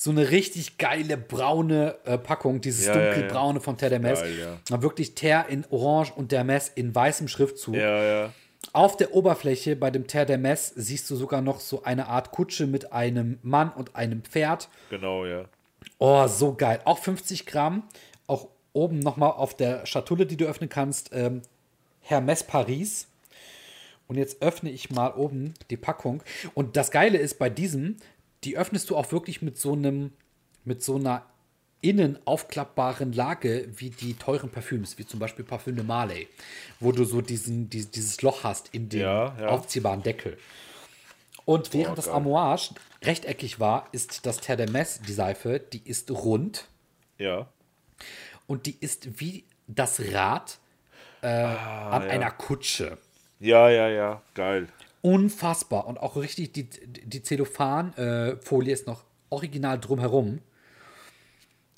So 0.00 0.12
eine 0.12 0.30
richtig 0.30 0.78
geile 0.78 1.16
braune 1.16 1.96
äh, 2.04 2.18
Packung, 2.18 2.60
dieses 2.60 2.86
Ja, 2.86 2.94
ja, 2.94 3.00
ja. 3.00 3.14
dunkelbraune 3.14 3.60
von 3.60 3.76
Terre 3.76 3.96
d'Hermes. 3.96 4.20
Geil, 4.20 4.60
ja. 4.70 4.80
Wirklich 4.80 5.16
Terre 5.16 5.46
in 5.50 5.64
Orange 5.70 6.12
und 6.14 6.32
d'Hermes 6.32 6.70
in 6.76 6.94
weißem 6.94 7.26
Schriftzug. 7.26 7.74
Ja, 7.74 8.04
ja. 8.04 8.32
Auf 8.72 8.96
der 8.96 9.12
Oberfläche 9.12 9.74
bei 9.74 9.90
dem 9.90 10.06
Terre 10.06 10.26
d'Hermes 10.26 10.72
siehst 10.76 11.10
du 11.10 11.16
sogar 11.16 11.42
noch 11.42 11.58
so 11.58 11.82
eine 11.82 12.06
Art 12.06 12.30
Kutsche 12.30 12.68
mit 12.68 12.92
einem 12.92 13.40
Mann 13.42 13.72
und 13.72 13.96
einem 13.96 14.22
Pferd. 14.22 14.68
Genau, 14.88 15.26
ja. 15.26 15.46
Oh, 15.98 16.28
so 16.28 16.54
geil. 16.54 16.80
Auch 16.84 16.98
50 16.98 17.44
Gramm. 17.44 17.82
Auch 18.28 18.46
oben 18.72 19.00
nochmal 19.00 19.32
auf 19.32 19.56
der 19.56 19.84
Schatulle, 19.84 20.26
die 20.26 20.36
du 20.36 20.44
öffnen 20.44 20.68
kannst, 20.68 21.10
ähm, 21.12 21.42
Hermes 22.02 22.44
Paris. 22.44 23.08
Und 24.06 24.16
jetzt 24.16 24.42
öffne 24.42 24.70
ich 24.70 24.90
mal 24.90 25.08
oben 25.08 25.54
die 25.70 25.76
Packung. 25.76 26.22
Und 26.54 26.76
das 26.76 26.92
Geile 26.92 27.18
ist 27.18 27.40
bei 27.40 27.50
diesem, 27.50 27.96
die 28.44 28.56
öffnest 28.56 28.88
du 28.90 28.96
auch 28.96 29.10
wirklich 29.12 29.42
mit 29.42 29.58
so 29.58 29.72
einem, 29.72 30.12
mit 30.64 30.82
so 30.82 30.96
einer 30.96 31.24
innen 31.80 32.18
aufklappbaren 32.24 33.12
Lage 33.12 33.68
wie 33.76 33.90
die 33.90 34.14
teuren 34.14 34.50
Parfüms, 34.50 34.98
wie 34.98 35.06
zum 35.06 35.20
Beispiel 35.20 35.44
Parfüm 35.44 35.76
de 35.76 35.84
Marley, 35.84 36.28
wo 36.80 36.90
du 36.92 37.04
so 37.04 37.20
diesen, 37.20 37.70
die, 37.70 37.84
dieses 37.84 38.20
Loch 38.22 38.42
hast 38.42 38.74
in 38.74 38.88
dem 38.88 39.00
Ja, 39.02 39.36
ja. 39.40 39.46
aufziehbaren 39.48 40.02
Deckel. 40.02 40.38
Und 41.44 41.72
während 41.72 41.96
das. 41.98 42.08
Amouage 42.08 42.70
rechteckig 43.02 43.60
war, 43.60 43.88
ist 43.92 44.26
das 44.26 44.38
Terre 44.38 44.64
d'Hermes, 44.64 45.00
die 45.06 45.12
Seife, 45.12 45.60
die 45.60 45.80
ist 45.88 46.10
rund 46.10 46.66
Ja. 47.16 47.46
und 48.46 48.66
die 48.66 48.76
ist 48.80 49.20
wie 49.20 49.44
das 49.68 50.00
Rad 50.12 50.58
äh, 51.22 51.26
an 51.28 51.32
Ah, 52.02 52.04
ja. 52.04 52.10
einer 52.10 52.30
Kutsche. 52.32 52.98
Ja, 53.40 53.70
ja, 53.70 53.88
ja. 53.88 54.22
Geil. 54.34 54.66
Unfassbar. 55.02 55.86
Und 55.86 55.98
auch 55.98 56.16
richtig, 56.16 56.52
die, 56.52 56.68
die 56.68 57.22
Zellophan-Folie 57.22 58.72
ist 58.72 58.86
noch 58.86 59.04
original 59.30 59.78
drumherum. 59.78 60.40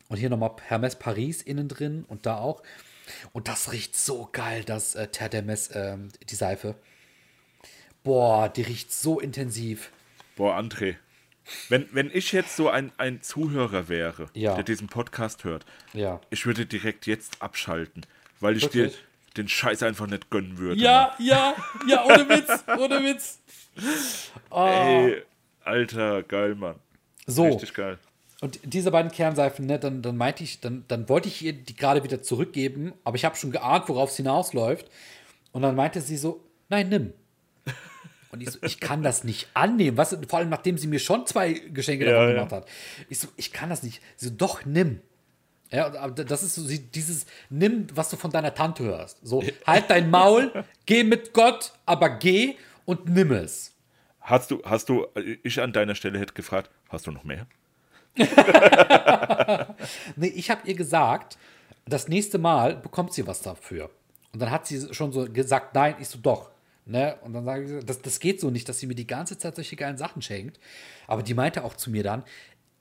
Und 0.08 0.16
hier 0.16 0.30
nochmal 0.30 0.56
Hermes 0.66 0.96
Paris 0.96 1.42
innen 1.42 1.68
drin 1.68 2.04
und 2.08 2.26
da 2.26 2.38
auch. 2.38 2.62
Und 3.32 3.48
das 3.48 3.72
riecht 3.72 3.94
so 3.96 4.28
geil, 4.32 4.64
das 4.64 4.94
äh, 4.94 5.08
Terre 5.08 5.30
d'Hermes, 5.30 5.70
ähm, 5.74 6.08
die 6.28 6.34
Seife. 6.34 6.74
Boah, 8.02 8.48
die 8.48 8.62
riecht 8.62 8.92
so 8.92 9.20
intensiv. 9.20 9.90
Boah, 10.36 10.56
André. 10.58 10.96
Wenn, 11.68 11.88
wenn 11.92 12.10
ich 12.12 12.32
jetzt 12.32 12.56
so 12.56 12.68
ein, 12.70 12.92
ein 12.96 13.22
Zuhörer 13.22 13.88
wäre, 13.88 14.30
Ja. 14.34 14.54
der 14.54 14.62
diesen 14.64 14.88
Podcast 14.88 15.44
hört, 15.44 15.66
Ja. 15.92 16.20
ich 16.30 16.46
würde 16.46 16.66
direkt 16.66 17.06
jetzt 17.06 17.42
abschalten, 17.42 18.06
weil 18.40 18.56
ich 18.56 18.62
Wirklich? 18.64 18.92
dir 18.92 18.98
den 19.36 19.48
Scheiß 19.48 19.82
einfach 19.82 20.06
nicht 20.06 20.30
gönnen 20.30 20.58
würde. 20.58 20.80
Ja, 20.80 21.14
ja, 21.18 21.54
ja, 21.86 22.04
ohne 22.04 22.28
Witz, 22.28 22.64
ohne 22.78 23.02
Witz. 23.04 23.38
Ey, 24.50 25.22
Alter, 25.64 26.22
geil, 26.22 26.54
Mann. 26.54 26.76
So, 27.26 27.44
Richtig 27.46 27.74
geil. 27.74 27.98
und 28.40 28.58
diese 28.64 28.90
beiden 28.90 29.12
Kernseifen, 29.12 29.66
ne, 29.66 29.78
dann, 29.78 30.02
dann 30.02 30.16
meinte 30.16 30.42
ich, 30.42 30.60
dann, 30.60 30.84
dann 30.88 31.08
wollte 31.08 31.28
ich 31.28 31.42
ihr 31.42 31.52
die 31.52 31.76
gerade 31.76 32.02
wieder 32.02 32.22
zurückgeben, 32.22 32.92
aber 33.04 33.16
ich 33.16 33.24
habe 33.24 33.36
schon 33.36 33.52
geahnt, 33.52 33.88
worauf 33.88 34.10
es 34.10 34.16
hinausläuft. 34.16 34.86
Und 35.52 35.62
dann 35.62 35.76
meinte 35.76 36.00
sie 36.00 36.16
so, 36.16 36.44
nein, 36.68 36.88
nimm. 36.88 37.12
Und 38.32 38.40
ich 38.42 38.50
so, 38.50 38.58
ich 38.62 38.78
kann 38.78 39.02
das 39.02 39.24
nicht 39.24 39.48
annehmen. 39.54 39.96
Was, 39.96 40.16
vor 40.28 40.38
allem, 40.38 40.48
nachdem 40.50 40.78
sie 40.78 40.86
mir 40.86 41.00
schon 41.00 41.26
zwei 41.26 41.52
Geschenke 41.52 42.04
Ja, 42.06 42.12
davon 42.12 42.28
ja. 42.28 42.34
gemacht 42.34 42.52
hat. 42.52 42.68
Ich 43.08 43.18
so, 43.18 43.26
ich 43.36 43.52
kann 43.52 43.70
das 43.70 43.82
nicht. 43.82 44.00
Sie 44.16 44.28
so, 44.28 44.34
doch, 44.34 44.64
nimm. 44.64 45.00
Ja, 45.70 45.86
aber 45.94 46.24
das 46.24 46.42
ist 46.42 46.56
so 46.56 46.66
dieses, 46.66 47.26
nimm, 47.48 47.86
was 47.94 48.10
du 48.10 48.16
von 48.16 48.30
deiner 48.30 48.54
Tante 48.54 48.82
hörst. 48.82 49.18
So, 49.22 49.42
halt 49.66 49.88
dein 49.88 50.10
Maul, 50.10 50.64
geh 50.86 51.04
mit 51.04 51.32
Gott, 51.32 51.72
aber 51.86 52.10
geh 52.10 52.56
und 52.86 53.08
nimm 53.08 53.30
es. 53.30 53.72
Hast 54.20 54.50
du, 54.50 54.62
hast 54.64 54.88
du, 54.88 55.06
ich 55.42 55.60
an 55.60 55.72
deiner 55.72 55.94
Stelle 55.94 56.18
hätte 56.18 56.34
gefragt, 56.34 56.70
hast 56.88 57.06
du 57.06 57.12
noch 57.12 57.24
mehr? 57.24 57.46
Nee, 60.16 60.26
ich 60.28 60.50
habe 60.50 60.66
ihr 60.68 60.74
gesagt, 60.74 61.38
das 61.86 62.08
nächste 62.08 62.38
Mal 62.38 62.76
bekommt 62.76 63.12
sie 63.14 63.26
was 63.26 63.40
dafür. 63.40 63.90
Und 64.32 64.42
dann 64.42 64.50
hat 64.50 64.66
sie 64.66 64.92
schon 64.92 65.12
so 65.12 65.24
gesagt, 65.30 65.74
nein, 65.74 65.94
ich 66.00 66.08
so 66.08 66.18
doch. 66.18 66.50
Ne? 66.86 67.16
Und 67.22 67.32
dann 67.32 67.44
sage 67.44 67.78
ich, 67.78 67.84
das, 67.84 68.00
das 68.02 68.20
geht 68.20 68.40
so 68.40 68.50
nicht, 68.50 68.68
dass 68.68 68.78
sie 68.78 68.86
mir 68.86 68.94
die 68.94 69.06
ganze 69.06 69.38
Zeit 69.38 69.54
solche 69.54 69.76
geilen 69.76 69.96
Sachen 69.96 70.22
schenkt. 70.22 70.58
Aber 71.06 71.22
die 71.22 71.34
meinte 71.34 71.64
auch 71.64 71.74
zu 71.74 71.90
mir 71.90 72.02
dann, 72.02 72.24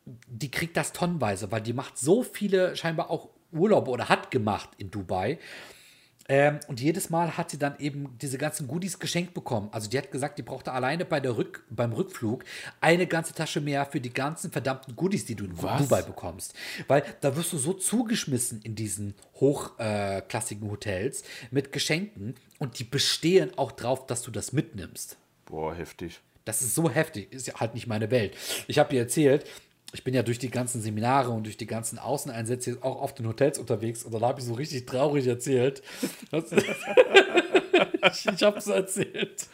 die 0.05 0.51
kriegt 0.51 0.77
das 0.77 0.93
tonnenweise, 0.93 1.51
weil 1.51 1.61
die 1.61 1.73
macht 1.73 1.97
so 1.97 2.23
viele 2.23 2.75
scheinbar 2.75 3.09
auch 3.09 3.29
Urlaube 3.51 3.91
oder 3.91 4.09
hat 4.09 4.31
gemacht 4.31 4.69
in 4.77 4.91
Dubai. 4.91 5.39
Ähm, 6.31 6.59
und 6.67 6.79
jedes 6.79 7.09
Mal 7.09 7.37
hat 7.37 7.49
sie 7.49 7.57
dann 7.57 7.79
eben 7.79 8.15
diese 8.21 8.37
ganzen 8.37 8.67
Goodies 8.67 8.99
geschenkt 8.99 9.33
bekommen. 9.33 9.69
Also 9.71 9.89
die 9.89 9.97
hat 9.97 10.11
gesagt, 10.11 10.37
die 10.37 10.43
brauchte 10.43 10.71
alleine 10.71 11.03
bei 11.03 11.19
der 11.19 11.35
Rück 11.35 11.65
beim 11.71 11.91
Rückflug 11.91 12.45
eine 12.81 13.07
ganze 13.07 13.33
Tasche 13.33 13.61
mehr 13.61 13.87
für 13.87 13.99
die 13.99 14.13
ganzen 14.13 14.51
verdammten 14.51 14.95
Goodies, 14.95 15.25
die 15.25 15.33
du 15.33 15.45
in 15.45 15.61
Was? 15.61 15.81
Dubai 15.81 16.03
bekommst. 16.03 16.53
Weil 16.87 17.03
da 17.21 17.35
wirst 17.35 17.51
du 17.51 17.57
so 17.57 17.73
zugeschmissen 17.73 18.61
in 18.61 18.75
diesen 18.75 19.15
hochklassigen 19.35 20.69
Hotels 20.69 21.23
mit 21.49 21.71
Geschenken 21.71 22.35
und 22.59 22.77
die 22.77 22.83
bestehen 22.83 23.57
auch 23.57 23.71
drauf, 23.71 24.05
dass 24.05 24.21
du 24.21 24.29
das 24.29 24.53
mitnimmst. 24.53 25.17
Boah, 25.45 25.73
heftig. 25.73 26.21
Das 26.45 26.61
ist 26.61 26.75
so 26.75 26.91
heftig, 26.91 27.33
ist 27.33 27.47
ja 27.47 27.59
halt 27.59 27.73
nicht 27.73 27.87
meine 27.87 28.11
Welt. 28.11 28.37
Ich 28.67 28.77
habe 28.77 28.89
dir 28.89 28.99
erzählt, 28.99 29.45
ich 29.93 30.03
bin 30.03 30.13
ja 30.13 30.21
durch 30.23 30.37
die 30.39 30.49
ganzen 30.51 30.81
Seminare 30.81 31.31
und 31.31 31.45
durch 31.45 31.57
die 31.57 31.65
ganzen 31.65 31.97
Außeneinsätze 31.99 32.71
jetzt 32.71 32.83
auch 32.83 33.01
auf 33.01 33.13
den 33.15 33.27
Hotels 33.27 33.57
unterwegs 33.57 34.03
und 34.03 34.13
dann 34.13 34.21
habe 34.21 34.39
ich 34.39 34.45
so 34.45 34.53
richtig 34.53 34.85
traurig 34.85 35.25
erzählt. 35.27 35.81
Ich 38.13 38.25
ich 38.33 38.43
habe 38.43 38.57
es 38.57 38.67
erzählt. 38.67 39.47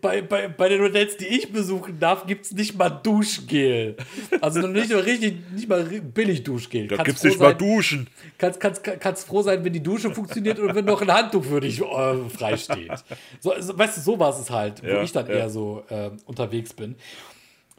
Bei, 0.00 0.20
bei, 0.22 0.48
bei 0.48 0.68
den 0.68 0.80
Hotels, 0.82 1.16
die 1.16 1.26
ich 1.26 1.50
besuchen 1.50 1.98
darf, 1.98 2.26
gibt 2.26 2.44
es 2.46 2.52
nicht 2.52 2.76
mal 2.78 2.88
Duschgel. 2.90 3.96
Also 4.40 4.66
nicht 4.66 4.90
mal 4.90 5.00
richtig, 5.00 5.38
nicht 5.52 5.68
mal 5.68 5.82
billig 5.84 6.44
Duschgel. 6.44 6.86
Da 6.88 7.02
gibt's 7.02 7.20
froh 7.22 7.28
nicht 7.28 7.40
mal 7.40 7.48
sein- 7.50 7.58
duschen. 7.58 8.06
kannst, 8.38 8.60
kannst, 8.60 8.84
kannst 8.84 9.26
froh 9.26 9.42
sein, 9.42 9.64
wenn 9.64 9.72
die 9.72 9.82
Dusche 9.82 10.10
funktioniert 10.10 10.58
und 10.58 10.74
wenn 10.74 10.84
noch 10.84 11.00
ein 11.02 11.12
Handtuch 11.12 11.44
für 11.44 11.60
dich 11.60 11.80
äh, 11.80 12.28
frei 12.28 12.56
steht. 12.56 12.92
So, 13.40 13.52
so, 13.58 13.76
weißt 13.76 13.96
du, 13.96 14.00
so 14.02 14.18
war 14.18 14.38
es 14.38 14.50
halt, 14.50 14.82
wo 14.82 14.88
Ja, 14.88 15.02
ich 15.02 15.12
dann 15.12 15.26
ja. 15.26 15.32
eher 15.34 15.50
so 15.50 15.84
ähm, 15.90 16.18
unterwegs 16.26 16.72
bin. 16.74 16.94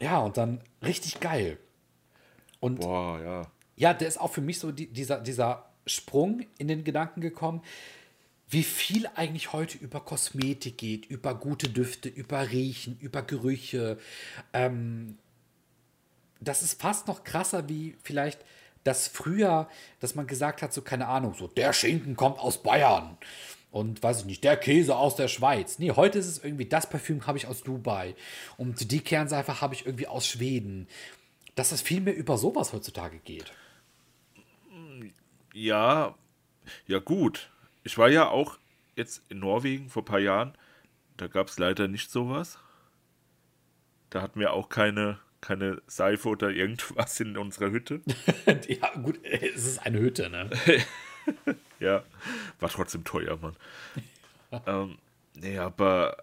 Ja, 0.02 0.18
und 0.18 0.36
dann 0.36 0.60
richtig 0.82 1.20
geil. 1.20 1.58
Und 2.58 2.80
Boah, 2.80 3.20
ja. 3.20 3.42
ja, 3.76 3.94
der 3.94 4.08
ist 4.08 4.20
auch 4.20 4.32
für 4.32 4.40
mich 4.40 4.58
so 4.58 4.72
die, 4.72 4.88
dieser, 4.88 5.20
dieser 5.20 5.66
Sprung 5.86 6.44
in 6.58 6.66
den 6.66 6.82
Gedanken 6.82 7.20
gekommen, 7.20 7.62
wie 8.48 8.64
viel 8.64 9.08
eigentlich 9.14 9.52
heute 9.52 9.78
über 9.78 10.00
Kosmetik 10.00 10.76
geht, 10.76 11.06
über 11.06 11.36
gute 11.36 11.68
Düfte, 11.68 12.08
über 12.08 12.50
Riechen, 12.50 12.98
über 12.98 13.22
Gerüche. 13.22 13.96
Ähm, 14.52 15.18
das 16.40 16.62
ist 16.62 16.82
fast 16.82 17.06
noch 17.06 17.22
krasser 17.22 17.68
wie 17.68 17.96
vielleicht 18.02 18.44
das 18.82 19.06
früher, 19.06 19.68
dass 20.00 20.16
man 20.16 20.26
gesagt 20.26 20.62
hat, 20.62 20.72
so 20.72 20.82
keine 20.82 21.06
Ahnung, 21.06 21.34
so 21.34 21.46
der 21.46 21.72
Schinken 21.72 22.16
kommt 22.16 22.40
aus 22.40 22.60
Bayern 22.64 23.16
und 23.72 24.02
weiß 24.02 24.20
ich 24.20 24.24
nicht, 24.26 24.44
der 24.44 24.56
Käse 24.56 24.94
aus 24.94 25.16
der 25.16 25.28
Schweiz. 25.28 25.78
Nee, 25.78 25.90
heute 25.92 26.18
ist 26.18 26.26
es 26.26 26.44
irgendwie, 26.44 26.66
das 26.66 26.88
Parfüm 26.88 27.26
habe 27.26 27.38
ich 27.38 27.46
aus 27.46 27.62
Dubai 27.62 28.14
und 28.58 28.92
die 28.92 29.00
Kernseife 29.00 29.60
habe 29.60 29.74
ich 29.74 29.86
irgendwie 29.86 30.06
aus 30.06 30.26
Schweden. 30.26 30.86
Dass 31.54 31.72
es 31.72 31.82
viel 31.82 32.00
mehr 32.00 32.16
über 32.16 32.38
sowas 32.38 32.72
heutzutage 32.72 33.18
geht. 33.18 33.52
Ja, 35.52 36.14
ja 36.86 36.98
gut. 36.98 37.50
Ich 37.82 37.98
war 37.98 38.08
ja 38.08 38.28
auch 38.28 38.58
jetzt 38.94 39.22
in 39.30 39.40
Norwegen 39.40 39.88
vor 39.88 40.02
ein 40.02 40.06
paar 40.06 40.20
Jahren. 40.20 40.56
Da 41.16 41.26
gab 41.26 41.48
es 41.48 41.58
leider 41.58 41.88
nicht 41.88 42.10
sowas. 42.10 42.58
Da 44.10 44.20
hatten 44.20 44.40
wir 44.40 44.52
auch 44.52 44.68
keine, 44.68 45.18
keine 45.40 45.80
Seife 45.86 46.28
oder 46.28 46.50
irgendwas 46.50 47.20
in 47.20 47.38
unserer 47.38 47.70
Hütte. 47.70 48.02
ja, 48.68 48.92
gut, 49.02 49.18
es 49.24 49.64
ist 49.64 49.78
eine 49.78 49.98
Hütte, 49.98 50.28
ne? 50.28 50.50
ja, 51.80 52.02
war 52.60 52.68
trotzdem 52.68 53.04
teuer, 53.04 53.38
Mann. 53.40 53.56
ähm, 54.66 54.98
nee, 55.34 55.58
aber 55.58 56.16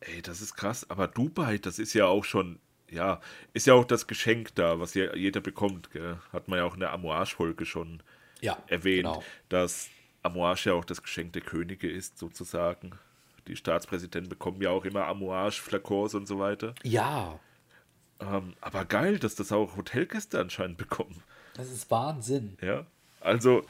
ey, 0.00 0.22
das 0.22 0.40
ist 0.40 0.54
krass. 0.54 0.88
Aber 0.90 1.08
Dubai, 1.08 1.58
das 1.58 1.78
ist 1.78 1.94
ja 1.94 2.06
auch 2.06 2.24
schon, 2.24 2.58
ja, 2.90 3.20
ist 3.52 3.66
ja 3.66 3.74
auch 3.74 3.84
das 3.84 4.06
Geschenk 4.06 4.54
da, 4.54 4.80
was 4.80 4.94
ja 4.94 5.14
jeder 5.14 5.40
bekommt. 5.40 5.90
Gell? 5.90 6.18
Hat 6.32 6.48
man 6.48 6.58
ja 6.58 6.64
auch 6.64 6.74
in 6.74 6.80
der 6.80 6.92
Amouage-Folge 6.92 7.66
schon 7.66 8.02
Ja, 8.40 8.58
erwähnt, 8.66 9.04
genau. 9.06 9.22
dass 9.48 9.90
Amouage 10.22 10.66
ja 10.70 10.74
auch 10.74 10.84
das 10.84 11.02
Geschenk 11.02 11.32
der 11.34 11.42
Könige 11.42 11.90
ist, 11.90 12.18
sozusagen. 12.18 12.92
Die 13.46 13.56
Staatspräsidenten 13.56 14.28
bekommen 14.28 14.60
ja 14.60 14.70
auch 14.70 14.84
immer 14.84 15.06
Amouage-Flakons 15.06 16.14
und 16.14 16.26
so 16.28 16.38
weiter. 16.38 16.74
Ja, 16.82 17.40
Ähm, 18.20 18.54
aber 18.60 18.84
geil, 18.84 19.18
dass 19.20 19.36
das 19.36 19.52
auch 19.52 19.76
Hotelgäste 19.76 20.40
anscheinend 20.40 20.76
bekommen. 20.76 21.22
das 21.54 21.70
ist 21.70 21.88
Wahnsinn. 21.90 22.56
Ja, 22.60 22.84
also 23.20 23.64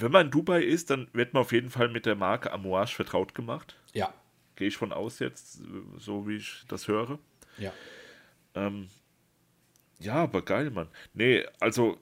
wenn 0.00 0.12
man 0.12 0.26
in 0.26 0.30
Dubai 0.32 0.62
ist, 0.62 0.90
dann 0.90 1.08
wird 1.12 1.34
man 1.34 1.42
auf 1.42 1.52
jeden 1.52 1.70
Fall 1.70 1.88
mit 1.88 2.06
der 2.06 2.14
Marke 2.16 2.52
Amouage 2.52 2.94
vertraut 2.94 3.34
gemacht. 3.34 3.76
Ja, 3.92 4.12
Gehe 4.56 4.68
ich 4.68 4.76
von 4.76 4.92
aus 4.92 5.18
jetzt, 5.20 5.60
so 5.96 6.28
wie 6.28 6.36
ich 6.36 6.64
das 6.68 6.86
höre. 6.88 7.18
ja. 7.58 7.72
Ja, 9.98 10.14
aber 10.14 10.42
geil, 10.42 10.70
Mann. 10.70 10.88
Nee, 11.12 11.46
also 11.60 11.98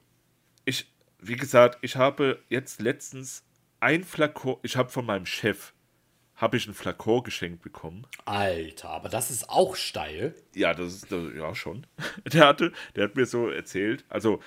ich, 0.65 0.87
wie 1.19 1.35
gesagt, 1.35 1.77
ich 1.81 1.95
habe 1.97 2.41
jetzt 2.49 2.81
letztens 2.81 3.43
ein 3.81 4.03
Flakon, 4.03 4.57
ich 4.63 4.77
habe 4.77 4.89
von 4.89 5.05
meinem 5.05 5.25
Chef, 5.25 5.73
habe 6.35 6.57
ich 6.57 6.65
ein 6.67 6.73
Flakon 6.73 7.23
geschenkt 7.23 7.61
bekommen. 7.61 8.07
Alter, 8.25 8.89
aber 8.89 9.09
das 9.09 9.29
ist 9.31 9.49
auch 9.49 9.75
steil. 9.75 10.33
Ja, 10.55 10.73
das 10.73 10.93
ist, 10.95 11.11
das, 11.11 11.33
ja 11.35 11.53
schon. 11.53 11.85
Der 12.33 12.47
hatte, 12.47 12.71
der 12.95 13.05
hat 13.05 13.15
mir 13.15 13.25
so 13.25 13.49
erzählt, 13.49 14.05
also 14.09 14.41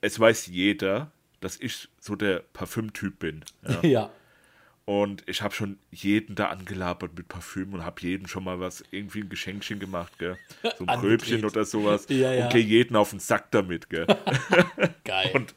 es 0.00 0.20
weiß 0.20 0.46
jeder, 0.46 1.10
dass 1.40 1.60
ich 1.60 1.88
so 2.00 2.16
der 2.16 2.42
Parfümtyp 2.52 3.18
bin. 3.18 3.44
Ja. 3.66 3.80
Ja. 3.88 4.10
Und 4.84 5.22
ich 5.28 5.42
habe 5.42 5.54
schon 5.54 5.78
jeden 5.90 6.34
da 6.34 6.46
angelabert 6.46 7.14
mit 7.14 7.28
Parfüm 7.28 7.74
und 7.74 7.84
habe 7.84 8.00
jedem 8.00 8.26
schon 8.26 8.42
mal 8.42 8.58
was, 8.58 8.82
irgendwie 8.90 9.20
ein 9.20 9.28
Geschenkchen 9.28 9.80
gemacht, 9.80 10.18
gell? 10.18 10.38
So 10.78 10.86
ein. 10.86 11.00
Pröbchen 11.00 11.44
oder 11.44 11.66
sowas. 11.66 12.06
Ja, 12.08 12.32
ja. 12.32 12.44
Und 12.44 12.52
gehe 12.54 12.62
jeden 12.62 12.96
auf 12.96 13.10
den 13.10 13.18
Sack 13.18 13.50
damit, 13.50 13.90
gell? 13.90 14.06
Geil. 15.04 15.30
Und 15.34 15.54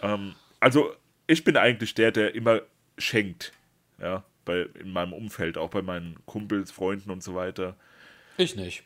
ähm, 0.00 0.36
also 0.60 0.94
ich 1.26 1.42
bin 1.42 1.56
eigentlich 1.56 1.94
der, 1.94 2.12
der 2.12 2.36
immer 2.36 2.60
schenkt, 2.98 3.52
ja, 4.00 4.22
bei, 4.44 4.68
in 4.78 4.92
meinem 4.92 5.12
Umfeld, 5.12 5.58
auch 5.58 5.70
bei 5.70 5.82
meinen 5.82 6.24
Kumpels, 6.26 6.70
Freunden 6.70 7.10
und 7.10 7.24
so 7.24 7.34
weiter. 7.34 7.74
ich 8.36 8.54
nicht. 8.54 8.84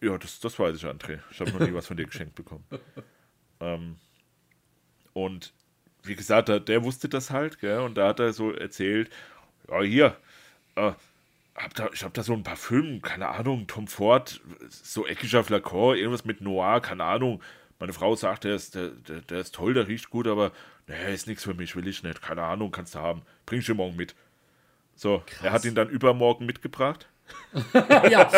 Ja, 0.00 0.16
das, 0.18 0.38
das 0.38 0.56
weiß 0.56 0.76
ich, 0.76 0.84
André. 0.84 1.18
Ich 1.32 1.40
habe 1.40 1.50
noch 1.50 1.66
nie 1.66 1.74
was 1.74 1.88
von 1.88 1.96
dir 1.96 2.06
geschenkt 2.06 2.36
bekommen. 2.36 2.64
Ähm, 3.58 3.96
und 5.24 5.52
wie 6.04 6.14
gesagt, 6.14 6.48
der, 6.48 6.60
der 6.60 6.84
wusste 6.84 7.08
das 7.08 7.30
halt, 7.30 7.60
gell? 7.60 7.80
Und 7.80 7.96
da 7.96 8.08
hat 8.08 8.20
er 8.20 8.32
so 8.32 8.52
erzählt, 8.52 9.10
ja, 9.68 9.82
hier, 9.82 10.16
äh, 10.76 10.92
hab 11.56 11.74
da, 11.74 11.88
ich 11.92 12.02
habe 12.02 12.12
da 12.14 12.22
so 12.22 12.32
ein 12.32 12.44
Parfüm, 12.44 13.02
keine 13.02 13.28
Ahnung, 13.28 13.66
Tom 13.66 13.88
Ford, 13.88 14.40
so 14.68 15.06
eckiger 15.06 15.42
Flakon, 15.42 15.96
irgendwas 15.96 16.24
mit 16.24 16.40
Noir, 16.40 16.80
keine 16.80 17.04
Ahnung. 17.04 17.42
Meine 17.80 17.92
Frau 17.92 18.14
sagt, 18.14 18.44
der 18.44 18.54
ist, 18.54 18.74
der, 18.74 18.88
der, 18.90 19.20
der 19.22 19.40
ist 19.40 19.54
toll, 19.54 19.74
der 19.74 19.88
riecht 19.88 20.10
gut, 20.10 20.26
aber 20.26 20.52
nee, 20.86 21.14
ist 21.14 21.26
nichts 21.26 21.44
für 21.44 21.54
mich, 21.54 21.74
will 21.76 21.86
ich 21.86 22.02
nicht. 22.02 22.22
Keine 22.22 22.42
Ahnung, 22.42 22.70
kannst 22.70 22.94
du 22.94 23.00
haben. 23.00 23.22
Bring 23.46 23.60
ich 23.60 23.66
dir 23.66 23.74
morgen 23.74 23.96
mit. 23.96 24.14
So, 24.94 25.22
er 25.42 25.52
hat 25.52 25.64
ihn 25.64 25.74
dann 25.74 25.88
übermorgen 25.88 26.46
mitgebracht. 26.46 27.08
ja, 28.10 28.28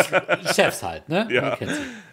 Chefs 0.53 0.83
halt, 0.83 1.07
ne? 1.09 1.27
Ja. 1.31 1.57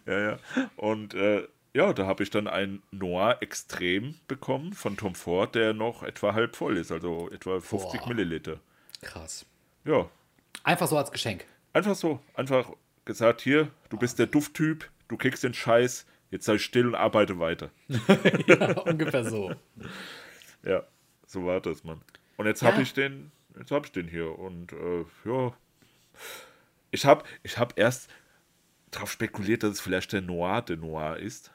Ja, 0.07 0.21
ja. 0.21 0.39
Und 0.77 1.15
äh, 1.15 1.47
ja, 1.79 1.93
da 1.93 2.07
habe 2.07 2.25
ich 2.25 2.31
dann 2.31 2.49
ein 2.49 2.83
Noir 2.91 3.37
Extrem 3.41 4.17
bekommen 4.27 4.73
von 4.73 4.97
Tom 4.97 5.15
Ford, 5.15 5.55
der 5.55 5.75
noch 5.75 6.03
etwa 6.03 6.35
halb 6.35 6.57
voll 6.57 6.77
ist, 6.77 6.91
also 6.91 7.31
etwa 7.31 7.61
50 7.61 8.01
Boah. 8.01 8.09
Milliliter. 8.09 8.59
Krass. 9.01 9.47
Ja, 9.85 10.09
Einfach 10.65 10.89
so 10.89 10.99
als 10.99 11.13
Geschenk. 11.13 11.45
einfach 11.73 11.95
so, 11.95 12.21
einfach 12.35 12.71
gesagt, 13.05 13.41
hier, 13.43 13.71
du 13.91 13.97
bist 13.97 14.19
der 14.19 14.27
Dufttyp, 14.27 14.91
du 15.07 15.17
kriegst 15.17 15.45
den 15.45 15.55
Scheiß, 15.55 16.05
jetzt 16.33 16.47
sei 16.47 16.59
still 16.59 16.89
und 16.89 16.95
arbeite 16.97 17.39
weiter. 17.39 17.71
ja, 18.49 18.73
ungefähr 18.81 19.25
so. 19.25 19.55
Ja, 20.65 20.83
so 21.27 21.47
war 21.47 21.61
das, 21.61 21.85
Mann. 21.85 22.01
Und 22.39 22.47
jetzt 22.47 22.61
Ja. 22.63 22.73
habe 22.73 22.83
ich 22.83 22.93
den, 22.93 23.31
jetzt 23.57 23.71
habe 23.71 23.87
ich 23.87 23.93
den 23.93 24.09
hier 24.09 24.37
und 24.37 24.73
äh, 24.73 25.05
ja, 25.25 25.53
ich 26.91 27.05
habe 27.07 27.23
ich 27.45 27.57
hab 27.57 27.79
erst 27.79 28.11
darauf 28.91 29.13
spekuliert, 29.13 29.63
dass 29.63 29.73
es 29.75 29.81
vielleicht 29.81 30.13
der 30.13 30.23
Noir 30.23 30.63
de 30.63 30.77
Noir 30.77 31.17
ist, 31.19 31.53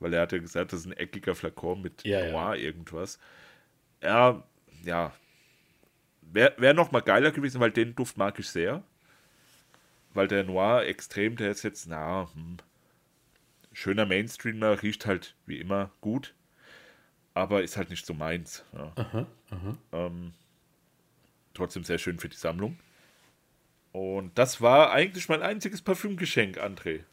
weil 0.00 0.12
er 0.14 0.22
hat 0.22 0.32
ja 0.32 0.38
gesagt, 0.38 0.72
das 0.72 0.80
ist 0.80 0.86
ein 0.86 0.92
eckiger 0.92 1.34
Flakon 1.34 1.82
mit 1.82 2.04
Ja, 2.04 2.24
ja. 2.24 2.32
Noir 2.32 2.56
irgendwas. 2.56 3.18
Ja, 4.02 4.42
ja, 4.84 5.12
wäre 6.32 6.54
wär 6.58 6.74
noch 6.74 6.92
mal 6.92 7.00
geiler 7.00 7.30
gewesen, 7.30 7.60
weil 7.60 7.70
den 7.70 7.94
Duft 7.94 8.16
mag 8.16 8.38
ich 8.38 8.48
sehr. 8.48 8.82
Weil 10.14 10.28
der 10.28 10.44
Noir 10.44 10.86
extrem, 10.86 11.36
der 11.36 11.50
ist 11.50 11.62
jetzt, 11.62 11.86
na, 11.88 12.28
hm, 12.32 12.56
schöner 13.72 14.06
Mainstreamer, 14.06 14.82
riecht 14.82 15.06
halt 15.06 15.34
wie 15.44 15.60
immer 15.60 15.90
gut, 16.00 16.34
aber 17.34 17.62
ist 17.62 17.76
halt 17.76 17.90
nicht 17.90 18.06
so 18.06 18.14
meins. 18.14 18.64
Ja. 18.72 19.26
Ähm, 19.92 20.32
trotzdem 21.52 21.84
sehr 21.84 21.98
schön 21.98 22.18
für 22.18 22.28
die 22.28 22.36
Sammlung. 22.36 22.78
Und 23.92 24.36
das 24.38 24.60
war 24.60 24.92
eigentlich 24.92 25.28
mein 25.28 25.42
einziges 25.42 25.82
Parfümgeschenk, 25.82 26.58
André, 26.58 27.04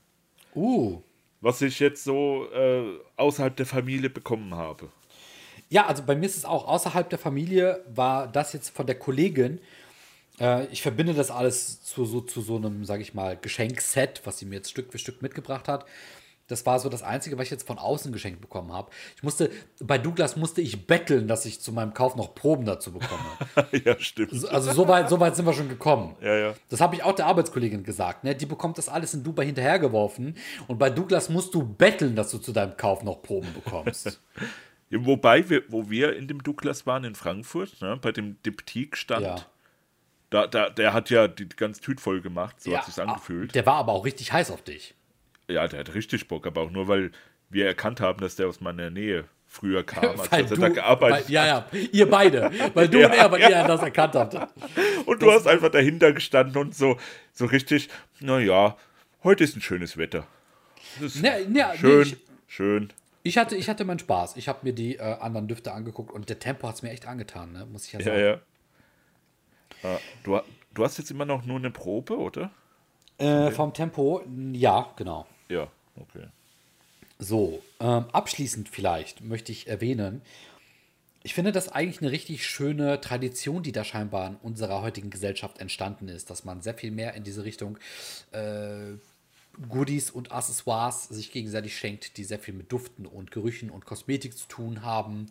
Uh. 0.55 1.01
Was 1.43 1.61
ich 1.61 1.79
jetzt 1.79 2.05
so 2.05 2.47
äh, 2.53 2.99
außerhalb 3.17 3.55
der 3.55 3.65
Familie 3.65 4.09
bekommen 4.09 4.55
habe. 4.55 4.87
Ja, 5.69 5.85
also 5.87 6.01
bei 6.03 6.15
mir 6.15 6.25
ist 6.25 6.37
es 6.37 6.45
auch 6.45 6.67
außerhalb 6.67 7.09
der 7.09 7.19
Familie, 7.19 7.83
war 7.93 8.27
das 8.27 8.53
jetzt 8.53 8.69
von 8.69 8.87
der 8.87 8.97
Kollegin. 8.97 9.59
Äh, 10.39 10.67
ich 10.67 10.81
verbinde 10.81 11.13
das 11.13 11.31
alles 11.31 11.83
zu 11.83 12.05
so, 12.05 12.21
zu 12.21 12.41
so 12.41 12.55
einem, 12.55 12.85
sage 12.85 13.01
ich 13.01 13.13
mal, 13.13 13.35
Geschenkset, 13.35 14.21
was 14.23 14.39
sie 14.39 14.45
mir 14.45 14.55
jetzt 14.55 14.69
Stück 14.69 14.91
für 14.93 14.97
Stück 14.97 15.21
mitgebracht 15.21 15.67
hat. 15.67 15.85
Das 16.53 16.65
war 16.67 16.79
so 16.79 16.87
das 16.87 17.01
Einzige, 17.01 17.35
was 17.37 17.45
ich 17.45 17.49
jetzt 17.51 17.65
von 17.65 17.79
außen 17.79 18.11
geschenkt 18.13 18.39
bekommen 18.41 18.71
habe. 18.71 18.91
Ich 19.15 19.23
musste, 19.23 19.49
bei 19.81 19.97
Douglas 19.97 20.35
musste 20.35 20.61
ich 20.61 20.85
betteln, 20.85 21.27
dass 21.27 21.45
ich 21.45 21.59
zu 21.61 21.71
meinem 21.71 21.95
Kauf 21.95 22.15
noch 22.15 22.35
Proben 22.35 22.63
dazu 22.65 22.91
bekomme. 22.93 23.23
ja, 23.83 23.97
stimmt. 23.99 24.29
So- 24.31 24.47
also 24.49 24.71
so 24.71 24.87
weit, 24.87 25.09
so 25.09 25.19
weit 25.19 25.35
sind 25.35 25.45
wir 25.47 25.53
schon 25.53 25.67
gekommen. 25.67 26.15
Ja, 26.21 26.35
ja. 26.35 26.53
Das 26.69 26.79
habe 26.79 26.95
ich 26.95 27.01
auch 27.03 27.13
der 27.13 27.25
Arbeitskollegin 27.25 27.83
gesagt. 27.83 28.23
Ne? 28.23 28.35
Die 28.35 28.45
bekommt 28.45 28.77
das 28.77 28.87
alles 28.87 29.15
in 29.15 29.23
Dubai 29.23 29.45
hinterhergeworfen. 29.45 30.37
Und 30.67 30.77
bei 30.77 30.89
Douglas 30.91 31.29
musst 31.29 31.53
du 31.55 31.63
betteln, 31.65 32.15
dass 32.15 32.29
du 32.29 32.37
zu 32.37 32.51
deinem 32.53 32.77
Kauf 32.77 33.03
noch 33.03 33.21
Proben 33.23 33.51
bekommst. 33.53 34.21
Ja, 34.89 35.03
Wobei, 35.07 35.49
wir, 35.49 35.63
wo 35.69 35.89
wir 35.89 36.15
in 36.15 36.27
dem 36.27 36.43
Douglas 36.43 36.85
waren 36.85 37.03
in 37.03 37.15
Frankfurt, 37.15 37.81
ne, 37.81 37.97
bei 37.99 38.11
dem 38.11 38.39
Diptyk-Stand, 38.43 39.25
Ja. 39.25 39.35
da, 40.29 40.45
da, 40.45 40.69
der 40.69 40.93
hat 40.93 41.09
ja 41.09 41.27
die 41.27 41.49
ganze 41.49 41.81
Tüte 41.81 41.99
voll 41.99 42.21
gemacht, 42.21 42.61
so 42.61 42.69
Ja, 42.69 42.77
hat 42.77 42.85
sich's 42.85 42.99
angefühlt. 42.99 43.55
Der 43.55 43.65
war 43.65 43.75
aber 43.75 43.91
auch 43.93 44.05
richtig 44.05 44.31
heiß 44.31 44.51
auf 44.51 44.61
dich. 44.61 44.93
Ja, 45.47 45.67
der 45.67 45.79
hat 45.81 45.93
richtig 45.93 46.27
Bock, 46.27 46.47
aber 46.47 46.61
auch 46.61 46.71
nur, 46.71 46.87
weil 46.87 47.11
wir 47.49 47.65
erkannt 47.67 47.99
haben, 47.99 48.19
dass 48.21 48.35
der 48.35 48.47
aus 48.47 48.61
meiner 48.61 48.89
Nähe 48.89 49.25
früher 49.45 49.83
kam, 49.85 50.19
als 50.19 50.31
Weil 50.31 50.45
er 50.45 50.57
da 50.57 50.69
gearbeitet 50.69 51.25
weil, 51.27 51.31
Ja, 51.33 51.45
ja, 51.45 51.67
ihr 51.91 52.09
beide. 52.09 52.51
Weil 52.73 52.87
du 52.87 52.99
Ja, 53.01 53.07
und 53.07 53.13
er, 53.13 53.31
weil 53.31 53.41
ja. 53.41 53.61
ihr 53.61 53.67
das 53.67 53.81
erkannt 53.81 54.15
habt. 54.15 54.35
Und 55.05 55.21
du 55.21 55.31
hast 55.31 55.47
einfach 55.47 55.69
dahinter 55.69 56.11
gestanden 56.13 56.57
und 56.57 56.75
so, 56.75 56.97
so 57.33 57.45
richtig, 57.45 57.89
naja, 58.19 58.77
heute 59.23 59.43
ist 59.43 59.55
ein 59.55 59.61
schönes 59.61 59.97
Wetter. 59.97 60.25
Das 60.99 61.15
ist 61.15 61.21
Ne, 61.21 61.45
ne, 61.47 61.65
schön, 61.75 61.97
nee, 61.97 62.01
ich, 62.03 62.17
schön. 62.47 62.93
ich, 63.23 63.37
hatte, 63.37 63.55
ich 63.55 63.69
hatte 63.69 63.85
meinen 63.85 63.99
Spaß. 63.99 64.37
Ich 64.37 64.47
habe 64.47 64.59
mir 64.63 64.73
die 64.73 64.95
äh, 64.95 65.01
anderen 65.01 65.47
Düfte 65.47 65.71
angeguckt 65.73 66.11
und 66.11 66.29
der 66.29 66.39
Tempo 66.39 66.67
hat 66.67 66.75
es 66.75 66.81
mir 66.81 66.89
echt 66.91 67.05
angetan, 67.07 67.51
ne? 67.51 67.65
muss 67.65 67.85
ich 67.85 67.93
ja 67.93 67.99
Ja, 67.99 68.05
sagen. 68.05 68.21
ja. 69.83 69.89
Ah, 69.89 69.99
Du, 70.23 70.39
du 70.73 70.83
hast 70.83 70.97
jetzt 70.97 71.11
immer 71.11 71.25
noch 71.25 71.45
nur 71.45 71.57
eine 71.57 71.69
Probe, 71.69 72.17
oder? 72.17 72.51
Äh, 73.17 73.51
vom 73.51 73.73
Tempo, 73.73 74.23
ja, 74.53 74.91
genau. 74.95 75.27
Ja, 75.53 75.67
okay. 75.95 76.25
So, 77.19 77.61
ähm, 77.79 78.05
abschließend 78.11 78.69
vielleicht 78.69 79.21
möchte 79.21 79.51
ich 79.51 79.67
erwähnen, 79.67 80.23
ich 81.21 81.35
finde 81.35 81.51
das 81.51 81.69
eigentlich 81.69 82.01
eine 82.01 82.11
richtig 82.11 82.45
schöne 82.45 82.99
Tradition, 82.99 83.63
die 83.63 83.71
da 83.71 83.83
scheinbar 83.83 84.27
in 84.27 84.35
unserer 84.37 84.81
heutigen 84.81 85.09
Gesellschaft 85.09 85.59
entstanden 85.59 86.09
ist, 86.09 86.29
dass 86.29 86.43
man 86.43 86.61
sehr 86.61 86.73
viel 86.73 86.91
mehr 86.91 87.13
in 87.13 87.23
diese 87.23 87.45
Richtung 87.45 87.77
äh, 88.31 88.97
Goodies 89.69 90.09
und 90.09 90.31
Accessoires 90.31 91.05
sich 91.05 91.31
gegenseitig 91.31 91.77
schenkt, 91.77 92.17
die 92.17 92.23
sehr 92.23 92.39
viel 92.39 92.55
mit 92.55 92.71
Duften 92.71 93.05
und 93.05 93.31
Gerüchen 93.31 93.69
und 93.69 93.85
Kosmetik 93.85 94.35
zu 94.35 94.47
tun 94.47 94.81
haben. 94.81 95.27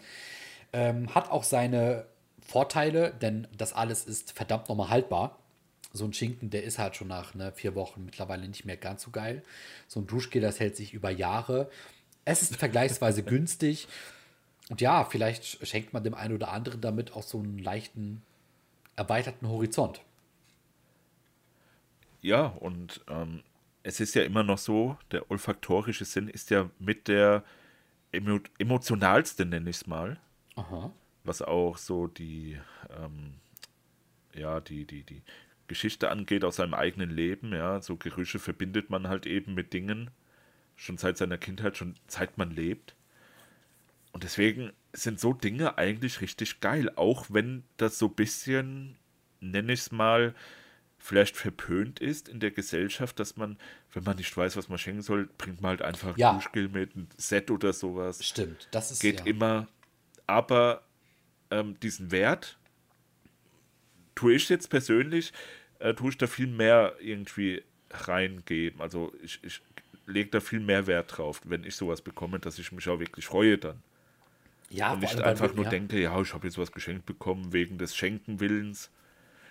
Ähm, 0.73 1.15
hat 1.15 1.31
auch 1.31 1.43
seine 1.43 2.07
Vorteile, 2.41 3.13
denn 3.21 3.49
das 3.59 3.73
alles 3.73 4.05
ist 4.05 4.33
verdammt 4.33 4.69
nochmal 4.69 4.89
haltbar. 4.89 5.42
So 5.93 6.05
ein 6.05 6.13
Schinken, 6.13 6.51
der 6.51 6.65
ist 6.65 6.79
halt 6.79 6.97
schon 6.97 7.09
nach 7.09 7.35
ne, 7.35 7.53
vier 7.53 7.75
Wochen 7.75 8.05
mittlerweile 8.05 8.49
nicht 8.49 8.65
mehr 8.65 8.77
ganz 8.77 9.03
so 9.03 9.11
geil. 9.11 9.43
So 9.89 10.01
ein 10.01 10.07
Duschgel, 10.07 10.41
das 10.41 10.61
hält 10.61 10.77
sich 10.77 10.95
über 10.95 11.11
Jahre. 11.11 11.71
Es 12.25 12.43
ist 12.43 12.57
vergleichsweise 12.57 13.23
günstig. 13.25 13.89
Und 14.71 14.81
ja, 14.81 15.05
vielleicht 15.05 15.67
schenkt 15.67 15.93
man 15.93 16.05
dem 16.05 16.15
einen 16.15 16.35
oder 16.35 16.51
anderen 16.51 16.81
damit 16.81 17.13
auch 17.15 17.23
so 17.23 17.39
einen 17.39 17.59
leichten, 17.59 18.23
erweiterten 18.97 19.49
Horizont. 19.49 20.01
Ja, 22.23 22.47
und 22.47 23.05
ähm, 23.09 23.43
es 23.83 24.01
ist 24.01 24.15
ja 24.15 24.23
immer 24.23 24.45
noch 24.45 24.59
so, 24.59 24.97
der 25.11 25.31
olfaktorische 25.31 26.05
Sinn 26.05 26.29
ist 26.29 26.51
ja 26.51 26.71
mit 26.79 27.09
der 27.09 27.43
emo 28.13 28.39
emotionalste, 28.59 29.45
nenne 29.45 29.71
ich 29.71 29.77
es 29.77 29.87
mal. 29.87 30.19
Aha. 30.55 30.93
was 31.25 31.41
auch 31.41 31.79
so 31.79 32.07
die, 32.07 32.59
ähm, 32.91 33.35
ja, 34.35 34.61
die, 34.61 34.85
die, 34.85 35.03
die 35.03 35.23
Geschichte 35.73 36.11
angeht 36.11 36.45
aus 36.45 36.57
seinem 36.57 36.75
eigenen 36.75 37.09
Leben, 37.09 37.55
ja, 37.55 37.81
so 37.81 37.97
Gerüche 37.97 38.39
verbindet 38.39 38.91
man 38.91 39.09
halt 39.09 39.25
eben 39.25 39.55
mit 39.55 39.73
Dingen, 39.73 40.11
schon 40.77 40.99
seit 40.99 41.17
seiner 41.17 41.39
Kindheit, 41.39 41.79
schon 41.79 41.95
seit 42.07 42.37
man 42.37 42.51
lebt. 42.51 42.95
Und 44.13 44.23
deswegen 44.23 44.73
sind 44.93 45.19
so 45.19 45.33
Dinge 45.33 45.79
eigentlich 45.79 46.21
richtig 46.21 46.61
geil, 46.61 46.93
auch 46.95 47.25
wenn 47.31 47.65
das 47.79 47.99
so 47.99 48.09
ein 48.09 48.15
bisschen, 48.15 48.99
nenne 49.41 49.73
ich 49.73 49.81
es 49.81 49.93
mal, 49.93 50.35
vielleicht 50.99 51.39
verpönt 51.39 52.01
ist 52.01 52.29
in 52.29 52.39
der 52.39 52.51
Gesellschaft, 52.51 53.19
dass 53.19 53.39
man, 53.39 53.57
wenn 53.95 54.05
man 54.05 54.19
nicht 54.19 54.37
weiß, 54.37 54.59
was 54.59 54.69
man 54.69 54.77
schenken 54.77 55.01
soll, 55.01 55.31
bringt 55.39 55.63
man 55.63 55.71
halt 55.71 55.83
einfach 55.83 56.19
Ja. 56.19 56.35
Duschgel 56.35 56.69
mit, 56.69 56.95
ein 56.95 57.09
Set 57.17 57.51
oder 57.51 57.73
sowas. 57.73 58.23
Stimmt, 58.23 58.69
das 58.73 58.91
ist 58.91 59.01
Geht 59.01 59.21
ja. 59.21 59.27
immer, 59.27 59.69
aber 60.27 60.85
ähm, 61.51 61.81
diesen 61.81 62.11
Wert 62.11 62.59
tue 64.15 64.35
ich 64.35 64.51
jetzt 64.51 64.69
persönlich, 64.69 65.33
äh, 65.83 65.95
tue 65.95 66.11
ich 66.11 66.19
da 66.19 66.27
viel 66.27 66.47
mehr 66.47 66.95
irgendwie 67.01 67.63
reingeben. 67.91 68.81
Also 68.81 69.13
ich, 69.23 69.41
ich 69.43 69.61
lege 70.07 70.31
da 70.31 70.41
viel 70.41 70.61
mehr 70.61 70.87
Wert 70.87 71.17
drauf, 71.17 71.41
wenn 71.45 71.65
ich 71.65 71.77
sowas 71.77 72.01
bekomme, 72.01 72.39
dass 72.39 72.59
ich 72.59 72.73
mich 72.73 72.89
auch 72.89 72.99
wirklich 72.99 73.27
freue 73.27 73.59
dann. 73.59 73.83
Ja, 74.71 74.95
Und 74.95 75.01
nicht 75.01 75.21
einfach 75.21 75.55
nur 75.55 75.65
ja. 75.65 75.71
denke, 75.71 76.01
ja, 76.01 76.19
ich 76.21 76.33
habe 76.33 76.47
jetzt 76.47 76.57
was 76.57 76.73
geschenkt 76.73 77.05
bekommen 77.05 77.53
wegen 77.53 77.77
des 77.77 77.95
Schenkenwillens. 77.95 78.91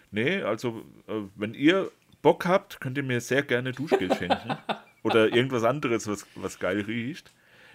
Nee, 0.10 0.42
also 0.42 0.84
äh, 1.08 1.22
wenn 1.36 1.54
ihr 1.54 1.92
Bock 2.22 2.46
habt, 2.46 2.82
könnt 2.82 2.98
ihr 2.98 3.04
mir 3.04 3.22
sehr 3.22 3.44
gerne 3.44 3.72
Duschgel 3.72 4.14
schenken. 4.16 4.58
Oder 5.04 5.34
irgendwas 5.34 5.64
anderes, 5.64 6.08
was, 6.08 6.26
was 6.36 6.60
geil 6.60 6.82
riecht. 6.82 7.32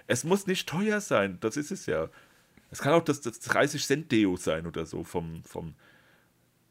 Es 0.06 0.24
muss 0.24 0.46
nicht 0.46 0.68
teuer 0.68 1.00
sein, 1.00 1.38
das 1.40 1.56
ist 1.56 1.72
es 1.72 1.86
ja. 1.86 2.08
Es 2.70 2.80
kann 2.80 2.92
auch 2.92 3.02
das, 3.02 3.20
das 3.20 3.40
30 3.40 3.84
Cent 3.84 4.12
Deo 4.12 4.36
sein 4.36 4.66
oder 4.66 4.86
so 4.86 5.02
vom, 5.02 5.42
vom 5.44 5.74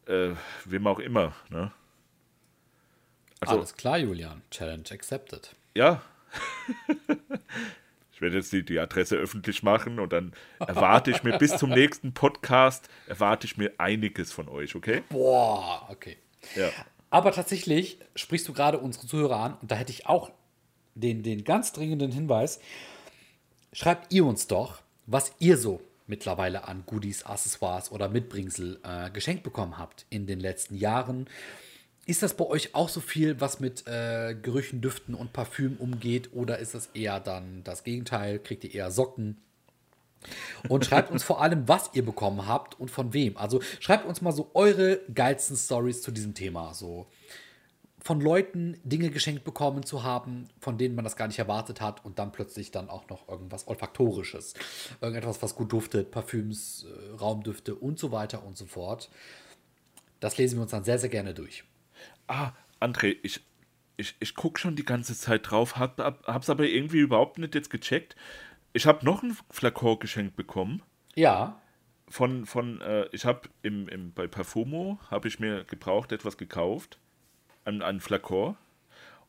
äh, 0.07 0.31
wem 0.65 0.87
auch 0.87 0.99
immer. 0.99 1.33
Ne? 1.49 1.71
Also, 3.39 3.57
Alles 3.57 3.75
klar, 3.75 3.97
Julian. 3.97 4.41
Challenge 4.51 4.89
accepted. 4.91 5.55
ja. 5.73 6.01
ich 8.11 8.21
werde 8.21 8.37
jetzt 8.37 8.51
die, 8.51 8.63
die 8.63 8.79
Adresse 8.79 9.15
öffentlich 9.15 9.63
machen 9.63 9.99
und 9.99 10.11
dann 10.11 10.33
erwarte 10.59 11.11
ich 11.11 11.23
mir 11.23 11.37
bis 11.37 11.57
zum 11.57 11.69
nächsten 11.69 12.13
Podcast, 12.13 12.89
erwarte 13.07 13.45
ich 13.45 13.55
mir 13.55 13.71
einiges 13.77 14.33
von 14.33 14.49
euch, 14.49 14.75
okay? 14.75 15.03
Boah, 15.09 15.87
okay. 15.89 16.17
Ja. 16.55 16.69
Aber 17.09 17.31
tatsächlich 17.31 17.99
sprichst 18.15 18.47
du 18.47 18.53
gerade 18.53 18.79
unsere 18.79 19.07
Zuhörer 19.07 19.37
an 19.37 19.57
und 19.61 19.71
da 19.71 19.75
hätte 19.75 19.91
ich 19.91 20.07
auch 20.07 20.31
den, 20.95 21.23
den 21.23 21.43
ganz 21.43 21.71
dringenden 21.71 22.11
Hinweis. 22.11 22.59
Schreibt 23.73 24.13
ihr 24.13 24.25
uns 24.25 24.47
doch, 24.47 24.81
was 25.05 25.33
ihr 25.39 25.57
so 25.57 25.81
mittlerweile 26.07 26.67
an 26.67 26.83
Goodies, 26.85 27.23
Accessoires 27.23 27.91
oder 27.91 28.09
Mitbringsel 28.09 28.79
äh, 28.83 29.09
geschenkt 29.09 29.43
bekommen 29.43 29.77
habt 29.77 30.05
in 30.09 30.27
den 30.27 30.39
letzten 30.39 30.75
Jahren. 30.75 31.27
Ist 32.05 32.21
das 32.21 32.37
bei 32.37 32.45
euch 32.45 32.75
auch 32.75 32.89
so 32.89 33.01
viel, 33.01 33.41
was 33.41 33.59
mit 33.59 33.87
äh, 33.87 34.35
Gerüchen, 34.39 34.79
Düften 34.79 35.15
und 35.15 35.33
Parfüm 35.33 35.77
umgeht 35.77 36.33
oder 36.33 36.59
ist 36.59 36.75
das 36.75 36.87
eher 36.93 37.19
dann 37.19 37.63
das 37.63 37.83
Gegenteil? 37.83 38.37
Kriegt 38.37 38.63
ihr 38.63 38.73
eher 38.73 38.91
Socken? 38.91 39.37
Und 40.69 40.85
schreibt 40.85 41.11
uns 41.11 41.23
vor 41.23 41.41
allem, 41.41 41.67
was 41.67 41.89
ihr 41.93 42.05
bekommen 42.05 42.47
habt 42.47 42.79
und 42.79 42.91
von 42.91 43.13
wem. 43.13 43.37
Also 43.37 43.61
schreibt 43.79 44.05
uns 44.05 44.21
mal 44.21 44.31
so 44.31 44.51
eure 44.53 44.99
geilsten 45.13 45.57
Stories 45.57 46.03
zu 46.03 46.11
diesem 46.11 46.35
Thema. 46.35 46.73
So 46.75 47.07
von 48.05 48.21
Leuten 48.21 48.79
Dinge 48.83 49.09
geschenkt 49.09 49.43
bekommen 49.43 49.81
zu 49.81 50.03
haben, 50.03 50.47
von 50.59 50.77
denen 50.77 50.93
man 50.93 51.03
das 51.03 51.15
gar 51.15 51.25
nicht 51.25 51.39
erwartet 51.39 51.81
hat 51.81 52.05
und 52.05 52.19
dann 52.19 52.31
plötzlich 52.31 52.69
dann 52.69 52.87
auch 52.87 53.09
noch 53.09 53.27
irgendwas 53.27 53.67
Olfaktorisches. 53.67 54.53
Irgendetwas, 55.01 55.41
was 55.41 55.55
gut 55.55 55.73
duftet, 55.73 56.11
Parfüms, 56.11 56.85
äh, 56.85 57.15
Raumdüfte 57.15 57.73
und 57.73 57.97
so 57.97 58.11
weiter 58.11 58.43
und 58.43 58.57
so 58.57 58.67
fort. 58.67 59.09
Das 60.19 60.37
lesen 60.37 60.59
wir 60.59 60.61
uns 60.61 60.71
dann 60.71 60.83
sehr, 60.83 60.99
sehr 60.99 61.09
gerne 61.09 61.33
durch. 61.33 61.63
Ah, 62.27 62.51
André, 62.79 63.17
ich, 63.23 63.41
ich, 63.97 64.15
ich 64.19 64.35
gucke 64.35 64.59
schon 64.59 64.75
die 64.75 64.85
ganze 64.85 65.17
Zeit 65.17 65.49
drauf, 65.49 65.77
hab, 65.77 65.97
hab, 65.97 66.27
hab's 66.27 66.51
aber 66.51 66.67
irgendwie 66.67 66.99
überhaupt 66.99 67.39
nicht 67.39 67.55
jetzt 67.55 67.71
gecheckt. 67.71 68.15
Ich 68.73 68.85
habe 68.85 69.03
noch 69.03 69.23
ein 69.23 69.35
Flakon 69.49 69.97
geschenkt 69.97 70.35
bekommen. 70.35 70.83
Ja, 71.15 71.59
Von, 72.07 72.45
von 72.45 72.81
äh, 72.81 73.07
ich 73.13 73.25
habe 73.25 73.49
im, 73.63 73.87
im, 73.87 74.13
bei 74.13 74.27
Parfumo, 74.27 74.99
habe 75.09 75.27
ich 75.27 75.39
mir 75.39 75.63
gebraucht 75.63 76.11
etwas 76.11 76.37
gekauft, 76.37 76.99
einen, 77.65 77.81
einen 77.81 77.99
Flakon, 77.99 78.57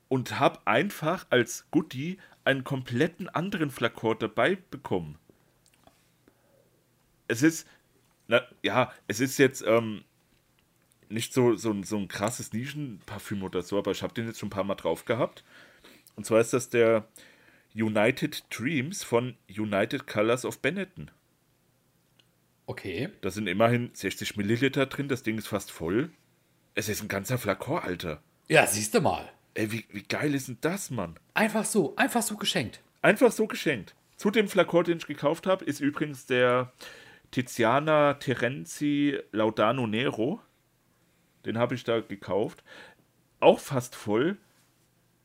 und 0.08 0.38
habe 0.38 0.60
einfach 0.66 1.26
als 1.30 1.66
Goodie 1.72 2.18
einen 2.44 2.62
kompletten 2.64 3.28
anderen 3.28 3.70
Flakon 3.70 4.16
dabei 4.20 4.56
bekommen. 4.70 5.18
Es 7.28 7.42
ist, 7.42 7.66
na, 8.28 8.42
ja, 8.62 8.92
es 9.08 9.20
ist 9.20 9.38
jetzt 9.38 9.64
ähm, 9.66 10.04
nicht 11.08 11.32
so, 11.32 11.56
so, 11.56 11.70
ein- 11.72 11.84
so 11.84 11.96
ein 11.96 12.08
krasses 12.08 12.52
Nischenparfüm 12.52 13.42
oder 13.42 13.62
so, 13.62 13.78
aber 13.78 13.90
ich 13.92 14.02
habe 14.02 14.14
den 14.14 14.26
jetzt 14.26 14.38
schon 14.38 14.48
ein 14.48 14.50
paar 14.50 14.64
Mal 14.64 14.74
drauf 14.76 15.04
gehabt. 15.04 15.44
Und 16.16 16.24
zwar 16.26 16.40
ist 16.40 16.52
das 16.52 16.68
der 16.68 17.08
United 17.74 18.44
Dreams 18.56 19.04
von 19.04 19.36
United 19.48 20.06
Colors 20.06 20.44
of 20.44 20.60
Benetton. 20.60 21.10
okay. 22.66 23.08
Da 23.20 23.30
sind 23.30 23.46
immerhin 23.48 23.90
60 23.94 24.36
Milliliter 24.36 24.86
drin, 24.86 25.08
das 25.08 25.22
Ding 25.22 25.38
ist 25.38 25.48
fast 25.48 25.70
voll. 25.70 26.10
Es 26.78 26.90
ist 26.90 27.00
ein 27.02 27.08
ganzer 27.08 27.38
Flakon, 27.38 27.78
Alter. 27.78 28.22
Ja, 28.48 28.66
siehst 28.66 28.94
du 28.94 29.00
mal. 29.00 29.26
Ey, 29.54 29.72
wie, 29.72 29.86
wie 29.92 30.02
geil 30.02 30.34
ist 30.34 30.48
denn 30.48 30.58
das, 30.60 30.90
Mann? 30.90 31.18
Einfach 31.32 31.64
so, 31.64 31.96
einfach 31.96 32.20
so 32.20 32.36
geschenkt. 32.36 32.82
Einfach 33.00 33.32
so 33.32 33.46
geschenkt. 33.46 33.94
Zu 34.16 34.30
dem 34.30 34.46
Flakon, 34.46 34.84
den 34.84 34.98
ich 34.98 35.06
gekauft 35.06 35.46
habe, 35.46 35.64
ist 35.64 35.80
übrigens 35.80 36.26
der 36.26 36.70
Tiziana 37.30 38.14
Terenzi 38.14 39.18
Laudano 39.32 39.86
Nero. 39.86 40.42
Den 41.46 41.56
habe 41.56 41.74
ich 41.74 41.84
da 41.84 42.00
gekauft. 42.00 42.62
Auch 43.40 43.58
fast 43.58 43.96
voll. 43.96 44.36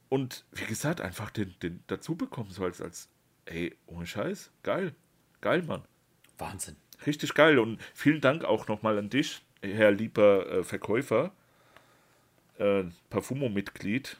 Und 0.07 0.45
wie 0.53 0.65
gesagt, 0.65 1.01
einfach 1.01 1.31
den, 1.31 1.53
den 1.61 1.83
dazu 1.87 2.15
bekommen, 2.15 2.51
so 2.51 2.63
als, 2.63 2.81
als, 2.81 3.09
ey, 3.43 3.75
ohne 3.87 4.07
Scheiß. 4.07 4.51
Geil. 4.63 4.95
Geil, 5.41 5.63
Mann. 5.63 5.83
Wahnsinn. 6.37 6.77
Richtig 7.05 7.33
geil 7.33 7.59
und 7.59 7.81
vielen 7.93 8.21
Dank 8.21 8.45
auch 8.45 8.69
nochmal 8.69 8.97
an 8.97 9.09
dich, 9.09 9.41
Herr 9.61 9.91
lieber 9.91 10.49
äh, 10.49 10.63
Verkäufer, 10.63 11.33
äh, 12.61 12.83
Parfumo-Mitglied. 13.09 14.17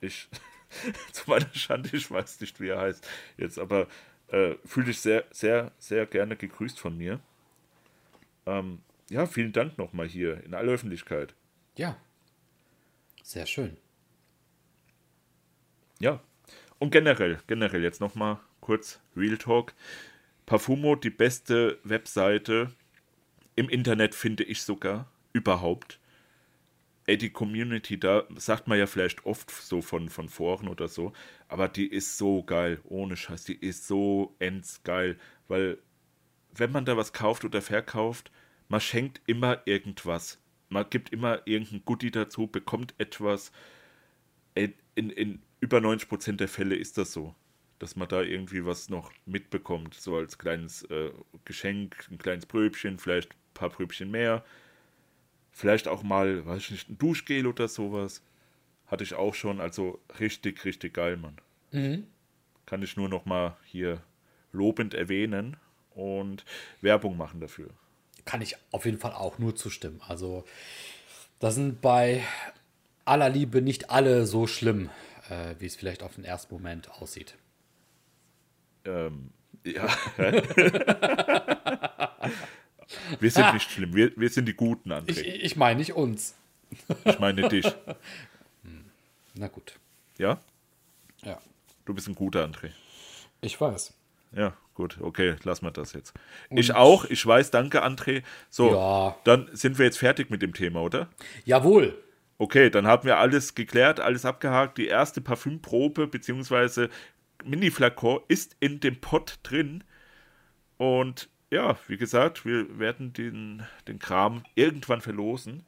Ich, 0.00 0.28
zu 1.12 1.30
meiner 1.30 1.52
Schande, 1.54 1.90
ich 1.92 2.10
weiß 2.10 2.40
nicht, 2.40 2.60
wie 2.60 2.68
er 2.68 2.80
heißt 2.80 3.08
jetzt, 3.38 3.58
aber 3.58 3.86
äh, 4.28 4.54
fühle 4.64 4.86
dich 4.86 5.00
sehr, 5.00 5.24
sehr, 5.30 5.72
sehr 5.78 6.06
gerne 6.06 6.36
gegrüßt 6.36 6.78
von 6.78 6.98
mir. 6.98 7.20
Ähm, 8.44 8.80
ja, 9.08 9.26
vielen 9.26 9.52
Dank 9.52 9.78
nochmal 9.78 10.08
hier 10.08 10.42
in 10.44 10.54
aller 10.54 10.72
Öffentlichkeit. 10.72 11.34
Ja. 11.76 11.96
Sehr 13.22 13.46
schön. 13.46 13.76
Ja. 15.98 16.20
Und 16.78 16.90
generell, 16.90 17.38
generell 17.46 17.82
jetzt 17.82 18.00
nochmal 18.00 18.38
kurz 18.60 19.00
Real 19.16 19.38
Talk. 19.38 19.74
Parfumo, 20.44 20.94
die 20.94 21.10
beste 21.10 21.78
Webseite 21.82 22.72
im 23.56 23.68
Internet, 23.68 24.14
finde 24.14 24.44
ich 24.44 24.62
sogar, 24.62 25.10
überhaupt. 25.32 25.98
Ey, 27.06 27.16
die 27.18 27.30
Community, 27.30 27.98
da 28.00 28.24
sagt 28.36 28.66
man 28.66 28.78
ja 28.78 28.86
vielleicht 28.86 29.26
oft 29.26 29.50
so 29.50 29.80
von, 29.80 30.08
von 30.08 30.28
Foren 30.28 30.68
oder 30.68 30.88
so, 30.88 31.12
aber 31.48 31.68
die 31.68 31.86
ist 31.86 32.18
so 32.18 32.42
geil, 32.42 32.80
ohne 32.84 33.16
Scheiß, 33.16 33.44
die 33.44 33.54
ist 33.54 33.86
so 33.86 34.34
ends 34.40 34.82
geil, 34.82 35.16
weil 35.46 35.78
wenn 36.52 36.72
man 36.72 36.84
da 36.84 36.96
was 36.96 37.12
kauft 37.12 37.44
oder 37.44 37.62
verkauft, 37.62 38.30
man 38.68 38.80
schenkt 38.80 39.20
immer 39.26 39.62
irgendwas. 39.66 40.40
Man 40.68 40.88
gibt 40.90 41.10
immer 41.12 41.42
irgendein 41.46 41.84
Goodie 41.84 42.10
dazu, 42.10 42.46
bekommt 42.48 42.94
etwas. 42.98 43.52
Ey, 44.54 44.74
in, 44.94 45.10
in 45.10 45.42
über 45.60 45.78
90% 45.78 46.36
der 46.36 46.48
Fälle 46.48 46.74
ist 46.76 46.98
das 46.98 47.12
so, 47.12 47.34
dass 47.78 47.96
man 47.96 48.08
da 48.08 48.22
irgendwie 48.22 48.64
was 48.64 48.88
noch 48.88 49.12
mitbekommt, 49.26 49.94
so 49.94 50.16
als 50.16 50.38
kleines 50.38 50.82
äh, 50.84 51.12
Geschenk, 51.44 52.08
ein 52.10 52.18
kleines 52.18 52.46
Bröbchen, 52.46 52.98
vielleicht 52.98 53.32
ein 53.32 53.54
paar 53.54 53.70
Bröbchen 53.70 54.10
mehr. 54.10 54.44
Vielleicht 55.56 55.88
auch 55.88 56.02
mal, 56.02 56.44
weiß 56.44 56.64
ich 56.64 56.70
nicht, 56.70 56.90
ein 56.90 56.98
Duschgel 56.98 57.46
oder 57.46 57.66
sowas. 57.66 58.20
Hatte 58.88 59.04
ich 59.04 59.14
auch 59.14 59.32
schon, 59.32 59.58
also 59.58 59.98
richtig, 60.20 60.66
richtig 60.66 60.92
geil, 60.92 61.16
Mann. 61.16 61.38
Kann 62.66 62.82
ich 62.82 62.98
nur 62.98 63.08
noch 63.08 63.24
mal 63.24 63.56
hier 63.64 64.02
lobend 64.52 64.92
erwähnen 64.92 65.56
und 65.94 66.44
Werbung 66.82 67.16
machen 67.16 67.40
dafür. 67.40 67.70
Kann 68.26 68.42
ich 68.42 68.58
auf 68.70 68.84
jeden 68.84 68.98
Fall 68.98 69.14
auch 69.14 69.38
nur 69.38 69.56
zustimmen. 69.56 70.02
Also, 70.06 70.44
da 71.38 71.50
sind 71.50 71.80
bei 71.80 72.22
aller 73.06 73.30
Liebe 73.30 73.62
nicht 73.62 73.88
alle 73.88 74.26
so 74.26 74.46
schlimm, 74.46 74.90
äh, 75.30 75.54
wie 75.58 75.64
es 75.64 75.76
vielleicht 75.76 76.02
auf 76.02 76.16
den 76.16 76.24
ersten 76.24 76.52
Moment 76.52 76.90
aussieht. 77.00 77.34
Ähm, 78.84 79.30
ja. 79.64 79.88
wir 83.20 83.30
sind 83.30 83.52
nicht 83.54 83.70
schlimm, 83.70 83.94
wir, 83.94 84.12
wir 84.16 84.28
sind 84.28 84.46
die 84.46 84.54
Guten, 84.54 84.90
Ich, 84.90 85.16
André. 85.18 85.22
ich 85.22 85.56
meine 85.56 85.78
nicht 85.78 85.92
uns. 85.94 86.34
Ich 87.04 87.18
meine 87.18 87.48
dich. 87.48 87.66
Na 89.34 89.48
gut. 89.48 89.74
Ja? 90.18 90.38
Ja. 91.22 91.38
Du 91.84 91.94
bist 91.94 92.08
ein 92.08 92.14
guter, 92.14 92.44
André. 92.44 92.70
Ich 93.40 93.60
weiß. 93.60 93.92
Ja, 94.32 94.54
gut, 94.74 94.98
okay, 95.00 95.36
lassen 95.44 95.64
wir 95.66 95.70
das 95.70 95.92
jetzt. 95.92 96.12
ich 96.50 96.74
auch, 96.74 97.04
ich 97.04 97.24
weiß, 97.24 97.50
danke, 97.50 97.84
André. 97.84 98.22
So, 98.50 98.72
Ja. 98.74 99.16
dann 99.24 99.48
sind 99.52 99.78
wir 99.78 99.84
jetzt 99.86 99.98
fertig 99.98 100.30
mit 100.30 100.42
dem 100.42 100.52
Thema, 100.54 100.80
oder? 100.82 101.08
Jawohl. 101.44 101.96
Okay, 102.38 102.68
dann 102.70 102.86
haben 102.86 103.04
wir 103.06 103.18
alles 103.18 103.54
geklärt, 103.54 104.00
alles 104.00 104.24
abgehakt. 104.24 104.76
Die 104.78 104.88
erste 104.88 105.20
Parfümprobe 105.20 106.06
bzw. 106.06 106.88
Mini-Flakon 107.44 108.20
ist 108.28 108.56
in 108.60 108.80
dem 108.80 109.00
Pot 109.00 109.38
drin. 109.42 109.84
Und 110.76 111.28
ja, 111.50 111.76
wie 111.86 111.96
gesagt, 111.96 112.44
wir 112.44 112.78
werden 112.78 113.12
den, 113.12 113.62
den 113.86 113.98
Kram 113.98 114.42
irgendwann 114.54 115.00
verlosen. 115.00 115.64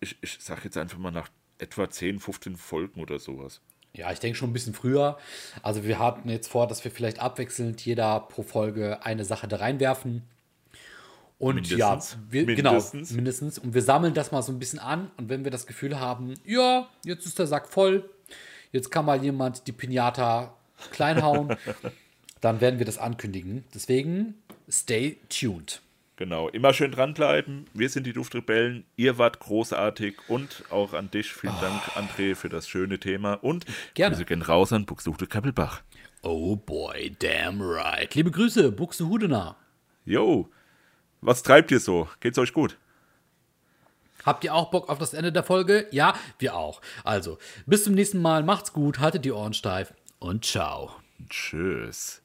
Ich, 0.00 0.16
ich 0.22 0.38
sag 0.40 0.64
jetzt 0.64 0.76
einfach 0.76 0.98
mal 0.98 1.10
nach 1.10 1.28
etwa 1.58 1.88
10, 1.90 2.20
15 2.20 2.56
Folgen 2.56 3.00
oder 3.00 3.18
sowas. 3.18 3.60
Ja, 3.92 4.12
ich 4.12 4.20
denke 4.20 4.38
schon 4.38 4.50
ein 4.50 4.52
bisschen 4.52 4.74
früher. 4.74 5.18
Also 5.62 5.84
wir 5.84 5.98
hatten 5.98 6.28
jetzt 6.28 6.48
vor, 6.48 6.66
dass 6.66 6.84
wir 6.84 6.90
vielleicht 6.90 7.18
abwechselnd 7.18 7.84
jeder 7.84 8.20
pro 8.20 8.42
Folge 8.42 9.04
eine 9.04 9.24
Sache 9.24 9.48
da 9.48 9.56
reinwerfen. 9.56 10.22
Und 11.38 11.54
Mindestens. 11.56 11.78
ja, 11.78 12.18
wir, 12.28 12.46
Mindestens. 12.46 13.08
genau, 13.08 13.16
mindestens. 13.16 13.58
Und 13.58 13.74
wir 13.74 13.82
sammeln 13.82 14.14
das 14.14 14.30
mal 14.30 14.42
so 14.42 14.52
ein 14.52 14.58
bisschen 14.58 14.78
an. 14.78 15.10
Und 15.16 15.28
wenn 15.28 15.42
wir 15.42 15.50
das 15.50 15.66
Gefühl 15.66 15.98
haben, 15.98 16.34
ja, 16.44 16.88
jetzt 17.04 17.26
ist 17.26 17.38
der 17.38 17.46
Sack 17.46 17.66
voll, 17.68 18.08
jetzt 18.72 18.90
kann 18.90 19.06
mal 19.06 19.22
jemand 19.22 19.66
die 19.66 19.72
Pinata 19.72 20.54
kleinhauen, 20.92 21.56
dann 22.40 22.60
werden 22.60 22.78
wir 22.78 22.86
das 22.86 22.98
ankündigen. 22.98 23.64
Deswegen, 23.74 24.34
stay 24.70 25.18
tuned. 25.28 25.82
Genau, 26.16 26.48
immer 26.48 26.74
schön 26.74 26.92
dranbleiben. 26.92 27.66
Wir 27.72 27.88
sind 27.88 28.04
die 28.04 28.12
Duftrebellen. 28.12 28.84
Ihr 28.96 29.16
wart 29.16 29.40
großartig. 29.40 30.16
Und 30.28 30.64
auch 30.68 30.92
an 30.92 31.10
dich. 31.10 31.32
Vielen 31.32 31.58
Dank, 31.62 31.82
André, 31.96 32.34
für 32.34 32.50
das 32.50 32.68
schöne 32.68 33.00
Thema. 33.00 33.34
Und 33.34 33.64
Gerne. 33.94 34.14
Grüße 34.14 34.26
gehen 34.26 34.42
raus 34.42 34.72
an 34.74 34.84
Buxtehude 34.84 35.26
Kappelbach. 35.26 35.82
Oh 36.22 36.56
boy, 36.56 37.16
damn 37.18 37.62
right. 37.62 38.14
Liebe 38.14 38.30
Grüße, 38.30 38.70
Buxtehudener. 38.70 39.56
Jo, 40.04 40.50
was 41.22 41.42
treibt 41.42 41.70
ihr 41.70 41.80
so? 41.80 42.08
Geht's 42.20 42.38
euch 42.38 42.52
gut? 42.52 42.76
Habt 44.24 44.44
ihr 44.44 44.54
auch 44.54 44.70
Bock 44.70 44.90
auf 44.90 44.98
das 44.98 45.14
Ende 45.14 45.32
der 45.32 45.42
Folge? 45.42 45.86
Ja, 45.90 46.14
wir 46.38 46.54
auch. 46.54 46.82
Also, 47.04 47.38
bis 47.64 47.84
zum 47.84 47.94
nächsten 47.94 48.20
Mal. 48.20 48.42
Macht's 48.42 48.72
gut, 48.72 48.98
haltet 48.98 49.24
die 49.24 49.32
Ohren 49.32 49.54
steif 49.54 49.94
und 50.18 50.44
ciao. 50.44 50.90
Tschüss. 51.28 52.19